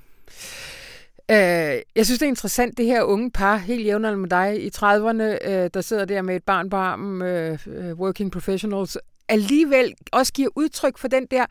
Øh, 1.31 1.83
jeg 1.97 2.07
synes, 2.07 2.19
det 2.19 2.27
er 2.27 2.31
interessant, 2.31 2.79
det 2.79 2.87
her 2.87 3.03
unge 3.03 3.31
par, 3.31 3.57
helt 3.57 3.87
jævnaldrende 3.87 4.21
med 4.21 4.31
dig 4.31 4.65
i 4.65 4.71
30'erne, 4.77 5.49
øh, 5.51 5.71
der 5.75 5.81
sidder 5.81 6.05
der 6.05 6.23
med 6.23 6.37
et 6.37 6.45
barn 6.45 6.71
på 6.71 6.77
armen, 6.77 7.23
øh, 7.23 7.59
øh, 7.67 7.93
working 7.93 8.33
professionals, 8.33 8.99
alligevel 9.29 9.95
også 10.13 10.33
giver 10.33 10.49
udtryk 10.57 10.99
for 10.99 11.09
den 11.09 11.27
der 11.27 11.47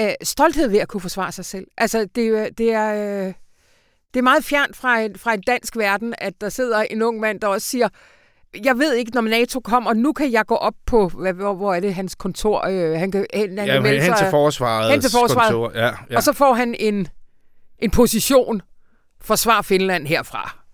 øh, 0.00 0.12
stolthed 0.22 0.68
ved 0.68 0.78
at 0.78 0.88
kunne 0.88 1.00
forsvare 1.00 1.32
sig 1.32 1.44
selv. 1.44 1.66
Altså, 1.76 2.08
det, 2.14 2.58
det 2.58 2.72
er... 2.72 3.26
Øh, 3.26 3.34
det 4.14 4.20
er 4.20 4.24
meget 4.24 4.44
fjernt 4.44 4.76
fra 4.76 5.00
en, 5.00 5.18
fra 5.18 5.34
en 5.34 5.40
dansk 5.40 5.76
verden, 5.76 6.14
at 6.18 6.40
der 6.40 6.48
sidder 6.48 6.82
en 6.82 7.02
ung 7.02 7.20
mand, 7.20 7.40
der 7.40 7.46
også 7.46 7.68
siger, 7.68 7.88
jeg 8.64 8.78
ved 8.78 8.94
ikke, 8.94 9.10
når 9.14 9.20
NATO 9.20 9.60
kommer, 9.60 9.94
nu 9.94 10.12
kan 10.12 10.32
jeg 10.32 10.46
gå 10.46 10.54
op 10.54 10.74
på, 10.86 11.08
hvad, 11.08 11.32
hvor, 11.32 11.54
hvor 11.54 11.74
er 11.74 11.80
det, 11.80 11.94
hans 11.94 12.14
kontor? 12.14 12.66
Øh, 12.66 12.98
han 12.98 13.10
kan, 13.10 13.26
han, 13.34 13.58
han 13.58 13.68
ja, 13.68 13.80
hen 13.82 14.14
til 14.18 14.26
forsvaret. 14.30 14.90
Hen 14.90 15.00
til 15.00 15.10
forsvaret. 15.10 15.52
Kontor. 15.52 15.72
Ja, 15.74 15.90
ja. 16.10 16.16
Og 16.16 16.22
så 16.22 16.32
får 16.32 16.54
han 16.54 16.74
en, 16.78 17.08
en 17.78 17.90
position, 17.90 18.62
forsvar 19.20 19.62
Finland 19.62 20.06
herfra. 20.06 20.66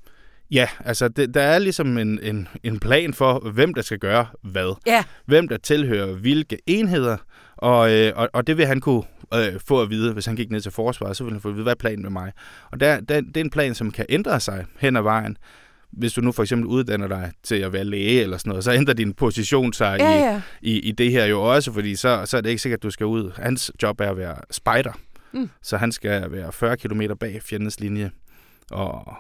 Ja, 0.51 0.69
altså 0.85 1.09
det, 1.09 1.35
der 1.35 1.43
er 1.43 1.59
ligesom 1.59 1.99
en, 1.99 2.19
en, 2.23 2.49
en 2.63 2.81
plan 2.81 3.15
for, 3.15 3.51
hvem 3.51 3.75
der 3.75 3.83
skal 3.83 3.99
gøre 3.99 4.27
hvad. 4.43 4.77
Ja. 4.87 5.05
Hvem 5.27 5.49
der 5.49 5.57
tilhører 5.57 6.07
hvilke 6.15 6.59
enheder, 6.67 7.17
og, 7.57 7.93
øh, 7.93 8.13
og, 8.17 8.29
og 8.33 8.47
det 8.47 8.57
vil 8.57 8.67
han 8.67 8.81
kunne 8.81 9.03
øh, 9.35 9.61
få 9.69 9.83
at 9.83 9.91
vide, 9.91 10.13
hvis 10.13 10.27
han 10.27 10.37
gik 10.37 10.51
ned 10.51 10.61
til 10.61 10.73
forsvaret, 10.73 11.17
så 11.17 11.25
vil 11.25 11.33
han 11.33 11.41
få 11.41 11.49
at 11.49 11.55
vide, 11.55 11.63
hvad 11.63 11.73
er 11.73 11.77
planen 11.77 12.03
med 12.03 12.11
mig. 12.11 12.33
Og 12.73 12.81
der, 12.81 13.01
der, 13.01 13.21
det 13.21 13.37
er 13.37 13.41
en 13.41 13.51
plan, 13.51 13.75
som 13.75 13.91
kan 13.91 14.07
ændre 14.09 14.41
sig 14.41 14.65
hen 14.79 14.97
ad 14.97 15.03
vejen 15.03 15.37
hvis 15.93 16.13
du 16.13 16.21
nu 16.21 16.33
for 16.33 16.43
eksempel 16.43 16.67
uddanner 16.67 17.09
dig 17.09 17.33
til 17.43 17.55
at 17.55 17.73
være 17.73 17.85
læge 17.85 18.23
eller 18.23 18.39
sådan 18.39 18.51
noget, 18.51 18.65
så 18.65 18.73
ændrer 18.73 18.95
din 18.95 19.15
position 19.15 19.73
sig 19.73 19.97
ja, 20.01 20.11
ja. 20.11 20.43
I, 20.63 20.73
i, 20.73 20.79
i 20.79 20.93
det 20.93 21.11
her 21.11 21.25
jo 21.25 21.43
også, 21.43 21.73
fordi 21.73 21.97
så, 21.97 22.23
så 22.27 22.37
er 22.37 22.41
det 22.41 22.51
ikke 22.51 22.63
sikkert, 22.63 22.79
at 22.79 22.83
du 22.83 22.91
skal 22.91 23.07
ud. 23.07 23.33
Hans 23.37 23.73
job 23.83 24.01
er 24.01 24.11
at 24.11 24.17
være 24.17 24.37
spider, 24.51 24.99
mm. 25.33 25.51
så 25.63 25.77
han 25.77 25.93
skal 25.93 26.33
være 26.33 26.53
40 26.53 26.77
km 26.77 27.03
bag 27.21 27.43
fjendens 27.43 27.81
linje, 27.81 28.11
og 28.71 29.15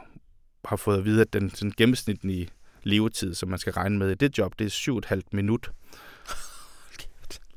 har 0.64 0.76
fået 0.76 0.98
at 0.98 1.04
vide, 1.04 1.20
at 1.20 1.32
den 1.32 1.50
sådan 1.50 1.72
gennemsnitlige 1.76 2.48
levetid, 2.82 3.34
som 3.34 3.48
man 3.48 3.58
skal 3.58 3.72
regne 3.72 3.98
med 3.98 4.10
i 4.10 4.14
det 4.14 4.38
job, 4.38 4.52
det 4.58 4.66
er 4.66 5.14
7,5 5.14 5.20
minut. 5.32 5.70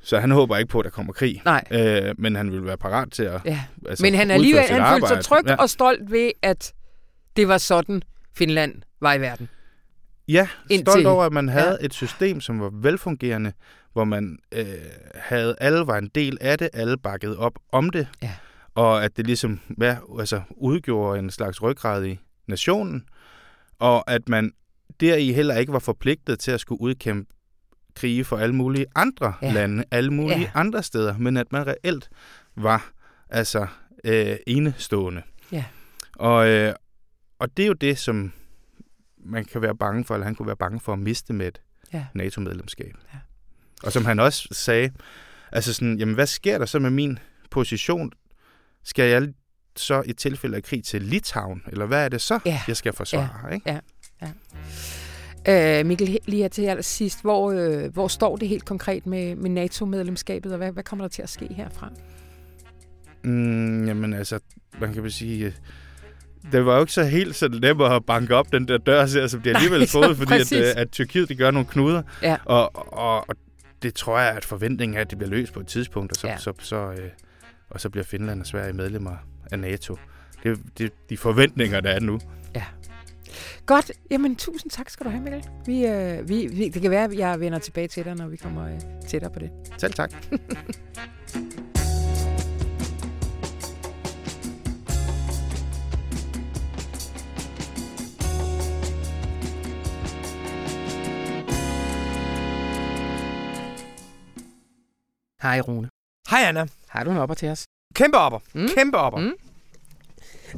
Så 0.01 0.19
han 0.19 0.32
håber 0.32 0.58
ikke 0.58 0.69
på, 0.69 0.80
at 0.80 0.86
der 0.86 0.89
kommer 0.89 1.13
krig. 1.13 1.41
Nej. 1.45 1.63
Øh, 1.71 2.13
men 2.17 2.36
han 2.36 2.51
vil 2.51 2.65
være 2.65 2.78
parat 2.78 3.12
til 3.12 3.23
at 3.23 3.41
ja. 3.45 3.63
altså, 3.88 4.04
Men 4.04 4.15
han 4.15 4.32
er 4.32 4.36
alligevel 4.36 4.63
han 4.63 4.93
følte 4.93 5.08
sig 5.08 5.23
tryg 5.23 5.43
ja. 5.47 5.56
og 5.56 5.69
stolt 5.69 6.12
ved, 6.12 6.32
at 6.41 6.73
det 7.36 7.47
var 7.47 7.58
sådan, 7.58 8.01
Finland 8.37 8.81
var 9.01 9.13
i 9.13 9.21
verden. 9.21 9.49
Ja, 10.27 10.47
Indtil, 10.69 10.91
stolt 10.91 11.07
over, 11.07 11.23
at 11.23 11.33
man 11.33 11.49
havde 11.49 11.77
ja. 11.81 11.85
et 11.85 11.93
system, 11.93 12.41
som 12.41 12.61
var 12.61 12.69
velfungerende, 12.73 13.53
hvor 13.93 14.03
man 14.03 14.37
øh, 14.51 14.65
havde, 15.15 15.55
alle 15.57 15.87
var 15.87 15.97
en 15.97 16.11
del 16.15 16.37
af 16.41 16.57
det, 16.57 16.69
alle 16.73 16.97
bakkede 16.97 17.37
op 17.37 17.59
om 17.71 17.89
det, 17.89 18.07
ja. 18.23 18.31
og 18.75 19.03
at 19.03 19.17
det 19.17 19.25
ligesom 19.25 19.59
ja, 19.81 19.97
altså, 20.19 20.41
udgjorde 20.49 21.19
en 21.19 21.29
slags 21.29 21.61
ryggrad 21.61 22.05
i 22.05 22.19
nationen, 22.47 23.05
og 23.79 24.11
at 24.11 24.29
man 24.29 24.51
deri 24.99 25.31
heller 25.31 25.57
ikke 25.57 25.73
var 25.73 25.79
forpligtet 25.79 26.39
til 26.39 26.51
at 26.51 26.59
skulle 26.59 26.81
udkæmpe 26.81 27.31
krige 27.95 28.23
for 28.23 28.37
alle 28.37 28.55
mulige 28.55 28.85
andre 28.95 29.33
ja. 29.41 29.53
lande, 29.53 29.83
alle 29.91 30.11
mulige 30.13 30.39
ja. 30.39 30.51
andre 30.53 30.83
steder, 30.83 31.17
men 31.17 31.37
at 31.37 31.51
man 31.51 31.67
reelt 31.67 32.09
var 32.55 32.91
altså 33.29 33.67
øh, 34.03 34.35
enestående. 34.47 35.21
Ja. 35.51 35.63
Og, 36.15 36.49
øh, 36.49 36.73
og 37.39 37.57
det 37.57 37.63
er 37.63 37.67
jo 37.67 37.73
det, 37.73 37.97
som 37.97 38.31
man 39.17 39.45
kan 39.45 39.61
være 39.61 39.75
bange 39.75 40.05
for, 40.05 40.13
eller 40.13 40.25
han 40.25 40.35
kunne 40.35 40.47
være 40.47 40.55
bange 40.55 40.79
for 40.79 40.93
at 40.93 40.99
miste 40.99 41.33
med 41.33 41.47
et 41.47 41.61
ja. 41.93 42.05
NATO-medlemskab. 42.13 42.93
Ja. 43.13 43.19
Og 43.83 43.91
som 43.91 44.05
han 44.05 44.19
også 44.19 44.47
sagde, 44.51 44.91
altså 45.51 45.73
sådan, 45.73 45.97
jamen 45.97 46.15
hvad 46.15 46.27
sker 46.27 46.57
der 46.57 46.65
så 46.65 46.79
med 46.79 46.89
min 46.89 47.19
position? 47.51 48.11
Skal 48.83 49.09
jeg 49.09 49.33
så 49.75 50.03
i 50.05 50.13
tilfælde 50.13 50.57
af 50.57 50.63
krig 50.63 50.83
til 50.83 51.01
Litauen, 51.01 51.61
eller 51.67 51.85
hvad 51.85 52.05
er 52.05 52.09
det 52.09 52.21
så, 52.21 52.39
ja. 52.45 52.61
jeg 52.67 52.77
skal 52.77 52.93
forsvare? 52.93 53.29
Ja. 53.47 53.53
Ikke? 53.53 53.71
Ja. 53.71 53.79
Ja. 54.21 55.79
Øh, 55.79 55.85
Mikkel, 55.85 56.19
lige 56.25 56.41
her 56.41 56.47
til 56.47 56.61
allersidst, 56.61 57.21
hvor, 57.21 57.51
øh, 57.51 57.93
hvor 57.93 58.07
står 58.07 58.35
det 58.35 58.47
helt 58.47 58.65
konkret 58.65 59.05
med, 59.05 59.35
med 59.35 59.49
NATO-medlemskabet, 59.49 60.51
og 60.51 60.57
hvad, 60.57 60.71
hvad 60.71 60.83
kommer 60.83 61.05
der 61.05 61.09
til 61.09 61.21
at 61.21 61.29
ske 61.29 61.53
herfra? 61.53 61.89
Mm, 63.23 63.87
jamen 63.87 64.13
altså, 64.13 64.39
man 64.79 64.93
kan 64.93 65.03
vel 65.03 65.13
sige, 65.13 65.53
det 66.51 66.65
var 66.65 66.75
jo 66.75 66.81
ikke 66.81 66.93
så 66.93 67.03
helt 67.03 67.36
så 67.36 67.47
nemt 67.47 67.81
at 67.81 68.05
banke 68.05 68.36
op 68.36 68.51
den 68.51 68.67
der 68.67 68.77
dør, 68.77 69.05
så, 69.05 69.27
som 69.27 69.41
de 69.41 69.55
alligevel 69.55 69.88
fået, 69.97 70.17
fordi 70.17 70.34
at, 70.34 70.53
øh, 70.53 70.73
at 70.75 70.91
Tyrkiet 70.91 71.29
de 71.29 71.36
gør 71.36 71.51
nogle 71.51 71.67
knuder. 71.67 72.01
Ja. 72.21 72.38
Og, 72.45 72.93
og, 72.93 73.29
og 73.29 73.36
det 73.81 73.93
tror 73.93 74.19
jeg, 74.19 74.31
at 74.31 74.45
forventningen 74.45 74.97
er, 74.97 75.01
at 75.01 75.10
det 75.10 75.17
bliver 75.17 75.31
løst 75.31 75.53
på 75.53 75.60
et 75.60 75.67
tidspunkt, 75.67 76.12
og 76.12 76.15
så, 76.17 76.27
ja. 76.27 76.38
så, 76.38 76.53
så, 76.60 76.75
øh, 76.75 77.10
og 77.69 77.81
så 77.81 77.89
bliver 77.89 78.03
Finland 78.03 78.41
og 78.41 78.47
Sverige 78.47 78.73
medlemmer 78.73 79.15
af 79.51 79.60
NATO. 79.60 79.97
Det 80.43 80.51
er 80.51 80.55
det, 80.77 80.91
de 81.10 81.17
forventninger, 81.17 81.81
der 81.81 81.89
er 81.89 81.99
nu. 81.99 82.19
Ja. 82.55 82.63
Godt. 83.65 83.91
Jamen, 84.12 84.36
tusind 84.36 84.71
tak 84.71 84.89
skal 84.89 85.05
du 85.05 85.10
have, 85.10 85.23
Mikkel. 85.23 85.43
Vi, 85.65 85.86
øh, 85.86 86.29
vi, 86.29 86.47
vi, 86.47 86.69
det 86.69 86.81
kan 86.81 86.91
være, 86.91 87.03
at 87.03 87.17
jeg 87.17 87.39
vender 87.39 87.60
tilbage 87.60 87.88
til 87.88 88.05
dig, 88.05 88.15
når 88.15 88.27
vi 88.27 88.38
kommer 88.38 88.65
øh, 88.65 88.79
tættere 89.08 89.31
på 89.31 89.39
det. 89.39 89.49
Selv 89.77 89.93
tak. 89.93 90.13
Hej 105.45 105.62
Rune. 105.62 105.89
Hej 106.29 106.39
Anna. 106.43 106.65
Har 106.88 107.03
du 107.03 107.12
en 107.12 107.17
opper 107.17 107.36
til 107.36 107.49
os? 107.49 107.65
Kæmpe 107.95 108.17
opper. 108.17 108.39
Mm. 108.53 108.67
Kæmpe 108.75 108.97
opper. 108.97 109.19
Mm. 109.19 109.34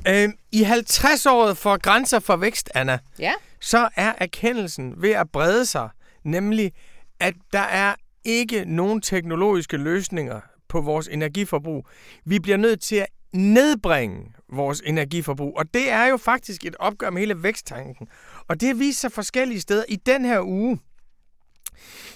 Øhm, 0.08 0.34
I 0.52 0.64
50-året 0.64 1.58
for 1.58 1.78
Grænser 1.78 2.20
for 2.20 2.36
Vækst, 2.36 2.70
Anna, 2.76 3.00
ja. 3.20 3.34
så 3.62 3.90
er 3.96 4.14
erkendelsen 4.18 5.02
ved 5.02 5.10
at 5.12 5.30
brede 5.30 5.66
sig, 5.66 5.90
nemlig 6.24 6.72
at 7.20 7.34
der 7.54 7.60
er 7.60 7.96
ikke 8.24 8.66
nogen 8.66 9.02
teknologiske 9.02 9.78
løsninger 9.78 10.40
på 10.68 10.82
vores 10.82 11.08
energiforbrug. 11.08 11.88
Vi 12.26 12.40
bliver 12.40 12.58
nødt 12.58 12.82
til 12.82 12.96
at 12.96 13.08
nedbringe 13.34 14.34
vores 14.50 14.82
energiforbrug. 14.86 15.58
Og 15.58 15.74
det 15.74 15.92
er 15.92 16.06
jo 16.06 16.18
faktisk 16.18 16.66
et 16.66 16.76
opgør 16.80 17.10
med 17.10 17.22
hele 17.22 17.44
væksttanken. 17.44 18.08
Og 18.48 18.62
det 18.62 18.80
viser 18.80 19.00
sig 19.00 19.12
forskellige 19.12 19.62
steder. 19.62 19.84
I 19.90 19.96
den 19.96 20.26
her 20.26 20.42
uge, 20.42 20.80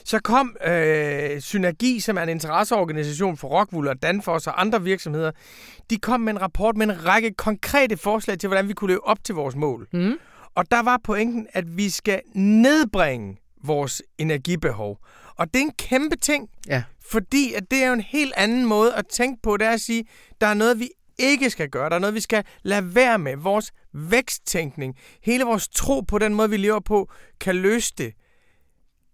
så 0.06 0.20
kom 0.20 0.56
øh, 0.68 1.42
Synergi, 1.42 2.00
som 2.00 2.18
er 2.18 2.22
en 2.24 2.30
interesseorganisation 2.30 3.38
for 3.38 3.48
Rockwool 3.48 3.88
og 3.88 4.02
Danfoss 4.02 4.48
og 4.48 4.62
andre 4.62 4.84
virksomheder, 4.84 5.32
de 5.90 5.98
kom 5.98 6.22
med 6.22 6.34
en 6.34 6.42
rapport 6.42 6.78
med 6.78 6.88
en 6.88 7.06
række 7.06 7.34
konkrete 7.34 7.98
forslag 7.98 8.40
til, 8.40 8.48
hvordan 8.48 8.68
vi 8.68 8.74
kunne 8.74 8.90
leve 8.92 9.08
op 9.08 9.24
til 9.24 9.36
vores 9.36 9.56
mål. 9.56 9.88
Mm. 9.94 10.14
Og 10.56 10.72
der 10.72 10.84
var 10.84 11.00
pointen, 11.04 11.48
at 11.54 11.78
vi 11.78 11.90
skal 11.90 12.22
nedbringe 12.36 13.38
vores 13.64 14.02
energibehov. 14.18 14.98
Og 15.36 15.54
det 15.54 15.60
er 15.60 15.64
en 15.64 15.74
kæmpe 15.78 16.16
ting, 16.16 16.50
ja. 16.68 16.84
fordi 17.12 17.54
at 17.54 17.64
det 17.72 17.84
er 17.84 17.88
jo 17.88 17.94
en 17.94 18.02
helt 18.02 18.34
anden 18.38 18.66
måde 18.66 18.96
at 18.96 19.08
tænke 19.08 19.42
på. 19.42 19.58
Det 19.58 19.68
er 19.68 19.72
at 19.72 19.82
sige, 19.82 20.06
der 20.42 20.48
er 20.48 20.54
noget, 20.54 20.80
vi 20.80 20.90
ikke 21.20 21.50
skal 21.50 21.70
gøre. 21.70 21.90
Der 21.90 21.96
er 21.96 22.00
noget, 22.00 22.16
vi 22.16 22.20
skal 22.20 22.44
lade 22.64 22.96
være 22.96 23.20
med. 23.20 23.36
Vores 23.38 23.72
væksttænkning, 23.94 24.96
hele 25.24 25.44
vores 25.44 25.68
tro 25.68 26.02
på 26.02 26.18
den 26.18 26.34
måde, 26.34 26.50
vi 26.50 26.58
lever 26.58 26.80
på, 26.80 27.12
kan 27.40 27.56
løse 27.56 27.94
det. 27.98 28.14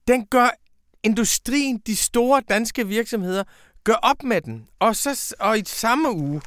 Den 0.08 0.26
gør 0.26 0.50
industrien, 1.04 1.82
de 1.88 1.96
store 1.96 2.42
danske 2.50 2.88
virksomheder, 2.88 3.44
gør 3.84 3.94
op 3.94 4.24
med 4.24 4.42
den. 4.42 4.68
Og, 4.80 4.96
så, 4.96 5.36
og 5.40 5.60
i 5.60 5.64
samme 5.66 6.12
uge, 6.16 6.42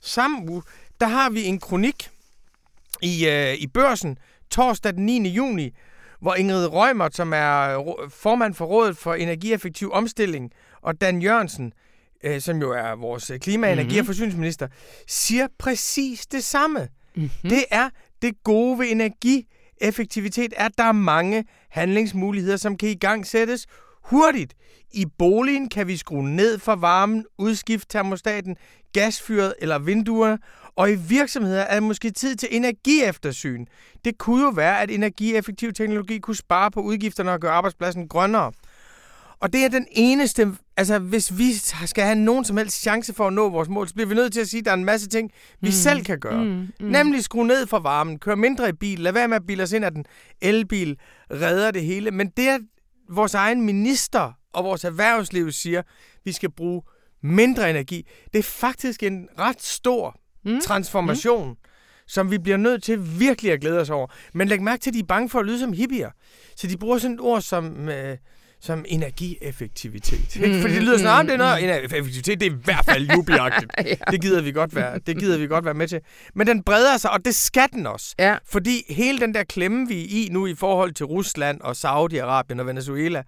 samme 0.00 0.50
uge, 0.50 0.62
der 1.00 1.06
har 1.06 1.30
vi 1.30 1.44
en 1.44 1.60
kronik 1.60 2.10
i, 3.02 3.28
øh, 3.28 3.54
i 3.54 3.66
børsen 3.66 4.18
torsdag 4.50 4.92
den 4.92 5.06
9. 5.06 5.28
juni, 5.28 5.70
hvor 6.20 6.34
Ingrid 6.34 6.66
Rømer, 6.66 7.08
som 7.12 7.32
er 7.32 7.82
formand 8.08 8.54
for 8.54 8.64
Rådet 8.64 8.96
for 8.96 9.14
Energieffektiv 9.14 9.90
Omstilling, 9.92 10.50
og 10.82 11.00
Dan 11.00 11.22
Jørgensen, 11.22 11.72
øh, 12.24 12.40
som 12.40 12.60
jo 12.60 12.72
er 12.72 12.96
vores 12.96 13.32
klima-, 13.40 13.72
energi- 13.72 13.98
og 13.98 14.06
forsyningsminister, 14.06 14.68
siger 15.06 15.48
præcis 15.58 16.26
det 16.26 16.44
samme. 16.44 16.88
Mm-hmm. 17.14 17.50
Det 17.50 17.64
er 17.70 17.90
det 18.22 18.44
gode 18.44 18.78
ved 18.78 18.86
effektivitet, 19.80 20.54
at 20.56 20.72
der 20.78 20.84
er 20.84 20.92
mange 20.92 21.44
handlingsmuligheder, 21.70 22.56
som 22.56 22.76
kan 22.76 22.88
i 22.88 22.94
gang 22.94 23.26
sættes 23.26 23.66
hurtigt. 24.04 24.54
I 24.92 25.06
boligen 25.18 25.68
kan 25.68 25.86
vi 25.86 25.96
skrue 25.96 26.30
ned 26.30 26.58
for 26.58 26.74
varmen, 26.74 27.24
udskifte 27.38 27.88
termostaten, 27.88 28.56
gasfyret 28.92 29.54
eller 29.58 29.78
vinduerne, 29.78 30.38
og 30.76 30.90
i 30.90 30.94
virksomheder 30.94 31.62
er 31.62 31.74
det 31.74 31.82
måske 31.82 32.10
tid 32.10 32.36
til 32.36 32.48
energieftersyn. 32.52 33.66
Det 34.04 34.18
kunne 34.18 34.44
jo 34.44 34.48
være, 34.50 34.80
at 34.80 34.90
energieffektiv 34.90 35.72
teknologi 35.72 36.18
kunne 36.18 36.36
spare 36.36 36.70
på 36.70 36.80
udgifterne 36.80 37.32
og 37.32 37.40
gøre 37.40 37.52
arbejdspladsen 37.52 38.08
grønnere. 38.08 38.52
Og 39.40 39.52
det 39.52 39.64
er 39.64 39.68
den 39.68 39.86
eneste, 39.90 40.56
altså 40.76 40.98
hvis 40.98 41.38
vi 41.38 41.52
skal 41.86 42.04
have 42.04 42.14
nogen 42.14 42.44
som 42.44 42.56
helst 42.56 42.80
chance 42.80 43.14
for 43.14 43.26
at 43.26 43.32
nå 43.32 43.48
vores 43.48 43.68
mål, 43.68 43.88
så 43.88 43.94
bliver 43.94 44.08
vi 44.08 44.14
nødt 44.14 44.32
til 44.32 44.40
at 44.40 44.48
sige, 44.48 44.58
at 44.58 44.64
der 44.64 44.70
er 44.70 44.76
en 44.76 44.84
masse 44.84 45.08
ting, 45.08 45.30
vi 45.60 45.68
mm. 45.68 45.72
selv 45.72 46.04
kan 46.04 46.18
gøre. 46.20 46.44
Mm. 46.44 46.68
Mm. 46.80 46.86
Nemlig 46.86 47.24
skrue 47.24 47.46
ned 47.46 47.66
for 47.66 47.78
varmen, 47.78 48.18
køre 48.18 48.36
mindre 48.36 48.68
i 48.68 48.72
bil, 48.72 48.98
lad 48.98 49.12
være 49.12 49.28
med 49.28 49.36
at 49.36 49.46
bilde 49.46 49.62
os 49.62 49.72
ind, 49.72 49.84
at 49.84 49.92
den 49.92 50.04
elbil 50.40 50.96
redder 51.30 51.70
det 51.70 51.82
hele. 51.82 52.10
Men 52.10 52.28
det, 52.36 52.48
at 52.48 52.60
vores 53.10 53.34
egen 53.34 53.62
minister 53.62 54.32
og 54.52 54.64
vores 54.64 54.84
erhvervsliv 54.84 55.52
siger, 55.52 55.82
vi 56.24 56.32
skal 56.32 56.50
bruge 56.50 56.82
mindre 57.22 57.70
energi, 57.70 58.06
det 58.32 58.38
er 58.38 58.42
faktisk 58.42 59.02
en 59.02 59.28
ret 59.38 59.62
stor 59.62 60.20
mm. 60.44 60.60
transformation, 60.60 61.48
mm. 61.48 61.56
som 62.06 62.30
vi 62.30 62.38
bliver 62.38 62.56
nødt 62.56 62.82
til 62.82 63.20
virkelig 63.20 63.52
at 63.52 63.60
glæde 63.60 63.80
os 63.80 63.90
over. 63.90 64.06
Men 64.34 64.48
læg 64.48 64.62
mærke 64.62 64.80
til, 64.80 64.90
at 64.90 64.94
de 64.94 64.98
er 64.98 65.04
bange 65.04 65.28
for 65.28 65.38
at 65.38 65.46
lyde 65.46 65.60
som 65.60 65.72
hippier. 65.72 66.10
Så 66.56 66.66
de 66.66 66.76
bruger 66.76 66.98
sådan 66.98 67.14
et 67.14 67.20
ord 67.20 67.40
som... 67.40 67.88
Øh, 67.88 68.16
som 68.60 68.84
energieffektivitet. 68.88 70.36
Mm, 70.36 70.60
Fordi 70.60 70.74
det 70.74 70.82
lyder 70.82 70.98
sådan, 70.98 71.24
mm, 71.24 71.26
det 71.26 71.34
er 71.34 71.38
noget, 71.38 71.80
mm. 71.80 71.84
effektivitet, 71.84 72.40
det 72.40 72.46
er 72.46 72.50
i 72.50 72.60
hvert 72.64 72.84
fald 72.84 73.10
jubiagtigt. 73.10 73.72
ja. 73.84 73.94
Det 74.10 74.20
gider 74.20 74.42
vi 74.42 74.52
godt 74.52 74.74
være. 74.74 74.98
Det 75.06 75.18
gider 75.18 75.38
vi 75.38 75.46
godt 75.46 75.64
være 75.64 75.74
med 75.74 75.88
til. 75.88 76.00
Men 76.34 76.46
den 76.46 76.62
breder 76.62 76.96
sig, 76.96 77.10
og 77.10 77.24
det 77.24 77.34
skal 77.34 77.68
den 77.72 77.86
også. 77.86 78.14
Ja. 78.18 78.36
Fordi 78.46 78.82
hele 78.88 79.18
den 79.18 79.34
der 79.34 79.44
klemme, 79.44 79.88
vi 79.88 80.02
er 80.02 80.06
i 80.08 80.28
nu 80.30 80.46
i 80.46 80.54
forhold 80.54 80.92
til 80.92 81.06
Rusland 81.06 81.60
og 81.60 81.70
Saudi-Arabien 81.70 82.60
og 82.60 82.66
Venezuela, 82.66 83.22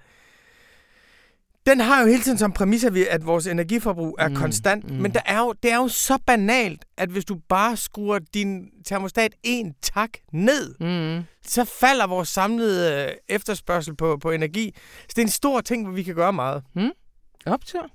den 1.66 1.80
har 1.80 2.00
jo 2.00 2.06
hele 2.06 2.22
tiden 2.22 2.38
som 2.38 2.52
præmis, 2.52 2.84
at 2.84 3.26
vores 3.26 3.46
energiforbrug 3.46 4.16
er 4.18 4.28
mm, 4.28 4.36
konstant. 4.36 4.90
Mm. 4.90 4.96
Men 4.96 5.14
der 5.14 5.20
er 5.26 5.38
jo, 5.38 5.54
det 5.62 5.72
er 5.72 5.76
jo 5.76 5.88
så 5.88 6.18
banalt, 6.26 6.84
at 6.96 7.08
hvis 7.08 7.24
du 7.24 7.38
bare 7.48 7.76
skruer 7.76 8.18
din 8.34 8.64
termostat 8.86 9.34
en 9.42 9.74
tak 9.82 10.10
ned, 10.32 10.74
mm. 10.80 11.24
Så 11.46 11.64
falder 11.64 12.06
vores 12.06 12.28
samlede 12.28 13.04
øh, 13.08 13.14
efterspørgsel 13.28 13.96
på, 13.96 14.16
på 14.16 14.30
energi. 14.30 14.74
Så 15.00 15.06
det 15.08 15.18
er 15.18 15.22
en 15.22 15.28
stor 15.28 15.60
ting, 15.60 15.84
hvor 15.84 15.92
vi 15.92 16.02
kan 16.02 16.14
gøre 16.14 16.32
meget. 16.32 16.62
Mm. 16.74 16.90
Optur. 17.46 17.90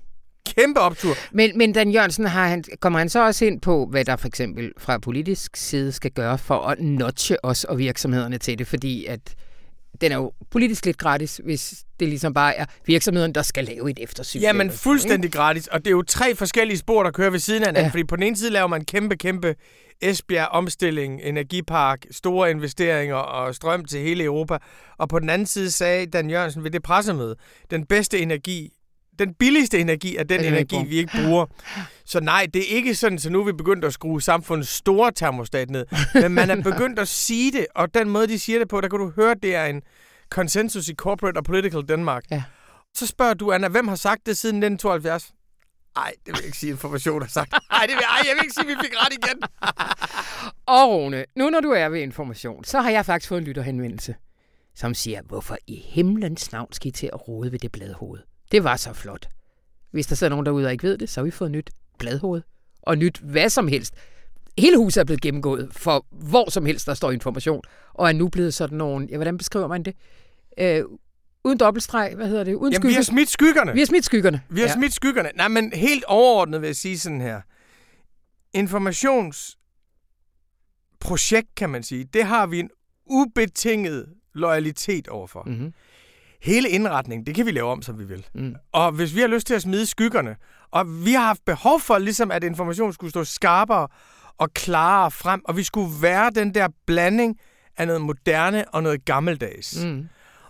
Kæmpe 0.56 0.80
optur. 0.80 1.14
Men, 1.32 1.58
men 1.58 1.72
Dan 1.72 1.90
Jørgensen, 1.90 2.26
har 2.26 2.48
han, 2.48 2.64
kommer 2.80 2.98
han 2.98 3.08
så 3.08 3.26
også 3.26 3.44
ind 3.44 3.60
på, 3.60 3.86
hvad 3.86 4.04
der 4.04 4.16
for 4.16 4.28
eksempel 4.28 4.72
fra 4.78 4.98
politisk 4.98 5.56
side 5.56 5.92
skal 5.92 6.10
gøre 6.10 6.38
for 6.38 6.58
at 6.58 6.80
notche 6.80 7.44
os 7.44 7.64
og 7.64 7.78
virksomhederne 7.78 8.38
til 8.38 8.58
det? 8.58 8.66
Fordi 8.66 9.06
at 9.06 9.20
den 10.00 10.12
er 10.12 10.16
jo 10.16 10.32
politisk 10.50 10.86
lidt 10.86 10.98
gratis, 10.98 11.40
hvis 11.44 11.84
det 12.00 12.08
ligesom 12.08 12.34
bare 12.34 12.56
er 12.56 12.64
virksomheden, 12.86 13.34
der 13.34 13.42
skal 13.42 13.64
lave 13.64 13.90
et 13.90 13.98
eftersyn. 14.02 14.40
Ja, 14.40 14.52
men 14.52 14.70
fuldstændig 14.70 15.32
gratis. 15.32 15.66
Og 15.66 15.78
det 15.78 15.86
er 15.86 15.90
jo 15.90 16.02
tre 16.02 16.34
forskellige 16.34 16.78
spor, 16.78 17.02
der 17.02 17.10
kører 17.10 17.30
ved 17.30 17.38
siden 17.38 17.62
af 17.62 17.68
hinanden. 17.68 17.84
Ja. 17.84 17.90
Fordi 17.90 18.04
på 18.04 18.16
den 18.16 18.22
ene 18.22 18.36
side 18.36 18.50
laver 18.50 18.66
man 18.66 18.84
kæmpe, 18.84 19.16
kæmpe 19.16 19.54
Esbjerg 20.00 20.48
omstilling, 20.48 21.20
energipark, 21.22 22.06
store 22.10 22.50
investeringer 22.50 23.14
og 23.14 23.54
strøm 23.54 23.84
til 23.84 24.00
hele 24.00 24.24
Europa. 24.24 24.58
Og 24.98 25.08
på 25.08 25.18
den 25.18 25.30
anden 25.30 25.46
side 25.46 25.70
sagde 25.70 26.06
Dan 26.06 26.30
Jørgensen 26.30 26.64
ved 26.64 26.70
det 26.70 26.82
pressemøde, 26.82 27.36
den 27.70 27.86
bedste 27.86 28.18
energi 28.18 28.72
den 29.18 29.34
billigste 29.34 29.78
energi 29.78 30.16
er 30.16 30.24
den, 30.24 30.44
energi, 30.44 30.76
vi 30.88 30.96
ikke 30.96 31.12
bruger. 31.22 31.46
Så 32.04 32.20
nej, 32.20 32.46
det 32.54 32.62
er 32.62 32.76
ikke 32.76 32.94
sådan, 32.94 33.18
så 33.18 33.30
nu 33.30 33.40
er 33.40 33.44
vi 33.44 33.52
begyndt 33.52 33.84
at 33.84 33.92
skrue 33.92 34.22
samfundets 34.22 34.68
store 34.68 35.12
termostat 35.12 35.70
ned. 35.70 35.86
Men 36.14 36.32
man 36.32 36.50
er 36.50 36.62
begyndt 36.62 36.98
at 36.98 37.08
sige 37.08 37.52
det, 37.52 37.66
og 37.74 37.94
den 37.94 38.08
måde, 38.08 38.26
de 38.26 38.38
siger 38.38 38.58
det 38.58 38.68
på, 38.68 38.80
der 38.80 38.88
kan 38.88 38.98
du 38.98 39.12
høre, 39.16 39.34
det 39.42 39.54
er 39.54 39.66
en 39.66 39.82
konsensus 40.30 40.88
i 40.88 40.94
Corporate 40.94 41.38
og 41.38 41.44
Political 41.44 41.82
Denmark. 41.88 42.24
Ja. 42.30 42.42
Så 42.94 43.06
spørger 43.06 43.34
du, 43.34 43.52
Anna, 43.52 43.68
hvem 43.68 43.88
har 43.88 43.96
sagt 43.96 44.26
det 44.26 44.38
siden 44.38 44.56
1972? 44.56 45.32
Nej, 45.96 46.12
det 46.26 46.32
vil 46.32 46.36
jeg 46.36 46.44
ikke 46.44 46.58
sige, 46.58 46.70
information 46.70 47.22
har 47.22 47.28
sagt. 47.28 47.52
Nej, 47.70 47.86
det 47.86 47.94
vil, 47.94 48.04
ej, 48.08 48.20
jeg 48.28 48.34
vil 48.34 48.42
ikke 48.42 48.54
sige, 48.54 48.72
at 48.72 48.78
vi 48.78 48.82
fik 48.84 48.94
ret 48.96 49.12
igen. 49.12 49.42
og 50.66 50.90
Rune, 50.90 51.24
nu 51.36 51.50
når 51.50 51.60
du 51.60 51.70
er 51.70 51.88
ved 51.88 52.00
information, 52.00 52.64
så 52.64 52.80
har 52.80 52.90
jeg 52.90 53.06
faktisk 53.06 53.28
fået 53.28 53.38
en 53.38 53.44
lytterhenvendelse, 53.44 54.14
som 54.74 54.94
siger, 54.94 55.22
hvorfor 55.22 55.56
i 55.66 55.76
himlens 55.76 56.52
navn 56.52 56.72
skal 56.72 56.88
I 56.88 56.90
til 56.92 57.10
at 57.12 57.28
rode 57.28 57.52
ved 57.52 57.58
det 57.58 57.72
bladhoved? 57.72 58.20
Det 58.52 58.64
var 58.64 58.76
så 58.76 58.92
flot. 58.92 59.28
Hvis 59.90 60.06
der 60.06 60.14
sidder 60.14 60.30
nogen 60.30 60.46
derude 60.46 60.66
og 60.66 60.72
ikke 60.72 60.84
ved 60.84 60.98
det, 60.98 61.08
så 61.08 61.20
har 61.20 61.24
vi 61.24 61.30
fået 61.30 61.50
nyt 61.50 61.70
bladhoved. 61.98 62.42
Og 62.82 62.98
nyt 62.98 63.18
hvad 63.18 63.48
som 63.48 63.68
helst. 63.68 63.94
Hele 64.58 64.76
huset 64.76 65.00
er 65.00 65.04
blevet 65.04 65.22
gennemgået 65.22 65.68
for 65.72 66.06
hvor 66.10 66.50
som 66.50 66.66
helst, 66.66 66.86
der 66.86 66.94
står 66.94 67.10
information. 67.10 67.62
Og 67.94 68.08
er 68.08 68.12
nu 68.12 68.28
blevet 68.28 68.54
sådan 68.54 68.78
nogen, 68.78 69.08
ja, 69.08 69.16
hvordan 69.16 69.38
beskriver 69.38 69.66
man 69.66 69.82
det? 69.82 69.94
Øh, 70.58 70.84
uden 71.48 71.58
dobbeltstreg, 71.58 72.12
hvad 72.16 72.28
hedder 72.28 72.44
det? 72.44 72.54
Uden 72.54 72.72
Jamen, 72.72 72.82
skygge. 72.82 72.88
vi 72.88 72.94
har 72.94 73.02
smidt 73.02 73.30
skyggerne. 73.30 73.72
Vi 73.72 73.78
har 73.78 73.86
smidt 73.86 74.04
skyggerne. 74.04 74.42
Vi 74.48 74.60
har 74.60 74.68
ja. 74.68 74.74
smidt 74.74 74.94
skyggerne. 74.94 75.30
Nej, 75.34 75.48
men 75.48 75.72
helt 75.72 76.04
overordnet 76.04 76.60
vil 76.60 76.68
jeg 76.68 76.76
sige 76.76 76.98
sådan 76.98 77.20
her. 77.20 77.40
Informationsprojekt, 78.54 81.54
kan 81.56 81.70
man 81.70 81.82
sige, 81.82 82.04
det 82.04 82.24
har 82.24 82.46
vi 82.46 82.58
en 82.58 82.70
ubetinget 83.06 84.06
loyalitet 84.34 85.08
overfor. 85.08 85.42
Mm-hmm 85.46 85.72
hele 86.42 86.68
indretningen, 86.68 87.26
det 87.26 87.34
kan 87.34 87.46
vi 87.46 87.50
lave 87.50 87.70
om, 87.70 87.82
som 87.82 87.98
vi 87.98 88.04
vil. 88.04 88.26
Mm. 88.34 88.54
Og 88.72 88.92
hvis 88.92 89.14
vi 89.14 89.20
har 89.20 89.28
lyst 89.28 89.46
til 89.46 89.54
at 89.54 89.62
smide 89.62 89.86
skyggerne, 89.86 90.36
og 90.70 91.04
vi 91.04 91.12
har 91.12 91.24
haft 91.24 91.44
behov 91.46 91.80
for, 91.80 91.98
ligesom 91.98 92.30
at 92.30 92.44
informationen 92.44 92.92
skulle 92.92 93.10
stå 93.10 93.24
skarpere 93.24 93.88
og 94.38 94.52
klarere 94.54 95.10
frem, 95.10 95.42
og 95.44 95.56
vi 95.56 95.62
skulle 95.62 95.90
være 96.02 96.30
den 96.30 96.54
der 96.54 96.68
blanding 96.86 97.38
af 97.76 97.86
noget 97.86 98.02
moderne 98.02 98.68
og 98.68 98.82
noget 98.82 99.04
gammeldags. 99.04 99.84
Mm. 99.84 100.08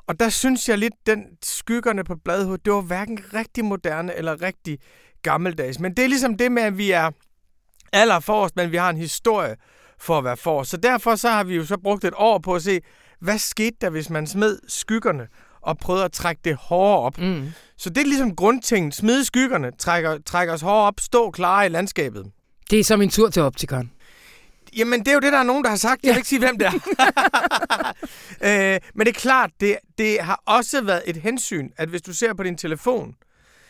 Og 0.08 0.20
der 0.20 0.28
synes 0.28 0.68
jeg 0.68 0.78
lidt, 0.78 0.94
den 1.06 1.24
skyggerne 1.42 2.04
på 2.04 2.14
bladhovedet, 2.24 2.64
det 2.64 2.72
var 2.72 2.80
hverken 2.80 3.18
rigtig 3.34 3.64
moderne 3.64 4.14
eller 4.14 4.42
rigtig 4.42 4.78
gammeldags. 5.22 5.80
Men 5.80 5.96
det 5.96 6.04
er 6.04 6.08
ligesom 6.08 6.36
det 6.36 6.52
med, 6.52 6.62
at 6.62 6.78
vi 6.78 6.90
er 6.90 7.10
allerforrest, 7.92 8.56
men 8.56 8.72
vi 8.72 8.76
har 8.76 8.90
en 8.90 8.96
historie 8.96 9.56
for 10.00 10.18
at 10.18 10.24
være 10.24 10.36
forrest. 10.36 10.70
Så 10.70 10.76
derfor 10.76 11.16
så 11.16 11.28
har 11.28 11.44
vi 11.44 11.56
jo 11.56 11.64
så 11.64 11.76
brugt 11.76 12.04
et 12.04 12.14
år 12.16 12.38
på 12.38 12.54
at 12.54 12.62
se, 12.62 12.80
hvad 13.20 13.38
skete 13.38 13.76
der, 13.80 13.90
hvis 13.90 14.10
man 14.10 14.26
smed 14.26 14.58
skyggerne 14.68 15.26
og 15.60 15.78
prøvet 15.78 16.02
at 16.02 16.12
trække 16.12 16.40
det 16.44 16.56
hårdere 16.56 16.98
op. 16.98 17.18
Mm. 17.18 17.48
Så 17.76 17.90
det 17.90 17.98
er 17.98 18.04
ligesom 18.04 18.36
grundtingen. 18.36 18.92
Smide 18.92 19.24
skyggerne, 19.24 19.70
trækker, 19.78 20.18
trækker 20.26 20.54
os 20.54 20.60
hårdere 20.60 20.86
op, 20.86 21.00
stå 21.00 21.30
klare 21.30 21.66
i 21.66 21.68
landskabet. 21.68 22.26
Det 22.70 22.80
er 22.80 22.84
som 22.84 23.02
en 23.02 23.10
tur 23.10 23.30
til 23.30 23.42
optikeren. 23.42 23.92
Jamen, 24.76 25.00
det 25.00 25.08
er 25.08 25.12
jo 25.12 25.20
det, 25.20 25.32
der 25.32 25.38
er 25.38 25.42
nogen, 25.42 25.64
der 25.64 25.70
har 25.70 25.76
sagt. 25.76 26.04
Jeg 26.04 26.10
vil 26.10 26.16
ikke 26.16 26.28
sige, 26.28 26.38
hvem 26.38 26.58
det 26.58 26.66
er. 26.66 26.72
øh, 28.74 28.80
men 28.94 29.06
det 29.06 29.16
er 29.16 29.20
klart, 29.20 29.50
det, 29.60 29.76
det 29.98 30.20
har 30.20 30.42
også 30.46 30.82
været 30.82 31.02
et 31.06 31.16
hensyn, 31.16 31.70
at 31.76 31.88
hvis 31.88 32.02
du 32.02 32.12
ser 32.12 32.34
på 32.34 32.42
din 32.42 32.56
telefon, 32.56 33.16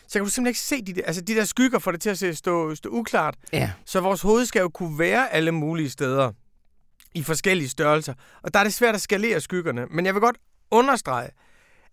så 0.08 0.18
kan 0.18 0.24
du 0.24 0.30
simpelthen 0.30 0.46
ikke 0.46 0.61
se 0.61 0.82
de 0.82 1.00
der, 1.00 1.06
altså 1.06 1.22
de 1.22 1.34
der 1.34 1.44
skygger, 1.44 1.78
for 1.78 1.90
det 1.92 2.00
til 2.00 2.11
at 2.11 2.18
se, 2.18 2.34
stå, 2.34 2.74
stå 2.74 2.88
uklart. 2.88 3.34
Ja. 3.52 3.70
Så 3.84 4.00
vores 4.00 4.22
hoved 4.22 4.46
skal 4.46 4.61
jo 4.61 4.68
kunne 4.68 4.98
være 4.98 5.32
alle 5.32 5.52
mulige 5.52 5.90
steder 5.90 6.32
i 7.14 7.22
forskellige 7.22 7.68
størrelser. 7.68 8.14
Og 8.42 8.54
der 8.54 8.61
er 8.61 8.64
det 8.64 8.74
svært 8.74 8.94
at 8.94 9.00
skalere 9.00 9.40
skyggerne. 9.40 9.87
Men 9.90 10.06
jeg 10.06 10.14
vil 10.14 10.20
godt 10.20 10.37
understrege, 10.70 11.30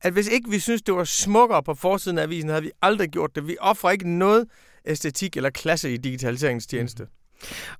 at 0.02 0.14
hvis 0.14 0.28
ikke 0.28 0.50
vi 0.50 0.60
synes, 0.60 0.82
det 0.82 0.94
var 0.94 1.04
smukkere 1.04 1.64
på 1.64 1.74
forsiden 1.74 2.18
af 2.18 2.24
avisen, 2.24 2.50
havde 2.50 2.64
vi 2.64 2.72
aldrig 2.82 3.10
gjort 3.10 3.36
det. 3.36 3.48
Vi 3.48 3.58
offrer 3.60 3.92
ikke 3.92 4.10
noget 4.10 4.48
æstetik 4.86 5.38
eller 5.38 5.50
klasse 5.50 5.94
i 5.94 5.98
digitaliseringens 5.98 6.68
tjeneste. 6.68 7.08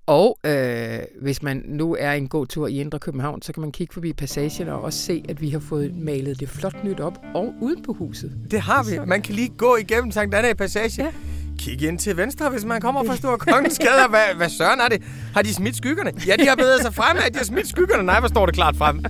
Og 0.06 0.40
øh, 0.44 1.00
hvis 1.22 1.44
man 1.44 1.64
nu 1.68 1.96
er 2.00 2.12
en 2.12 2.28
god 2.28 2.48
tur 2.48 2.68
i 2.68 2.80
Indre 2.80 3.00
København, 3.00 3.42
så 3.42 3.54
kan 3.54 3.62
man 3.62 3.72
kigge 3.72 3.94
forbi 3.94 4.14
passagen 4.14 4.70
og 4.70 4.82
også 4.82 5.00
se, 5.00 5.24
at 5.30 5.42
vi 5.42 5.50
har 5.50 5.60
fået 5.60 5.96
malet 5.96 6.40
det 6.40 6.50
flot 6.50 6.84
nyt 6.84 7.00
op 7.00 7.18
og 7.36 7.54
ude 7.62 7.76
på 7.86 7.94
huset. 7.94 8.32
Det 8.52 8.60
har 8.62 8.84
vi. 8.84 9.00
Man 9.08 9.22
kan 9.22 9.36
lige 9.36 9.50
gå 9.58 9.76
igennem 9.76 10.12
Sankt 10.12 10.36
Anna 10.36 10.50
i 10.50 10.54
passage. 10.54 11.04
Ja. 11.04 11.12
Kig 11.60 11.82
ind 11.82 12.00
til 12.00 12.18
venstre, 12.18 12.50
hvis 12.50 12.66
man 12.66 12.82
kommer 12.82 13.04
fra 13.04 13.16
Stor 13.16 13.38
Kongens 13.38 13.80
Gade. 13.80 14.10
Hvad, 14.10 14.36
hvad 14.38 14.50
søren 14.50 14.80
er 14.80 14.88
det? 14.88 15.02
Har 15.34 15.42
de 15.42 15.54
smidt 15.54 15.78
skyggerne? 15.78 16.12
Ja, 16.28 16.36
de 16.36 16.48
har 16.48 16.56
bevæget 16.56 16.82
sig 16.82 16.94
frem. 16.94 17.18
At 17.26 17.34
de 17.34 17.38
har 17.38 17.46
smidt 17.46 17.68
skyggerne? 17.68 18.04
Nej, 18.04 18.20
hvor 18.20 18.30
står 18.30 18.46
det 18.46 18.56
klart 18.56 18.76
frem? 18.76 19.04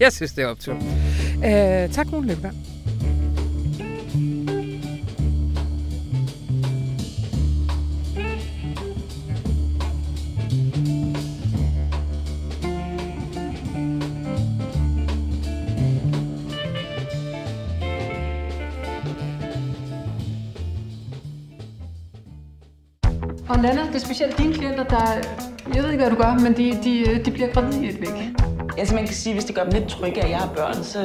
Jeg 0.00 0.12
synes, 0.12 0.32
det 0.32 0.44
er 0.44 0.48
optur. 0.48 0.74
Øh, 0.74 1.92
tak, 1.92 2.12
Rune 2.12 2.26
Løbberg. 2.26 2.52
Og 23.62 23.68
Nana, 23.68 23.86
det 23.86 23.94
er 23.94 23.98
specielt 23.98 24.38
dine 24.38 24.54
klienter, 24.54 24.84
der... 24.84 25.12
Jeg 25.74 25.82
ved 25.82 25.90
ikke, 25.90 26.02
hvad 26.04 26.10
du 26.10 26.22
gør, 26.22 26.38
men 26.38 26.56
de, 26.56 26.82
de, 26.84 27.24
de 27.24 27.30
bliver 27.30 27.52
gravide 27.52 27.86
i 27.86 27.88
et 27.88 28.00
væk. 28.00 28.08
Altså 28.78 28.94
man 28.94 29.06
kan 29.06 29.14
sige, 29.14 29.34
hvis 29.34 29.44
det 29.44 29.54
gør 29.54 29.62
dem 29.64 29.72
lidt 29.72 29.88
trygge, 29.88 30.22
at 30.22 30.30
jeg 30.30 30.38
har 30.38 30.54
børn, 30.54 30.74
så, 30.74 31.04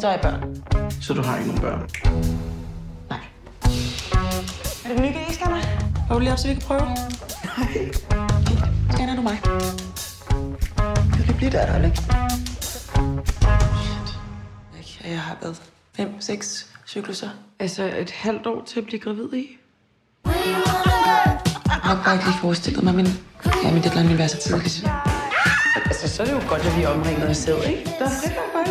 så 0.00 0.06
har 0.06 0.10
jeg 0.10 0.20
børn. 0.22 0.62
Så 1.00 1.14
du 1.14 1.22
har 1.22 1.38
ikke 1.38 1.48
nogen 1.48 1.62
børn? 1.62 1.90
Nej. 3.10 3.18
Er 4.84 4.88
det 4.88 4.96
en 4.96 5.02
ny 5.02 5.32
scanner? 5.32 5.56
Har 6.06 6.14
du 6.14 6.20
lige 6.20 6.32
op, 6.32 6.38
så 6.38 6.48
vi 6.48 6.54
kan 6.54 6.62
prøve? 6.62 6.80
Nej. 6.80 7.92
Scanner 8.90 9.16
du 9.16 9.22
mig? 9.22 9.40
Jeg 11.18 11.24
kan 11.24 11.34
blive 11.36 11.50
der, 11.50 11.66
darling. 11.66 11.96
Shit. 14.82 15.10
Jeg 15.10 15.20
har 15.20 15.36
været 15.42 15.62
fem, 15.96 16.20
seks 16.20 16.74
cykluser. 16.86 17.28
Altså 17.58 17.92
et 17.98 18.10
halvt 18.10 18.46
år 18.46 18.64
til 18.64 18.80
at 18.80 18.86
blive 18.86 19.00
gravid 19.00 19.32
i? 19.32 19.46
Har 20.24 20.95
nok 21.84 21.98
bare 22.04 22.14
ikke 22.16 22.26
lige 22.26 22.40
forestillet 22.40 22.84
mig, 22.84 22.94
men 22.94 23.06
ja, 23.64 23.72
min 23.74 23.82
deadline 23.82 24.08
ville 24.08 24.18
være 24.18 24.28
så 24.28 24.40
tidligt. 24.48 24.76
Altså, 25.90 26.08
så 26.08 26.22
er 26.22 26.26
det 26.26 26.34
jo 26.34 26.42
godt, 26.48 26.62
at 26.68 26.76
vi 26.76 26.82
er 26.82 26.88
omringet 26.88 27.26
af 27.26 27.36
sæd, 27.36 27.62
ikke? 27.72 27.84
Der 27.98 28.04
er 28.04 28.14
frit 28.20 28.32
bare. 28.54 28.66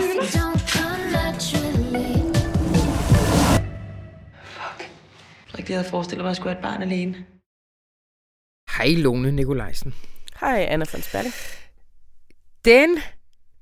Fuck. 4.57 4.79
Jeg 4.79 5.49
tror 5.49 5.57
ikke, 5.57 5.71
jeg 5.71 5.79
havde 5.79 5.89
forestillet 5.89 6.23
mig, 6.23 6.29
at 6.29 6.31
jeg 6.31 6.35
skulle 6.35 6.53
have 6.55 6.59
et 6.59 6.63
barn 6.63 6.81
alene. 6.81 7.25
Hej, 8.77 9.01
Lone 9.03 9.31
Nikolajsen. 9.31 9.93
Hej, 10.39 10.65
Anna 10.69 10.85
von 10.91 11.01
Sperling. 11.01 11.33
Den 12.65 12.99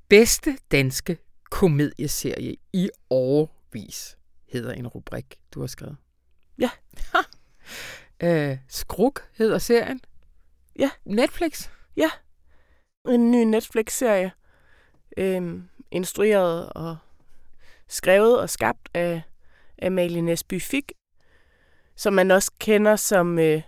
bedste 0.10 0.58
danske 0.72 1.18
komedieserie 1.52 2.56
i 2.74 2.90
årvis 3.10 4.18
hedder 4.52 4.74
en 4.74 4.88
rubrik, 4.88 5.36
du 5.54 5.60
har 5.60 5.68
skrevet. 5.68 5.98
Øh, 8.24 8.58
Skruk 8.68 9.24
hedder 9.38 9.58
serien. 9.58 10.02
Ja. 10.80 10.90
Netflix. 11.06 11.70
Ja. 11.98 12.10
En 13.10 13.32
ny 13.32 13.44
Netflix-serie. 13.44 14.32
Øhm, 15.18 15.64
instrueret 15.92 16.70
og 16.70 16.98
skrevet 17.88 18.40
og 18.40 18.50
skabt 18.50 18.90
af 18.94 19.22
Amalie 19.82 20.22
Nesby 20.22 20.62
Fik, 20.62 20.92
som 21.96 22.14
man 22.14 22.32
også 22.32 22.52
kender 22.60 22.96
som 22.96 23.40
øh, 23.40 23.62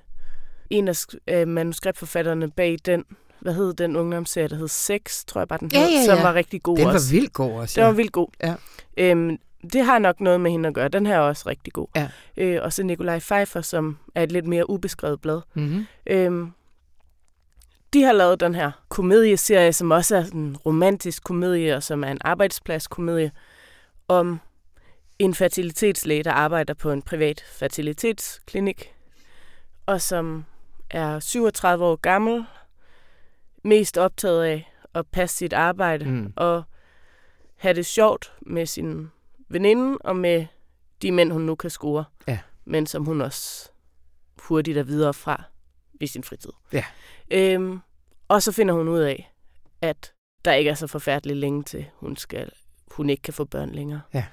en 0.69 0.87
af 0.87 1.05
af 1.27 1.47
manuskriptforfatterne 1.47 2.51
bag 2.51 2.77
den, 2.85 3.03
hvad 3.39 3.53
hed 3.53 3.73
den 3.73 3.95
ungdomsserie, 3.95 4.47
der 4.47 4.55
hed 4.55 4.67
Sex, 4.67 5.25
tror 5.25 5.41
jeg 5.41 5.47
bare 5.47 5.59
den 5.59 5.69
Ja, 5.73 5.79
hed, 5.79 5.89
ja, 5.89 6.05
som 6.05 6.17
ja. 6.17 6.23
var 6.23 6.33
rigtig 6.33 6.63
god 6.63 6.77
Den 6.77 6.87
også. 6.87 7.11
var 7.13 7.19
vildt 7.19 7.33
god 7.33 7.51
også. 7.51 7.81
Den 7.81 7.87
var 7.87 7.93
vildt 7.93 8.11
god. 8.11 8.27
Ja. 8.43 8.55
Øhm, 8.97 9.37
det 9.73 9.85
har 9.85 9.99
nok 9.99 10.19
noget 10.21 10.41
med 10.41 10.51
hende 10.51 10.67
at 10.69 10.75
gøre. 10.75 10.87
Den 10.87 11.05
her 11.05 11.15
er 11.15 11.19
også 11.19 11.49
rigtig 11.49 11.73
god. 11.73 11.87
Ja. 11.95 12.09
Øh, 12.37 12.59
og 12.63 12.73
så 12.73 12.83
Nikolaj 12.83 13.19
Pfeiffer, 13.19 13.61
som 13.61 13.97
er 14.15 14.23
et 14.23 14.31
lidt 14.31 14.45
mere 14.47 14.69
ubeskrevet 14.69 15.21
blad. 15.21 15.41
Mm-hmm. 15.53 15.85
Øhm, 16.07 16.51
de 17.93 18.03
har 18.03 18.13
lavet 18.13 18.39
den 18.39 18.55
her 18.55 18.71
komedieserie, 18.89 19.73
som 19.73 19.91
også 19.91 20.15
er 20.15 20.23
en 20.33 20.57
romantisk 20.65 21.23
komedie, 21.23 21.75
og 21.75 21.83
som 21.83 22.03
er 22.03 22.07
en 22.11 22.17
arbejdspladskomedie, 22.21 23.31
om 24.07 24.39
en 25.19 25.33
fertilitetslæge, 25.33 26.23
der 26.23 26.31
arbejder 26.31 26.73
på 26.73 26.91
en 26.91 27.01
privat 27.01 27.43
fertilitetsklinik, 27.51 28.93
og 29.85 30.01
som 30.01 30.45
er 30.89 31.19
37 31.19 31.85
år 31.85 31.95
gammel, 31.95 32.45
mest 33.63 33.97
optaget 33.97 34.43
af 34.43 34.71
at 34.93 35.05
passe 35.11 35.37
sit 35.37 35.53
arbejde, 35.53 36.05
Mm. 36.05 36.33
og 36.35 36.63
have 37.55 37.73
det 37.73 37.85
sjovt 37.85 38.33
med 38.41 38.65
sin 38.65 39.11
veninde, 39.49 39.97
og 39.97 40.15
med 40.15 40.45
de 41.01 41.11
mænd, 41.11 41.31
hun 41.31 41.41
nu 41.41 41.55
kan 41.55 41.69
score, 41.69 42.03
Ja. 42.27 42.39
men 42.65 42.87
som 42.87 43.05
hun 43.05 43.21
også 43.21 43.69
hurtigt 44.43 44.77
er 44.77 44.83
videre 44.83 45.13
fra 45.13 45.43
i 46.01 46.07
sin 46.07 46.23
fritid. 46.23 46.51
Ja. 46.73 46.85
Øhm, 47.31 47.79
og 48.27 48.41
så 48.43 48.51
finder 48.51 48.73
hun 48.73 48.87
ud 48.87 48.99
af, 48.99 49.33
at 49.81 50.13
der 50.45 50.53
ikke 50.53 50.69
er 50.69 50.73
så 50.75 50.87
forfærdeligt 50.87 51.37
længe 51.39 51.63
til, 51.63 51.85
hun, 51.95 52.15
skal, 52.17 52.51
hun 52.91 53.09
ikke 53.09 53.21
kan 53.21 53.33
få 53.33 53.45
børn 53.45 53.69
længere. 53.71 54.01
Ja. 54.13 54.25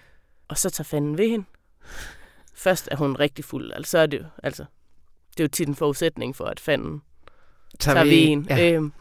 Og 0.48 0.58
så 0.58 0.70
tager 0.70 0.84
fanden 0.84 1.18
ved 1.18 1.28
hende. 1.28 1.44
Først 2.54 2.88
er 2.90 2.96
hun 2.96 3.16
rigtig 3.16 3.44
fuld, 3.44 3.72
altså, 3.72 3.90
så 3.90 3.98
er 3.98 4.06
det 4.06 4.18
jo, 4.20 4.24
altså, 4.42 4.64
det 5.30 5.40
er 5.40 5.44
jo 5.44 5.48
tit 5.48 5.68
en 5.68 5.74
forudsætning 5.74 6.36
for, 6.36 6.44
at 6.44 6.60
fanden 6.60 7.02
tager 7.78 8.04
ved 8.04 8.12
en. 8.28 8.46
Ja. 8.50 8.72
Øhm, 8.72 8.92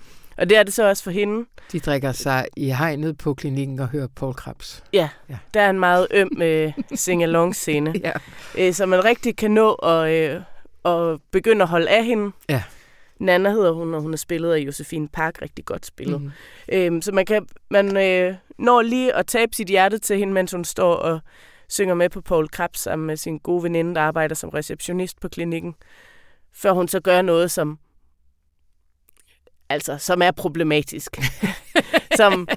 og 0.41 0.49
det 0.49 0.57
er 0.57 0.63
det 0.63 0.73
så 0.73 0.89
også 0.89 1.03
for 1.03 1.11
hende. 1.11 1.45
De 1.71 1.79
drikker 1.79 2.11
sig 2.11 2.47
i 2.57 2.69
hegnet 2.69 3.17
på 3.17 3.33
klinikken 3.33 3.79
og 3.79 3.87
hører 3.87 4.07
Paul 4.15 4.33
Krabs. 4.33 4.83
Ja, 4.93 5.09
Ja. 5.29 5.37
der 5.53 5.61
er 5.61 5.69
en 5.69 5.79
meget 5.79 6.07
øm 6.11 6.41
øh, 6.41 6.73
sing-along-scene, 6.95 7.93
Ja. 8.03 8.11
øh, 8.57 8.73
så 8.73 8.85
man 8.85 9.05
rigtig 9.05 9.35
kan 9.35 9.51
nå 9.51 9.73
at, 9.73 10.09
øh, 10.11 10.41
at 10.85 11.19
begynde 11.31 11.61
at 11.61 11.67
holde 11.67 11.89
af 11.89 12.05
hende. 12.05 12.31
Ja. 12.49 12.63
Nana 13.19 13.49
hedder 13.51 13.71
hun, 13.71 13.93
og 13.93 14.01
hun 14.01 14.13
er 14.13 14.17
spillet 14.17 14.53
af 14.53 14.57
Josefine 14.59 15.07
Park, 15.07 15.41
rigtig 15.41 15.65
godt 15.65 15.85
spillet. 15.85 16.21
Mm. 16.21 16.31
Øhm, 16.71 17.01
så 17.01 17.11
man, 17.11 17.25
kan, 17.25 17.47
man 17.71 17.97
øh, 17.97 18.35
når 18.59 18.81
lige 18.81 19.13
at 19.15 19.27
tabe 19.27 19.55
sit 19.55 19.67
hjerte 19.67 19.97
til 19.97 20.17
hende, 20.17 20.33
mens 20.33 20.51
hun 20.51 20.65
står 20.65 20.93
og 20.95 21.19
synger 21.69 21.95
med 21.95 22.09
på 22.09 22.21
Paul 22.21 22.47
Krabs 22.49 22.79
sammen 22.79 23.07
med 23.07 23.17
sin 23.17 23.37
gode 23.37 23.63
veninde, 23.63 23.95
der 23.95 24.01
arbejder 24.01 24.35
som 24.35 24.49
receptionist 24.49 25.19
på 25.19 25.27
klinikken, 25.29 25.75
før 26.55 26.71
hun 26.71 26.87
så 26.87 26.99
gør 26.99 27.21
noget, 27.21 27.51
som 27.51 27.79
altså, 29.71 29.97
som 29.97 30.21
er 30.21 30.31
problematisk. 30.31 31.17
som 32.17 32.47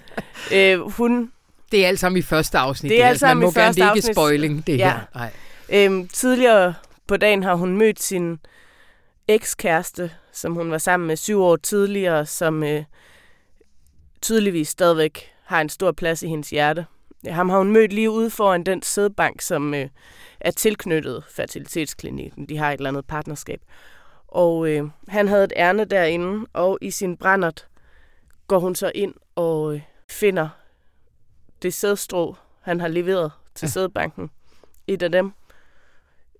øh, 0.54 0.80
hun 0.80 1.32
Det 1.72 1.84
er 1.84 1.88
alt 1.88 2.00
sammen 2.00 2.18
i 2.18 2.22
første 2.22 2.58
afsnit. 2.58 2.90
Det 2.90 3.02
er 3.02 3.06
alt 3.06 3.14
man 3.14 3.18
sammen 3.18 3.44
må 3.44 3.50
i 3.50 3.54
første 3.54 3.60
gerne, 3.60 3.74
det 3.74 3.80
er 3.82 3.94
ikke 3.94 3.98
afsnit. 3.98 4.14
spoiling, 4.16 4.66
det 4.66 4.78
Ja. 4.78 4.90
her. 4.92 5.00
Nej. 5.14 5.30
Øhm, 5.68 6.08
tidligere 6.08 6.74
på 7.06 7.16
dagen 7.16 7.42
har 7.42 7.54
hun 7.54 7.76
mødt 7.76 8.02
sin 8.02 8.38
ekskæreste, 9.28 10.10
som 10.32 10.54
hun 10.54 10.70
var 10.70 10.78
sammen 10.78 11.06
med 11.06 11.16
syv 11.16 11.40
år 11.42 11.56
tidligere, 11.56 12.26
som 12.26 12.62
øh, 12.62 12.84
tydeligvis 14.22 14.68
stadigvæk 14.68 15.30
har 15.44 15.60
en 15.60 15.68
stor 15.68 15.92
plads 15.92 16.22
i 16.22 16.26
hendes 16.28 16.50
hjerte. 16.50 16.86
Ham 17.28 17.48
har 17.50 17.58
hun 17.58 17.70
mødt 17.72 17.92
lige 17.92 18.10
ude 18.10 18.30
foran 18.30 18.64
den 18.64 18.82
sædbank, 18.82 19.40
som 19.40 19.74
øh, 19.74 19.88
er 20.40 20.50
tilknyttet 20.50 21.22
fertilitetsklinikken. 21.30 22.48
De 22.48 22.56
har 22.58 22.70
et 22.72 22.76
eller 22.76 22.90
andet 22.90 23.06
partnerskab. 23.06 23.60
Og 24.34 24.68
øh, 24.70 24.84
han 25.08 25.28
havde 25.28 25.44
et 25.44 25.52
ærne 25.56 25.84
derinde, 25.84 26.46
og 26.52 26.78
i 26.80 26.90
sin 26.90 27.16
brændert 27.16 27.66
går 28.46 28.58
hun 28.58 28.74
så 28.74 28.92
ind 28.94 29.14
og 29.34 29.74
øh, 29.74 29.80
finder 30.10 30.48
det 31.62 31.74
sædstrå, 31.74 32.36
han 32.60 32.80
har 32.80 32.88
leveret 32.88 33.32
til 33.54 33.66
Ja. 33.66 33.68
ja. 33.68 33.72
sædbanken. 33.72 34.30
Et 34.86 35.02
af 35.02 35.12
dem 35.12 35.32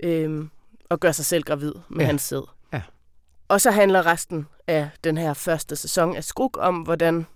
øhm, 0.01 0.51
og 0.91 1.01
gør 1.01 1.13
sig 1.13 1.25
selv 1.25 1.43
gravid 1.43 1.73
med 1.89 1.99
Ja. 1.99 2.03
ja. 2.03 2.07
hans 2.07 2.23
sæd. 2.23 2.43
Ja. 2.73 2.83
Og 3.49 3.61
så 3.61 3.71
handler 3.71 4.07
resten 4.07 4.47
af 4.67 4.89
den 5.05 5.19
her 5.19 5.35
første 5.35 5.77
sæson 5.77 6.17
af 6.17 6.25
Skruk 6.25 6.57
om, 6.61 6.77
hvordan, 6.77 7.27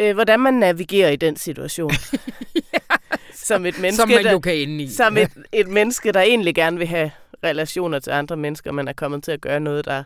øh, 0.00 0.14
hvordan 0.14 0.40
man 0.40 0.54
navigerer 0.54 1.10
i 1.10 1.16
den 1.16 1.36
situation. 1.36 1.90
Som 3.34 3.66
et 3.66 3.74
menneske, 3.78 3.96
Som 3.96 4.08
man 4.08 4.24
der, 4.24 4.32
jo 4.32 4.38
kan 4.40 4.54
ende 4.54 4.84
i. 4.84 4.88
som 4.90 5.16
et, 5.16 5.30
et 5.52 5.68
menneske, 5.68 6.12
der 6.12 6.20
egentlig 6.20 6.54
gerne 6.54 6.78
vil 6.78 6.86
have 6.86 7.10
relationer 7.44 7.98
til 7.98 8.10
andre 8.10 8.36
mennesker, 8.36 8.72
men 8.72 8.88
er 8.88 8.92
kommet 8.92 9.24
til 9.24 9.32
at 9.32 9.40
gøre 9.40 9.60
noget, 9.60 9.84
der, 9.84 10.04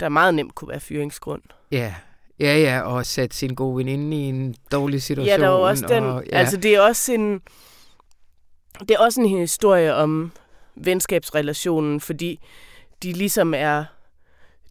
der 0.00 0.08
meget 0.08 0.34
nemt 0.34 0.54
kunne 0.54 0.68
være 0.68 0.80
fyringsgrund. 0.80 1.42
Ja. 1.70 1.94
Ja, 2.40 2.58
ja, 2.58 2.80
og 2.80 3.06
sætte 3.06 3.36
sin 3.36 3.54
gode 3.54 3.76
veninde 3.76 4.16
i 4.16 4.20
en 4.20 4.54
dårlig 4.72 5.02
situation. 5.02 5.40
Ja, 5.40 5.46
der 5.46 5.52
er 5.52 5.58
også 5.58 5.86
den, 5.86 6.04
Og, 6.04 6.24
ja. 6.32 6.38
altså 6.38 6.56
det 6.56 6.74
er 6.74 6.80
også 6.80 7.12
en, 7.12 7.40
det 8.80 8.90
er 8.90 8.98
også 8.98 9.20
en 9.20 9.28
historie 9.28 9.94
om 9.94 10.32
venskabsrelationen, 10.74 12.00
fordi 12.00 12.40
de 13.02 13.12
ligesom 13.12 13.54
er 13.56 13.84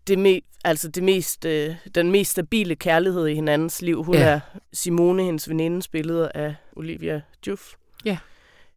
det, 0.08 0.20
me, 0.20 0.40
altså 0.64 0.88
det 0.88 1.04
mest, 1.04 1.46
øh, 1.46 1.76
den 1.96 2.12
mest 2.12 2.32
stabile 2.32 2.76
kærlighed 2.76 3.28
i 3.28 3.36
hinandens 3.36 3.82
liv. 3.82 4.04
Hun 4.04 4.16
ja. 4.16 4.22
er 4.22 4.40
Simone, 4.74 5.24
hendes 5.24 5.50
veninde, 5.50 5.82
spillet 5.82 6.32
af 6.36 6.56
Olivia 6.76 7.22
Juf. 7.48 7.74
Ja. 8.06 8.18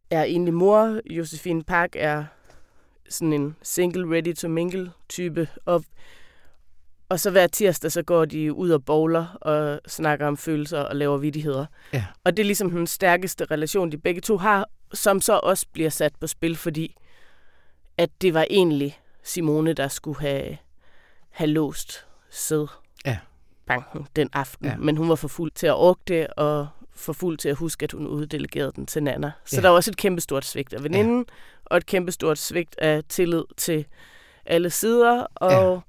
Er 0.09 0.23
egentlig 0.23 0.53
mor. 0.53 0.99
Josefine 1.09 1.63
Park 1.63 1.89
er 1.95 2.23
sådan 3.09 3.33
en 3.33 3.55
single 3.61 4.15
ready 4.15 4.35
to 4.35 4.47
mingle 4.47 4.91
type. 5.09 5.47
Og 5.65 5.83
og 7.09 7.19
så 7.19 7.31
hver 7.31 7.47
tirsdag, 7.47 7.91
så 7.91 8.01
går 8.03 8.25
de 8.25 8.53
ud 8.53 8.69
og 8.69 8.85
bowler 8.85 9.25
og 9.41 9.79
snakker 9.87 10.27
om 10.27 10.37
følelser 10.37 10.79
og 10.79 10.95
laver 10.95 11.17
vidigheder. 11.17 11.65
Ja. 11.93 12.05
Og 12.23 12.37
det 12.37 12.43
er 12.43 12.45
ligesom 12.45 12.71
den 12.71 12.87
stærkeste 12.87 13.45
relation, 13.45 13.91
de 13.91 13.97
begge 13.97 14.21
to 14.21 14.37
har, 14.37 14.69
som 14.93 15.21
så 15.21 15.39
også 15.43 15.65
bliver 15.73 15.89
sat 15.89 16.15
på 16.15 16.27
spil, 16.27 16.55
fordi 16.55 16.95
at 17.97 18.09
det 18.21 18.33
var 18.33 18.45
egentlig 18.49 18.99
Simone, 19.23 19.73
der 19.73 19.87
skulle 19.87 20.19
have, 20.19 20.57
have 21.29 21.47
låst 21.47 22.05
sæd 22.29 22.67
Ja. 23.05 23.17
banken 23.65 24.07
den 24.15 24.29
aften. 24.33 24.65
Ja. 24.65 24.77
Men 24.77 24.97
hun 24.97 25.09
var 25.09 25.15
for 25.15 25.27
fuld 25.27 25.51
til 25.51 25.67
at 25.67 25.75
orke 25.75 26.01
det, 26.07 26.27
og 26.27 26.67
for 26.95 27.13
fuld 27.13 27.37
til 27.37 27.49
at 27.49 27.55
huske, 27.55 27.83
at 27.83 27.91
hun 27.91 28.07
uddelegerede 28.07 28.71
den 28.75 28.85
til 28.85 29.03
Nana. 29.03 29.31
Så 29.45 29.55
ja. 29.55 29.61
der 29.61 29.69
var 29.69 29.75
også 29.75 29.91
et 29.91 29.97
kæmpestort 29.97 30.45
svigt 30.45 30.73
af 30.73 30.83
veninden, 30.83 31.17
ja. 31.27 31.33
Og 31.71 31.77
et 31.77 31.85
kæmpestort 31.85 32.37
svigt 32.37 32.75
af 32.77 33.01
tillid 33.09 33.43
til 33.57 33.85
alle 34.45 34.69
sider. 34.69 35.25
Og 35.35 35.73
ja. 35.73 35.79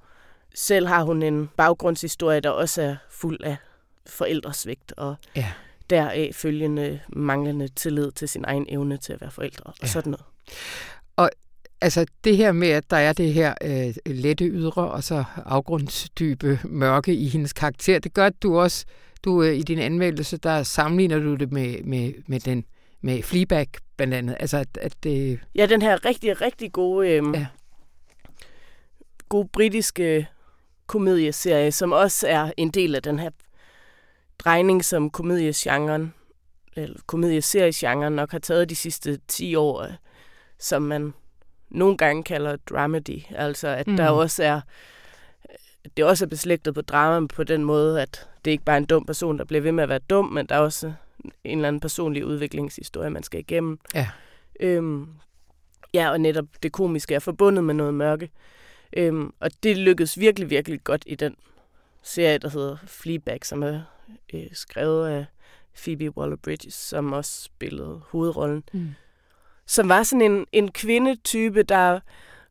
selv 0.55 0.87
har 0.87 1.03
hun 1.03 1.23
en 1.23 1.49
baggrundshistorie, 1.57 2.41
der 2.41 2.51
også 2.51 2.83
er 2.83 2.97
fuld 3.11 3.41
af 3.45 3.57
forældresvigt, 4.07 4.93
og 4.97 5.15
Ja. 5.37 5.47
deraf 5.91 6.31
følgende 6.35 7.01
manglende 7.09 7.69
tillid 7.69 8.11
til 8.13 8.29
sin 8.29 8.45
egen 8.45 8.67
evne 8.69 8.97
til 8.97 9.13
at 9.13 9.21
være 9.21 9.31
forældre, 9.31 9.65
og 9.67 9.75
Ja. 9.83 9.87
sådan 9.87 10.11
noget. 10.11 10.25
Altså 11.81 12.07
det 12.25 12.37
her 12.37 12.53
med, 12.53 12.69
at 12.69 12.91
der 12.91 12.97
er 12.97 13.13
det 13.13 13.33
her 13.33 13.55
øh, 13.65 13.95
lette 14.07 14.45
ydre, 14.45 14.91
og 14.91 15.05
så 15.05 15.25
afgrundsdybe 15.45 16.61
mørke 16.65 17.15
i 17.15 17.29
hendes 17.29 17.53
karakter, 17.53 17.99
det 17.99 18.15
gør, 18.15 18.27
at 18.27 18.43
du 18.43 18.59
også, 18.59 18.85
du 19.25 19.43
øh, 19.43 19.55
i 19.57 19.63
din 19.63 19.79
anmeldelse, 19.79 20.37
der 20.37 20.63
sammenligner 20.63 21.19
du 21.19 21.35
det 21.35 21.53
med, 21.53 21.83
med, 21.85 22.13
med 22.27 22.41
den 22.41 22.65
med 23.01 23.23
Fleabag 23.23 23.69
blandt 23.97 24.15
andet. 24.15 24.37
Altså 24.41 24.57
at, 24.57 24.79
at 24.81 24.95
det... 25.03 25.41
Ja, 25.55 25.67
den 25.67 25.83
her 25.83 26.05
rigtig, 26.05 26.41
rigtig 26.41 26.73
gode, 26.73 27.11
øhm, 27.11 27.35
Ja. 27.35 27.47
gode 29.29 29.49
britiske 29.49 30.29
komedieserie, 30.87 31.73
som 31.73 31.93
også 31.93 32.29
er 32.29 32.53
en 32.57 32.71
del 32.71 32.95
af 32.95 33.03
den 33.03 33.19
her 33.19 33.31
drejning, 34.39 34.85
som 34.85 35.11
komediegenren, 35.11 36.15
eller 36.77 36.99
komedieseriegenren 37.07 38.13
nok 38.13 38.31
har 38.31 38.39
taget 38.39 38.71
de 38.71 38.77
sidste 38.77 39.19
10 39.29 39.55
år, 39.55 39.83
øh, 39.83 39.91
som 40.59 40.83
man 40.83 41.15
nogle 41.71 41.97
gange 41.97 42.23
kalder 42.25 42.57
dramedy. 42.57 43.23
Altså 43.31 43.69
at 43.69 43.87
mm. 43.87 43.97
der 43.97 44.09
også 44.09 44.45
er 44.45 44.61
det 45.97 46.05
også 46.05 46.25
er 46.25 46.29
beslægtet 46.29 46.75
på 46.75 46.81
drama 46.81 47.27
på 47.27 47.45
den 47.45 47.65
måde, 47.65 48.03
at 48.03 48.29
det 48.45 48.51
ikke 48.51 48.65
bare 48.65 48.77
er 48.77 48.81
en 48.81 48.85
dum 48.85 49.05
person, 49.05 49.39
der 49.39 49.45
bliver 49.45 49.61
ved 49.61 49.73
med 49.73 49.83
at 49.83 49.89
være 49.89 49.99
dum, 49.99 50.25
men 50.25 50.47
der 50.47 50.55
er 50.55 50.59
også 50.61 50.93
en 51.45 51.59
eller 51.59 51.69
anden 51.69 51.81
personlig 51.81 52.27
udviklingshistorie, 52.27 53.11
man 53.11 53.23
skal 53.23 53.41
igennem. 53.41 53.79
Ja. 53.95 54.09
Øhm, 54.61 55.09
ja, 55.95 56.11
og 56.11 56.21
netop 56.21 56.47
det 56.63 56.73
komiske 56.73 57.15
er 57.15 57.19
forbundet 57.19 57.65
med 57.65 57.75
noget 57.75 57.95
mørke. 57.95 58.31
Øhm, 58.97 59.33
og 59.41 59.51
det 59.63 59.77
lykkedes 59.79 60.19
virkelig, 60.19 60.51
virkelig 60.51 60.85
godt 60.85 61.03
i 61.07 61.15
den 61.15 61.37
serie, 62.03 62.39
der 62.39 62.49
hedder 62.49 62.77
Fleabag, 62.87 63.39
som 63.43 63.63
er 63.63 63.81
øh, 64.35 64.47
skrevet 64.53 65.09
af 65.09 65.27
Phoebe 65.83 66.13
Waller-Bridges, 66.19 66.71
som 66.71 67.13
også 67.13 67.43
spillede 67.43 68.01
hovedrollen. 68.09 68.65
Mm. 68.73 68.95
Som 69.67 69.89
var 69.89 70.03
sådan 70.03 70.33
en, 70.33 70.47
en 70.53 70.71
kvindetype, 70.71 71.63
der 71.63 72.01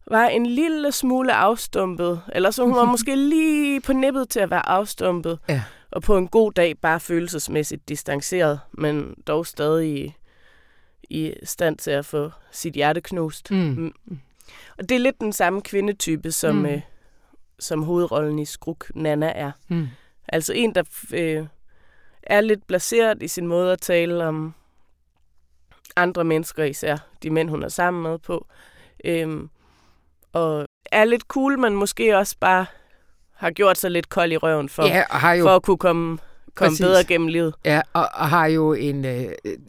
var 0.08 0.26
en 0.28 0.46
lille 0.46 0.92
smule 0.92 1.34
afstumpet. 1.34 2.22
Eller 2.34 2.52
så 2.52 2.64
hun 2.64 2.76
var 2.76 2.86
måske 2.96 3.16
lige 3.16 3.82
på 3.82 3.94
nippet 3.94 4.30
til 4.30 4.40
at 4.40 4.50
være 4.50 4.70
afstumpet. 4.70 5.40
Ja. 5.50 5.64
Og 5.92 6.02
på 6.02 6.18
en 6.18 6.28
god 6.28 6.52
dag 6.52 6.78
bare 6.78 7.00
følelsesmæssigt 7.00 7.90
distanceret, 7.90 8.60
men 8.72 9.16
dog 9.28 9.46
stadig 9.48 10.18
i 11.10 11.34
stand 11.44 11.78
til 11.78 11.92
at 11.92 12.06
få 12.06 12.32
sit 12.52 12.74
hjerte 12.74 13.02
knust. 13.02 13.52
Mm. 13.52 13.94
Og 14.78 14.90
det 14.90 14.96
er 14.96 15.00
lidt 15.00 15.20
den 15.22 15.34
samme 15.34 15.62
kvindetype, 15.62 16.32
som, 16.32 16.56
Mm. 16.56 16.62
mm. 16.62 16.68
øh, 16.68 16.82
som 17.60 17.84
hovedrollen 17.84 18.40
i 18.40 18.46
Skruk 18.46 18.92
Nana 18.96 19.32
er. 19.36 19.52
Mm. 19.70 19.88
Altså 20.28 20.54
en, 20.54 20.76
der 20.76 20.84
øh, 21.14 21.48
er 22.24 22.42
lidt 22.42 22.68
placeret 22.68 23.24
i 23.24 23.28
sin 23.28 23.48
måde 23.48 23.72
at 23.72 23.82
tale 23.82 24.26
om 24.26 24.54
andre 25.96 26.24
mennesker, 26.24 26.64
især 26.64 26.98
de 27.24 27.30
mænd, 27.30 27.50
hun 27.50 27.64
er 27.64 27.68
sammen 27.70 28.04
med 28.04 28.20
på. 28.20 28.48
Øhm, 29.06 29.50
og 30.34 30.66
er 30.92 31.06
lidt 31.06 31.22
cool, 31.24 31.60
men 31.60 31.76
måske 31.76 32.18
også 32.18 32.36
bare 32.40 32.66
har 33.38 33.52
gjort 33.52 33.78
sig 33.78 33.92
lidt 33.92 34.10
kold 34.10 34.32
i 34.32 34.38
røven 34.38 34.70
for, 34.70 34.84
Ja, 34.84 35.04
har 35.10 35.34
jo 35.34 35.44
for 35.46 35.56
at 35.56 35.62
kunne 35.62 35.78
komme, 35.78 36.18
komme 36.56 36.72
Præcis. 36.72 36.86
bedre 36.86 37.04
gennem 37.04 37.28
livet. 37.28 37.54
Ja, 37.66 37.82
og, 37.94 38.10
og 38.14 38.30
har 38.30 38.46
jo 38.48 38.74
en 38.74 39.06
øh, 39.06 39.26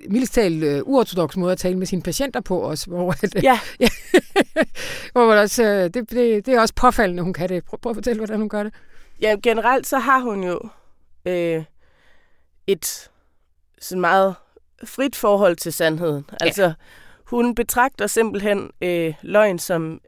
mildest 0.09 0.35
talt 0.35 0.65
øh, 0.65 0.81
uortodox 0.85 1.37
måde 1.37 1.53
at 1.53 1.59
tale 1.59 1.79
med 1.79 1.87
sine 1.87 2.03
patienter 2.03 2.41
på 2.41 2.59
også. 2.59 2.87
Hvor, 2.91 3.15
at, 3.23 3.43
Ja. 3.43 3.61
ja 3.81 3.89
hvor 5.13 5.27
man 5.27 5.39
også, 5.39 5.65
øh, 5.65 5.85
det, 5.85 5.95
det, 5.95 6.47
det 6.47 6.49
er 6.49 6.61
også 6.61 6.75
påfaldende, 6.75 7.23
hun 7.23 7.33
kan 7.33 7.49
det. 7.49 7.65
Prøv, 7.65 7.79
prøv 7.81 7.91
at 7.91 7.97
fortælle, 7.97 8.19
hvordan 8.19 8.39
hun 8.39 8.49
gør 8.49 8.63
det. 8.63 8.75
Ja, 9.21 9.37
generelt 9.43 9.87
så 9.87 9.99
har 9.99 10.21
hun 10.21 10.45
jo 10.45 10.61
øh, 11.27 11.65
et 12.67 13.11
sådan 13.81 14.01
meget 14.01 14.35
frit 14.85 15.17
forhold 15.17 15.57
til 15.57 15.73
sandheden. 15.73 16.25
Altså, 16.41 16.73
hun 17.25 17.55
betragter 17.55 18.07
simpelthen 18.07 18.71
øh, 18.81 19.15
løgn 19.23 19.59
som 19.59 20.01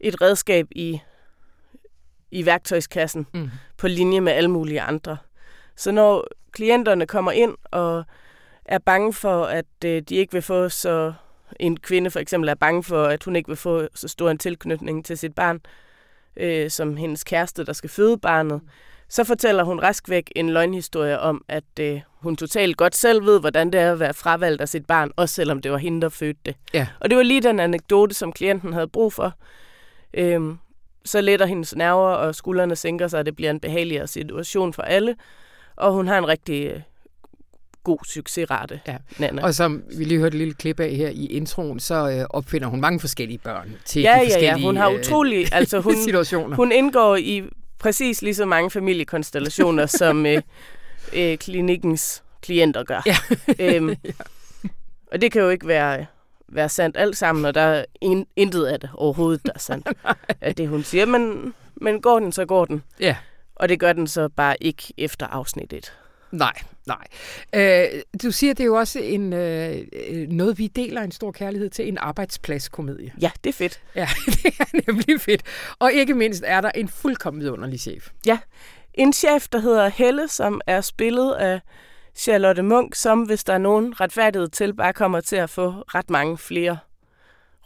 et 0.00 0.22
redskab 0.22 0.66
i, 0.70 1.00
i 2.30 2.46
værktøjskassen 2.46 3.26
Mm. 3.34 3.50
på 3.76 3.88
linje 3.88 4.20
med 4.20 4.32
alle 4.32 4.50
mulige 4.50 4.80
andre. 4.80 5.16
Så 5.76 5.90
når 5.92 6.26
klienterne 6.52 7.06
kommer 7.06 7.32
ind 7.32 7.54
og 7.70 8.04
er 8.64 8.78
bange 8.78 9.12
for, 9.12 9.44
at 9.44 9.64
øh, 9.84 10.02
de 10.02 10.14
ikke 10.14 10.32
vil 10.32 10.42
få 10.42 10.68
så... 10.68 11.12
En 11.60 11.76
kvinde 11.76 12.10
for 12.10 12.18
eksempel 12.20 12.48
er 12.48 12.54
bange 12.54 12.82
for, 12.82 13.04
at 13.04 13.24
hun 13.24 13.36
ikke 13.36 13.48
vil 13.48 13.56
få 13.56 13.86
så 13.94 14.08
stor 14.08 14.30
en 14.30 14.38
tilknytning 14.38 15.04
til 15.04 15.18
sit 15.18 15.34
barn, 15.34 15.60
øh, 16.36 16.70
som 16.70 16.96
hendes 16.96 17.24
kæreste, 17.24 17.64
der 17.64 17.72
skal 17.72 17.90
føde 17.90 18.18
barnet, 18.18 18.60
så 19.08 19.24
fortæller 19.24 19.64
hun 19.64 19.80
rask 19.80 20.08
væk 20.08 20.32
en 20.36 20.50
løgnhistorie 20.50 21.18
om, 21.20 21.44
at 21.48 21.64
øh, 21.80 22.00
hun 22.20 22.36
totalt 22.36 22.76
godt 22.76 22.96
selv 22.96 23.24
ved, 23.26 23.40
hvordan 23.40 23.70
det 23.72 23.80
er 23.80 23.92
at 23.92 24.00
være 24.00 24.14
fravalgt 24.14 24.60
af 24.62 24.68
sit 24.68 24.86
barn, 24.86 25.10
også 25.16 25.34
selvom 25.34 25.62
det 25.62 25.72
var 25.72 25.78
hende, 25.78 26.00
der 26.00 26.08
fødte 26.08 26.40
det. 26.46 26.56
Ja. 26.74 26.86
Og 27.00 27.10
det 27.10 27.16
var 27.16 27.22
lige 27.22 27.40
den 27.42 27.60
anekdote, 27.60 28.14
som 28.14 28.32
klienten 28.32 28.72
havde 28.72 28.88
brug 28.88 29.12
for. 29.12 29.32
Øhm, 30.14 30.58
så 31.06 31.20
letter 31.20 31.46
hendes 31.46 31.76
nerver, 31.76 32.08
og 32.10 32.34
skuldrene 32.34 32.76
sænker 32.76 33.08
sig, 33.08 33.18
og 33.18 33.26
det 33.26 33.36
bliver 33.36 33.50
en 33.50 33.60
behageligere 33.60 34.06
situation 34.06 34.72
for 34.72 34.82
alle. 34.82 35.16
Og 35.76 35.92
hun 35.92 36.08
har 36.08 36.18
en 36.18 36.28
rigtig 36.28 36.66
øh, 36.66 36.80
god 37.84 37.98
succesrate, 38.06 38.80
Ja. 38.86 38.96
Nana. 39.18 39.42
Og 39.42 39.54
som 39.54 39.82
vi 39.98 40.04
lige 40.04 40.18
hørte 40.18 40.34
et 40.34 40.38
lille 40.38 40.54
klip 40.54 40.80
af 40.80 40.90
her 40.90 41.08
i 41.08 41.26
introen, 41.26 41.80
så 41.80 42.10
øh, 42.10 42.26
opfinder 42.30 42.68
hun 42.68 42.80
mange 42.80 43.00
forskellige 43.00 43.38
børn 43.38 43.76
til 43.84 44.02
ja, 44.02 44.08
de 44.08 44.14
ja, 44.14 44.24
forskellige 44.24 44.56
ja, 44.56 44.66
hun 44.66 44.76
har 44.76 44.90
øh, 44.90 45.00
utrolig... 45.00 45.46
Altså, 45.54 45.80
hun, 45.80 45.96
situationer. 45.96 46.56
Hun 46.56 46.72
indgår 46.72 47.16
i 47.16 47.42
præcis 47.78 48.22
lige 48.22 48.34
så 48.34 48.44
mange 48.44 48.70
familiekonstellationer, 48.70 49.86
som 50.00 50.26
øh, 50.26 50.42
øh, 51.14 51.38
klinikkens 51.38 52.22
klienter 52.42 52.84
gør. 52.84 53.02
Ja. 53.06 53.16
øhm, 53.58 53.96
og 55.12 55.20
det 55.20 55.32
kan 55.32 55.42
jo 55.42 55.48
ikke 55.48 55.66
være, 55.66 56.06
være 56.48 56.68
sandt 56.68 56.96
alt 56.96 57.16
sammen, 57.16 57.44
og 57.44 57.54
der 57.54 57.60
er 57.60 57.84
in, 58.00 58.26
intet 58.36 58.66
af 58.66 58.80
det 58.80 58.90
overhovedet, 58.94 59.46
der 59.46 59.52
er 59.54 59.58
sandt 59.58 59.88
af 60.40 60.54
det, 60.54 60.68
hun 60.68 60.82
siger. 60.82 61.06
Men, 61.06 61.54
men 61.74 62.00
går 62.00 62.18
den, 62.18 62.32
så 62.32 62.44
går 62.44 62.64
den. 62.64 62.82
Ja. 63.00 63.16
Og 63.54 63.68
det 63.68 63.80
gør 63.80 63.92
den 63.92 64.06
så 64.06 64.28
bare 64.28 64.56
ikke 64.60 64.92
efter 64.96 65.26
afsnit 65.26 65.72
1. 65.72 65.92
Nej, 66.32 66.52
nej. 66.86 67.06
Øh, 67.54 68.02
du 68.22 68.30
siger, 68.30 68.54
det 68.54 68.60
er 68.60 68.66
jo 68.66 68.74
også 68.74 68.98
en, 68.98 69.32
øh, 69.32 69.78
øh, 70.08 70.28
noget, 70.28 70.58
vi 70.58 70.66
deler 70.66 71.02
en 71.02 71.12
stor 71.12 71.32
kærlighed 71.32 71.70
til, 71.70 71.88
en 71.88 71.98
arbejdspladskomedie. 71.98 73.12
Ja, 73.20 73.30
det 73.44 73.50
er 73.50 73.54
fedt. 73.54 73.80
Ja, 73.94 74.08
det 74.26 74.46
er 74.60 74.80
nemlig 74.86 75.20
fedt. 75.20 75.42
Og 75.78 75.92
ikke 75.92 76.14
mindst 76.14 76.42
er 76.46 76.60
der 76.60 76.70
en 76.70 76.88
fuldkommen 76.88 77.42
vidunderlig 77.42 77.80
chef. 77.80 78.10
En 78.94 79.12
chef, 79.12 79.48
der 79.48 79.58
hedder 79.58 79.88
Helle, 79.88 80.28
som 80.28 80.60
er 80.66 80.80
spillet 80.80 81.32
af 81.32 81.60
Charlotte 82.16 82.62
Munk, 82.62 82.94
som 82.94 83.22
hvis 83.22 83.44
der 83.44 83.52
er 83.52 83.58
nogen 83.58 84.00
retfærdighed 84.00 84.48
til, 84.48 84.74
bare 84.74 84.92
kommer 84.92 85.20
til 85.20 85.36
at 85.36 85.50
få 85.50 85.70
ret 85.70 86.10
mange 86.10 86.38
flere 86.38 86.78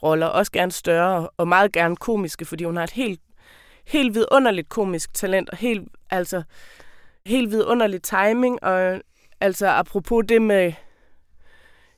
roller. 0.03 0.27
Også 0.27 0.53
gerne 0.53 0.73
større 0.73 1.29
og 1.37 1.49
meget 1.49 1.73
gerne 1.73 1.97
komiske, 1.97 2.45
fordi 2.45 2.65
hun 2.65 2.77
har 2.77 2.85
et 2.85 2.91
helt, 2.91 3.21
helt 3.87 4.15
vidunderligt 4.15 4.69
komisk 4.69 5.15
talent 5.15 5.51
og 5.51 5.57
helt, 5.57 5.89
altså, 6.11 6.43
helt 7.27 7.51
vidunderlig 7.51 8.03
timing. 8.03 8.65
Og 8.65 9.01
altså 9.41 9.67
apropos 9.67 10.25
det 10.29 10.43
med, 10.43 10.73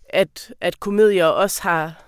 at, 0.09 0.55
at 0.61 0.81
komedier 0.81 1.27
også 1.27 1.63
har 1.63 2.05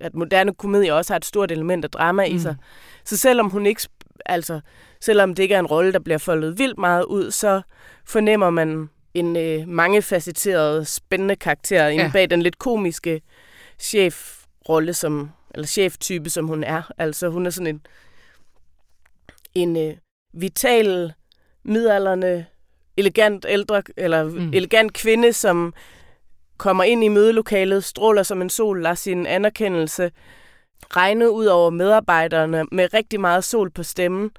at 0.00 0.14
moderne 0.14 0.54
komedier 0.54 0.92
også 0.92 1.12
har 1.12 1.16
et 1.16 1.24
stort 1.24 1.52
element 1.52 1.84
af 1.84 1.90
drama 1.90 2.28
mm. 2.28 2.34
i 2.34 2.38
sig. 2.38 2.56
Så 3.04 3.16
selvom 3.16 3.50
hun 3.50 3.66
ikke, 3.66 3.88
altså, 4.26 4.60
selvom 5.00 5.34
det 5.34 5.42
ikke 5.42 5.54
er 5.54 5.58
en 5.58 5.66
rolle, 5.66 5.92
der 5.92 5.98
bliver 5.98 6.18
foldet 6.18 6.58
vildt 6.58 6.78
meget 6.78 7.04
ud, 7.04 7.30
så 7.30 7.62
fornemmer 8.04 8.50
man 8.50 8.90
en 9.14 9.36
øh, 9.36 9.68
mangefacetteret, 9.68 10.86
spændende 10.88 11.36
karakter 11.36 11.88
inde 11.88 12.04
Ja. 12.04 12.10
bag 12.12 12.30
den 12.30 12.42
lidt 12.42 12.58
komiske 12.58 13.22
chefrolle, 13.78 14.94
som, 14.94 15.30
eller 15.54 15.66
cheftype, 15.66 16.30
som 16.30 16.46
hun 16.46 16.64
er. 16.64 16.82
Altså 16.98 17.28
hun 17.28 17.46
er 17.46 17.50
sådan 17.50 17.66
en, 17.66 17.82
en 19.54 19.76
øh, 19.76 19.96
vital, 20.32 21.12
midalderne, 21.64 22.46
elegant 22.96 23.46
ældre, 23.48 23.82
eller 23.96 24.24
Mm. 24.24 24.50
elegant 24.54 24.92
kvinde, 24.92 25.32
som 25.32 25.74
kommer 26.56 26.84
ind 26.84 27.04
i 27.04 27.08
mødelokalet, 27.08 27.84
stråler 27.84 28.22
som 28.22 28.42
en 28.42 28.50
sol, 28.50 28.82
lader 28.82 28.94
sin 28.94 29.26
anerkendelse 29.26 30.10
regne 30.96 31.30
ud 31.30 31.46
over 31.46 31.70
medarbejderne 31.70 32.64
med 32.72 32.94
rigtig 32.94 33.20
meget 33.20 33.44
sol 33.44 33.70
på 33.70 33.82
stemmen. 33.82 34.30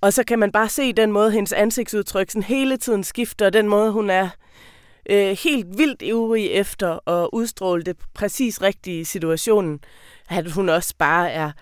Og 0.00 0.12
så 0.12 0.24
kan 0.24 0.38
man 0.38 0.52
bare 0.52 0.68
se 0.68 0.92
den 0.92 1.12
måde, 1.12 1.30
hendes 1.30 1.52
ansigtsudtryk 1.52 2.30
sådan 2.30 2.42
hele 2.42 2.76
tiden 2.76 3.04
skifter, 3.04 3.46
og 3.46 3.52
den 3.52 3.68
måde, 3.68 3.92
hun 3.92 4.10
er 4.10 4.28
øh, 5.10 5.36
helt 5.44 5.78
vildt 5.78 6.02
ivrig 6.02 6.50
efter 6.50 7.08
at 7.08 7.28
udstråle 7.32 7.82
det 7.82 7.96
præcis 8.14 8.62
rigtige 8.62 9.00
i 9.00 9.04
situationen, 9.04 9.80
at 10.28 10.50
hun 10.52 10.68
også 10.68 10.94
bare 10.98 11.30
er 11.30 11.52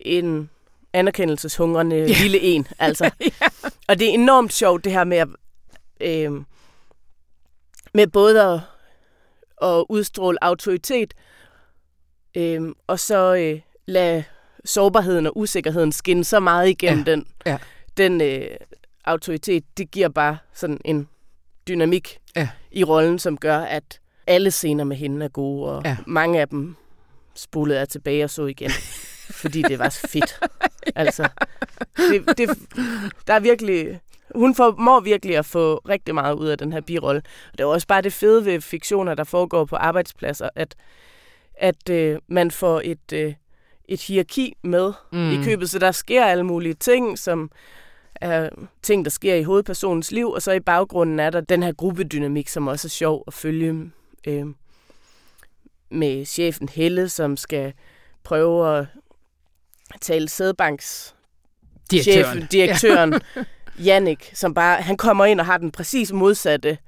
en 0.00 0.50
anerkendelseshungrende 0.92 1.96
ja. 1.96 2.14
lille 2.22 2.40
en. 2.40 2.66
Altså. 2.78 3.04
ja. 3.40 3.48
Og 3.88 3.98
det 3.98 4.08
er 4.08 4.12
enormt 4.12 4.52
sjovt, 4.52 4.84
det 4.84 4.92
her 4.92 5.04
med 5.04 5.16
at, 5.16 5.28
øh, 6.00 6.32
med 7.94 8.06
både 8.06 8.42
at, 8.42 8.60
at 9.62 9.84
udstråle 9.88 10.44
autoritet, 10.44 11.14
øh, 12.36 12.62
og 12.86 13.00
så 13.00 13.34
øh, 13.34 13.60
lade 13.86 14.24
sårbarheden 14.64 15.26
og 15.26 15.38
usikkerheden 15.38 15.92
skinne 15.92 16.24
så 16.24 16.40
meget 16.40 16.68
igennem 16.68 17.04
ja. 17.06 17.10
den, 17.10 17.26
ja. 17.46 17.58
Den 17.96 18.20
øh, 18.20 18.48
autoritet. 19.04 19.64
Det 19.78 19.90
giver 19.90 20.08
bare 20.08 20.38
sådan 20.52 20.80
en 20.84 21.08
dynamik 21.68 22.18
ja. 22.36 22.48
i 22.70 22.84
rollen, 22.84 23.18
som 23.18 23.36
gør, 23.36 23.58
at 23.58 24.00
alle 24.26 24.50
scener 24.50 24.84
med 24.84 24.96
hende 24.96 25.24
er 25.24 25.28
gode, 25.28 25.72
og 25.72 25.82
ja. 25.84 25.96
mange 26.06 26.40
af 26.40 26.48
dem 26.48 26.76
spolede 27.34 27.78
jeg 27.78 27.88
tilbage 27.88 28.24
og 28.24 28.30
så 28.30 28.46
igen, 28.46 28.70
fordi 29.42 29.62
det 29.62 29.78
var 29.78 29.88
fedt. 29.88 30.40
Altså, 30.96 31.28
det, 31.96 32.38
det, 32.38 32.50
der 33.26 33.34
er 33.34 33.40
virkelig... 33.40 34.00
Hun 34.34 34.54
formår 34.54 35.00
virkelig 35.00 35.36
at 35.36 35.46
få 35.46 35.76
rigtig 35.76 36.14
meget 36.14 36.34
ud 36.34 36.46
af 36.46 36.58
den 36.58 36.72
her 36.72 36.80
birolle. 36.80 37.22
Og 37.52 37.58
det 37.58 37.60
er 37.60 37.68
også 37.68 37.86
bare 37.86 38.02
det 38.02 38.12
fede 38.12 38.44
ved 38.44 38.60
fiktioner, 38.60 39.14
der 39.14 39.24
foregår 39.24 39.64
på 39.64 39.76
arbejdspladser, 39.76 40.48
at, 40.54 40.74
at 41.54 41.90
øh, 41.90 42.18
man 42.28 42.50
får 42.50 42.80
et, 42.84 43.12
øh, 43.12 43.34
et 43.84 44.02
hierarki 44.02 44.56
med 44.62 44.92
mm. 45.12 45.30
i 45.30 45.44
købet, 45.44 45.70
så 45.70 45.78
der 45.78 45.92
sker 45.92 46.24
alle 46.24 46.44
mulige 46.44 46.74
ting, 46.74 47.18
som 47.18 47.50
er 48.20 48.48
ting, 48.82 49.04
der 49.04 49.10
sker 49.10 49.34
i 49.34 49.42
hovedpersonens 49.42 50.12
liv, 50.12 50.30
og 50.30 50.42
så 50.42 50.52
i 50.52 50.60
baggrunden 50.60 51.20
er 51.20 51.30
der 51.30 51.40
den 51.40 51.62
her 51.62 51.72
gruppedynamik, 51.72 52.48
som 52.48 52.68
også 52.68 52.86
er 52.86 52.90
sjov 52.90 53.24
at 53.26 53.34
følge 53.34 53.90
øh, 54.26 54.46
med 55.90 56.24
chefen 56.24 56.68
Helle, 56.68 57.08
som 57.08 57.36
skal 57.36 57.72
prøve 58.24 58.78
at 58.78 58.86
tale 60.00 60.28
sædbanks 60.28 61.14
direktøren, 61.90 62.38
chef, 62.38 62.48
direktøren 62.48 63.20
ja. 63.36 63.44
Jannik, 63.84 64.30
som 64.34 64.54
bare, 64.54 64.82
han 64.82 64.96
kommer 64.96 65.24
ind 65.24 65.40
og 65.40 65.46
har 65.46 65.58
den 65.58 65.70
præcis 65.70 66.12
modsatte 66.12 66.78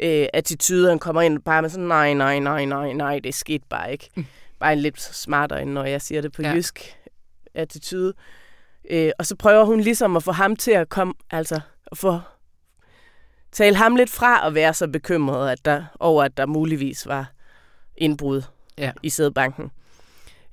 øh, 0.00 0.26
attitude. 0.32 0.88
Han 0.88 0.98
kommer 0.98 1.22
ind 1.22 1.42
bare 1.42 1.62
med 1.62 1.70
sådan, 1.70 1.86
nej, 1.86 2.14
nej, 2.14 2.38
nej, 2.38 2.64
nej, 2.64 2.92
nej, 2.92 3.18
det 3.18 3.34
skete 3.34 3.64
bare 3.70 3.92
ikke. 3.92 4.10
Mm. 4.14 4.26
Bare 4.60 4.72
en 4.72 4.78
lidt 4.78 5.00
smartere, 5.00 5.62
end 5.62 5.70
når 5.70 5.84
jeg 5.84 6.02
siger 6.02 6.20
det 6.20 6.32
på 6.32 6.42
ja. 6.42 6.52
jysk 6.54 6.96
attitude. 7.54 8.08
Øh, 8.08 8.41
og 9.18 9.26
så 9.26 9.36
prøver 9.36 9.64
hun 9.64 9.80
ligesom 9.80 10.16
at 10.16 10.22
få 10.22 10.32
ham 10.32 10.56
til 10.56 10.70
at 10.70 10.88
komme, 10.88 11.14
altså 11.30 11.60
at 11.86 11.98
få 11.98 12.20
tale 13.52 13.76
ham 13.76 13.96
lidt 13.96 14.10
fra 14.10 14.46
at 14.46 14.54
være 14.54 14.74
så 14.74 14.88
bekymret 14.88 15.50
at 15.50 15.64
der, 15.64 15.84
over, 16.00 16.24
at 16.24 16.36
der 16.36 16.46
muligvis 16.46 17.06
var 17.06 17.32
indbrud 17.96 18.42
ja. 18.78 18.92
i 19.02 19.10
sædbanken. 19.10 19.70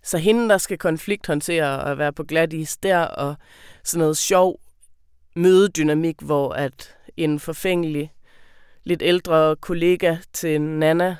Så 0.03 0.17
hende, 0.17 0.49
der 0.49 0.57
skal 0.57 0.77
konflikthåndtere 0.77 1.79
og 1.79 1.97
være 1.97 2.13
på 2.13 2.23
glat 2.23 2.53
is 2.53 2.77
der, 2.77 2.99
og 2.99 3.35
sådan 3.83 3.99
noget 3.99 4.17
sjov 4.17 4.59
mødedynamik, 5.35 6.15
hvor 6.21 6.53
at 6.53 6.95
en 7.17 7.39
forfængelig, 7.39 8.13
lidt 8.83 9.01
ældre 9.01 9.55
kollega 9.55 10.17
til 10.33 10.61
Nana, 10.61 11.17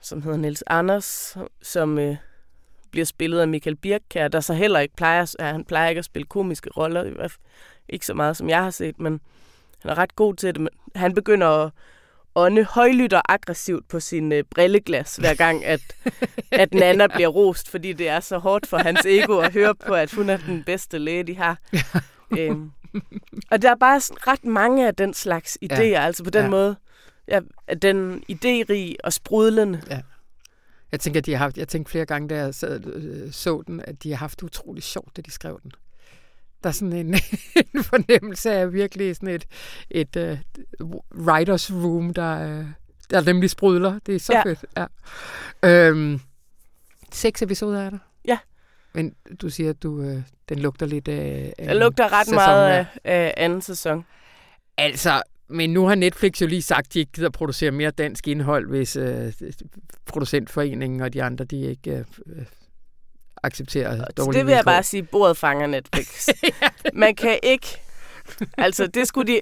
som 0.00 0.22
hedder 0.22 0.38
Niels 0.38 0.64
Anders, 0.66 1.36
som 1.62 1.98
øh, 1.98 2.16
bliver 2.92 3.04
spillet 3.04 3.40
af 3.40 3.48
Michael 3.48 3.76
Birkkær, 3.76 4.28
der 4.28 4.40
så 4.40 4.54
heller 4.54 4.80
ikke 4.80 4.96
plejer, 4.96 5.34
ja, 5.38 5.44
han 5.44 5.64
plejer 5.64 5.88
ikke 5.88 5.98
at 5.98 6.04
spille 6.04 6.26
komiske 6.26 6.70
roller, 6.70 7.28
ikke 7.88 8.06
så 8.06 8.14
meget 8.14 8.36
som 8.36 8.48
jeg 8.48 8.62
har 8.62 8.70
set, 8.70 9.00
men 9.00 9.20
han 9.82 9.90
er 9.90 9.98
ret 9.98 10.16
god 10.16 10.34
til 10.34 10.54
det. 10.54 10.68
Han 10.94 11.14
begynder 11.14 11.46
at 11.48 11.70
ånde 12.34 12.64
højlydt 12.64 13.12
og 13.12 13.32
aggressivt 13.32 13.88
på 13.88 14.00
sin 14.00 14.32
øh, 14.32 14.44
brilleglas, 14.50 15.16
hver 15.16 15.34
gang, 15.34 15.64
at, 15.64 15.80
at 16.50 16.74
Nana 16.74 17.06
bliver 17.06 17.28
rost, 17.28 17.70
fordi 17.70 17.92
det 17.92 18.08
er 18.08 18.20
så 18.20 18.38
hårdt 18.38 18.66
for 18.66 18.76
hans 18.76 19.06
ego 19.06 19.38
at 19.38 19.52
høre 19.52 19.74
på, 19.74 19.94
at 19.94 20.12
hun 20.12 20.30
er 20.30 20.36
den 20.36 20.64
bedste 20.64 20.98
læge, 20.98 21.24
de 21.24 21.36
har. 21.36 21.58
øhm. 22.38 22.70
Og 23.50 23.62
der 23.62 23.70
er 23.70 23.74
bare 23.74 23.96
ret 23.98 24.44
mange 24.44 24.86
af 24.86 24.94
den 24.94 25.14
slags 25.14 25.58
idéer, 25.64 25.82
ja. 25.82 26.06
altså 26.06 26.24
på 26.24 26.30
den 26.30 26.42
ja. 26.42 26.50
måde, 26.50 26.76
ja, 27.28 27.40
den 27.82 28.24
idérige 28.32 28.94
og 29.04 29.12
sprudlende. 29.12 29.82
Ja. 29.90 30.00
Jeg 30.92 31.00
tænker, 31.00 31.20
at 31.20 31.26
de 31.26 31.32
har 31.32 31.38
haft, 31.38 31.58
jeg 31.58 31.68
tænkte 31.68 31.90
flere 31.90 32.06
gange, 32.06 32.28
da 32.28 32.36
jeg 32.36 32.54
så, 32.54 32.66
øh, 32.66 33.32
så 33.32 33.62
den, 33.66 33.80
at 33.84 34.02
de 34.02 34.10
har 34.10 34.16
haft 34.16 34.42
utrolig 34.42 34.82
sjovt, 34.82 35.16
da 35.16 35.22
de 35.22 35.30
skrev 35.30 35.60
den. 35.62 35.72
Der 36.62 36.68
er 36.68 36.72
sådan 36.72 36.92
en, 36.92 37.14
en 37.74 37.84
fornemmelse 37.84 38.52
af 38.52 38.72
virkelig 38.72 39.16
sådan 39.16 39.28
et, 39.28 39.46
et 39.90 40.16
uh, 40.80 40.90
writers 41.16 41.72
room, 41.72 42.14
der, 42.14 42.58
uh, 42.58 42.66
der 43.10 43.20
nemlig 43.20 43.50
sprudler. 43.50 43.98
Det 44.06 44.14
er 44.14 44.18
så 44.18 44.32
ja. 44.32 44.42
fedt. 44.42 44.64
Ja. 44.76 44.86
Øhm, 45.62 46.20
seks 47.12 47.42
episoder 47.42 47.80
er 47.80 47.90
der. 47.90 47.98
Ja. 48.24 48.38
Men 48.92 49.14
du 49.42 49.50
siger, 49.50 49.70
at 49.70 49.82
du, 49.82 49.92
uh, 49.92 50.22
den 50.48 50.58
lugter 50.58 50.86
lidt 50.86 51.08
af... 51.08 51.54
Den 51.58 51.76
lugter 51.76 52.12
ret 52.12 52.26
sæson, 52.26 52.34
meget 52.34 52.68
af, 52.68 52.86
af 53.04 53.34
anden 53.36 53.62
sæson. 53.62 54.04
Altså, 54.78 55.22
men 55.48 55.70
nu 55.70 55.86
har 55.86 55.94
Netflix 55.94 56.40
jo 56.40 56.46
lige 56.46 56.62
sagt, 56.62 56.86
at 56.86 56.94
de 56.94 56.98
ikke 56.98 57.12
gider 57.12 57.30
producere 57.30 57.70
mere 57.70 57.90
dansk 57.90 58.28
indhold, 58.28 58.68
hvis 58.68 58.96
uh, 58.96 59.06
producentforeningen 60.06 61.00
og 61.00 61.12
de 61.12 61.22
andre, 61.22 61.44
de 61.44 61.60
ikke 61.60 62.04
uh, 62.26 62.42
accepterer 63.42 64.04
dårlige 64.16 64.38
Det 64.38 64.46
vil 64.46 64.52
jeg 64.52 64.64
bare 64.64 64.82
sige, 64.82 65.02
bordet 65.02 65.36
fanger 65.36 65.66
Netflix. 65.66 66.28
Man 66.92 67.14
kan 67.14 67.38
ikke... 67.42 67.66
Altså, 68.58 68.86
det 68.86 69.08
skulle 69.08 69.32
de, 69.32 69.40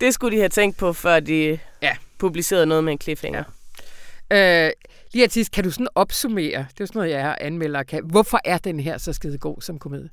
det 0.00 0.14
skulle 0.14 0.36
de 0.36 0.40
have 0.40 0.48
tænkt 0.48 0.76
på, 0.76 0.92
før 0.92 1.20
de 1.20 1.58
ja. 1.82 1.96
publicerede 2.18 2.66
noget 2.66 2.84
med 2.84 2.92
en 2.92 3.00
cliffhanger. 3.00 3.44
Ja. 4.30 4.66
Øh, 4.66 4.72
lige 5.12 5.28
til 5.28 5.50
kan 5.50 5.64
du 5.64 5.70
sådan 5.70 5.88
opsummere, 5.94 6.66
det 6.74 6.80
er 6.80 6.86
sådan 6.86 6.90
noget, 6.94 7.10
jeg 7.10 7.36
anmelder 7.40 7.82
kan. 7.82 8.04
Hvorfor 8.04 8.40
er 8.44 8.58
den 8.58 8.80
her 8.80 8.98
så 8.98 9.12
skide 9.12 9.38
god 9.38 9.60
som 9.60 9.78
komedie? 9.78 10.10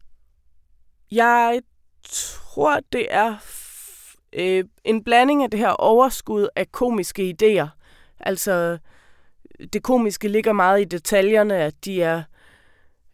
Jeg 1.11 1.61
tror, 2.03 2.79
det 2.91 3.07
er 3.09 3.35
øh, 4.35 4.63
en 4.83 5.03
blanding 5.03 5.43
af 5.43 5.51
det 5.51 5.59
her 5.59 5.69
overskud 5.69 6.47
af 6.55 6.71
komiske 6.71 7.35
idéer. 7.41 7.67
Altså, 8.19 8.77
det 9.73 9.83
komiske 9.83 10.27
ligger 10.27 10.53
meget 10.53 10.81
i 10.81 10.83
detaljerne, 10.83 11.55
at 11.57 11.85
de 11.85 12.01
er 12.01 12.23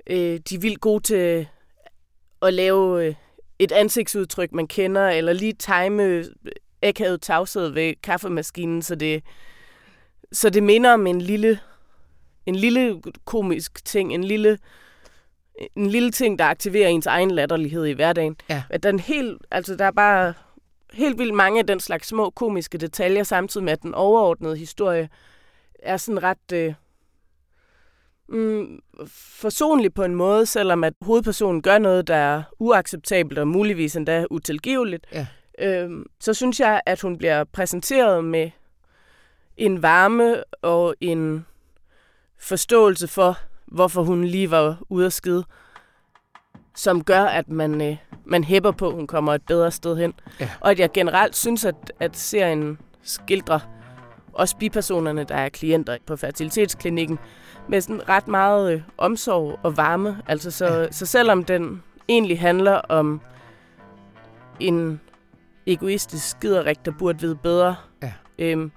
øh, 0.07 0.39
de 0.49 0.55
er 0.55 0.59
vildt 0.59 0.81
gode 0.81 1.03
til 1.03 1.47
at 2.41 2.53
lave 2.53 3.05
øh, 3.05 3.15
et 3.59 3.71
ansigtsudtryk, 3.71 4.51
man 4.51 4.67
kender, 4.67 5.09
eller 5.09 5.33
lige 5.33 5.53
time 5.53 6.25
akavet 6.81 7.21
tavshed 7.21 7.69
ved 7.69 7.93
kaffemaskinen, 8.03 8.81
så 8.81 8.95
det, 8.95 9.23
så 10.31 10.49
det 10.49 10.63
minder 10.63 10.93
om 10.93 11.07
en 11.07 11.21
lille, 11.21 11.59
en 12.45 12.55
lille 12.55 13.01
komisk 13.25 13.85
ting, 13.85 14.13
en 14.13 14.23
lille, 14.23 14.57
en 15.75 15.87
lille 15.87 16.11
ting, 16.11 16.39
der 16.39 16.45
aktiverer 16.45 16.89
ens 16.89 17.05
egen 17.05 17.31
latterlighed 17.31 17.85
i 17.85 17.91
hverdagen. 17.91 18.35
Ja. 18.49 18.63
At 18.69 18.83
den 18.83 18.99
helt, 18.99 19.41
altså 19.51 19.75
der 19.75 19.85
er 19.85 19.91
bare 19.91 20.33
helt 20.93 21.19
vildt 21.19 21.33
mange 21.33 21.59
af 21.59 21.67
den 21.67 21.79
slags 21.79 22.07
små 22.07 22.29
komiske 22.29 22.77
detaljer, 22.77 23.23
samtidig 23.23 23.63
med 23.63 23.73
at 23.73 23.81
den 23.81 23.93
overordnede 23.93 24.57
historie 24.57 25.09
er 25.79 25.97
sådan 25.97 26.23
ret... 26.23 26.51
Øh, 26.53 26.73
mm, 28.27 28.79
forsonlig 29.39 29.93
på 29.93 30.03
en 30.03 30.15
måde, 30.15 30.45
selvom 30.45 30.83
at 30.83 30.93
hovedpersonen 31.01 31.61
gør 31.61 31.77
noget, 31.77 32.07
der 32.07 32.15
er 32.15 32.43
uacceptabelt 32.59 33.39
og 33.39 33.47
muligvis 33.47 33.95
endda 33.95 34.25
utilgiveligt, 34.29 35.07
ja. 35.11 35.27
øhm, 35.59 36.05
så 36.19 36.33
synes 36.33 36.59
jeg, 36.59 36.81
at 36.85 37.01
hun 37.01 37.17
bliver 37.17 37.43
præsenteret 37.43 38.25
med 38.25 38.51
en 39.57 39.81
varme 39.81 40.43
og 40.61 40.95
en 41.01 41.45
forståelse 42.39 43.07
for, 43.07 43.37
hvorfor 43.65 44.03
hun 44.03 44.23
lige 44.23 44.51
var 44.51 44.77
ude 44.89 45.05
at 45.05 45.13
skide, 45.13 45.43
som 46.75 47.03
gør, 47.03 47.23
at 47.23 47.49
man, 47.49 47.81
øh, 47.81 47.97
man 48.25 48.43
hæpper 48.43 48.71
på, 48.71 48.87
at 48.87 48.93
hun 48.93 49.07
kommer 49.07 49.33
et 49.33 49.41
bedre 49.47 49.71
sted 49.71 49.97
hen. 49.97 50.13
Ja. 50.39 50.49
Og 50.59 50.71
at 50.71 50.79
jeg 50.79 50.91
generelt 50.91 51.35
synes, 51.35 51.65
at, 51.65 51.93
at 51.99 52.17
serien 52.17 52.77
skildrer 53.03 53.59
også 54.33 54.57
bipersonerne, 54.57 55.23
der 55.23 55.35
er 55.35 55.49
klienter 55.49 55.97
på 56.05 56.15
fertilitetsklinikken, 56.15 57.19
med 57.69 57.81
sådan 57.81 58.09
ret 58.09 58.27
meget 58.27 58.73
øh, 58.73 58.81
omsorg 58.97 59.59
og 59.63 59.77
varme. 59.77 60.21
Altså 60.27 60.51
så, 60.51 60.65
ja. 60.65 60.91
så 60.91 61.05
selvom 61.05 61.43
den 61.43 61.83
egentlig 62.09 62.39
handler 62.39 62.73
om 62.73 63.21
en 64.59 65.01
egoistisk 65.65 66.29
skiderik, 66.29 66.85
der 66.85 66.91
burde 66.99 67.19
vide 67.21 67.35
bedre, 67.35 67.75
ja. 68.03 68.13
øhm, 68.39 68.71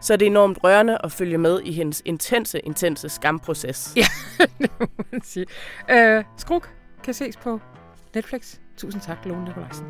så 0.00 0.12
er 0.12 0.16
det 0.16 0.26
enormt 0.26 0.58
rørende 0.64 0.98
at 1.04 1.12
følge 1.12 1.38
med 1.38 1.60
i 1.64 1.72
hendes 1.72 2.02
intense, 2.04 2.58
intense 2.60 3.08
skamproces. 3.08 3.92
Ja, 3.96 4.06
det 4.58 4.70
må 4.80 4.86
man 5.12 5.22
sige. 5.22 5.46
Øh, 5.90 6.24
Skruk 6.36 6.68
kan 7.02 7.14
ses 7.14 7.36
på 7.36 7.60
Netflix. 8.14 8.58
Tusind 8.76 9.02
tak, 9.02 9.26
Lone 9.26 9.44
Nikolajsen. 9.44 9.86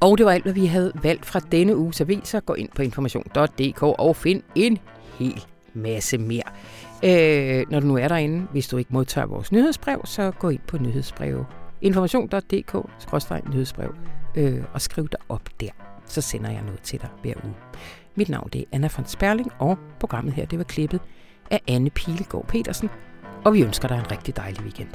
Og 0.00 0.18
det 0.18 0.26
var 0.26 0.32
alt, 0.32 0.42
hvad 0.42 0.52
vi 0.52 0.66
havde 0.66 0.92
valgt 1.02 1.26
fra 1.26 1.40
denne 1.40 1.76
uges 1.76 2.00
aviser. 2.00 2.40
Gå 2.40 2.54
ind 2.54 2.68
på 2.76 2.82
information.dk 2.82 3.82
og 3.82 4.16
find 4.16 4.42
en 4.54 4.78
hel 5.18 5.44
masse 5.74 6.18
mere. 6.18 6.42
Øh, 7.04 7.64
når 7.70 7.80
du 7.80 7.86
nu 7.86 7.96
er 7.96 8.08
derinde, 8.08 8.46
hvis 8.52 8.68
du 8.68 8.76
ikke 8.76 8.92
modtager 8.92 9.26
vores 9.26 9.52
nyhedsbrev, 9.52 10.00
så 10.04 10.30
gå 10.30 10.48
ind 10.48 10.60
på 10.66 10.78
nyhedsbrev. 10.78 11.44
information.dk-nyhedsbrev 11.80 13.94
øh, 14.36 14.64
og 14.72 14.80
skriv 14.80 15.08
dig 15.08 15.20
op 15.28 15.48
der. 15.60 15.70
Så 16.06 16.20
sender 16.20 16.50
jeg 16.50 16.62
noget 16.62 16.82
til 16.82 17.00
dig 17.00 17.08
hver 17.22 17.34
uge. 17.44 17.54
Mit 18.14 18.28
navn 18.28 18.48
det 18.52 18.60
er 18.60 18.64
Anna 18.72 18.88
von 18.96 19.06
Sperling, 19.06 19.52
og 19.58 19.78
programmet 20.00 20.34
her 20.34 20.46
det 20.46 20.58
var 20.58 20.64
klippet 20.64 21.00
af 21.54 21.62
Anne 21.68 21.90
Pilegaard 21.90 22.46
Petersen, 22.46 22.90
og 23.44 23.54
vi 23.54 23.62
ønsker 23.62 23.88
dig 23.88 23.98
en 23.98 24.10
rigtig 24.10 24.36
dejlig 24.36 24.62
weekend. 24.62 24.88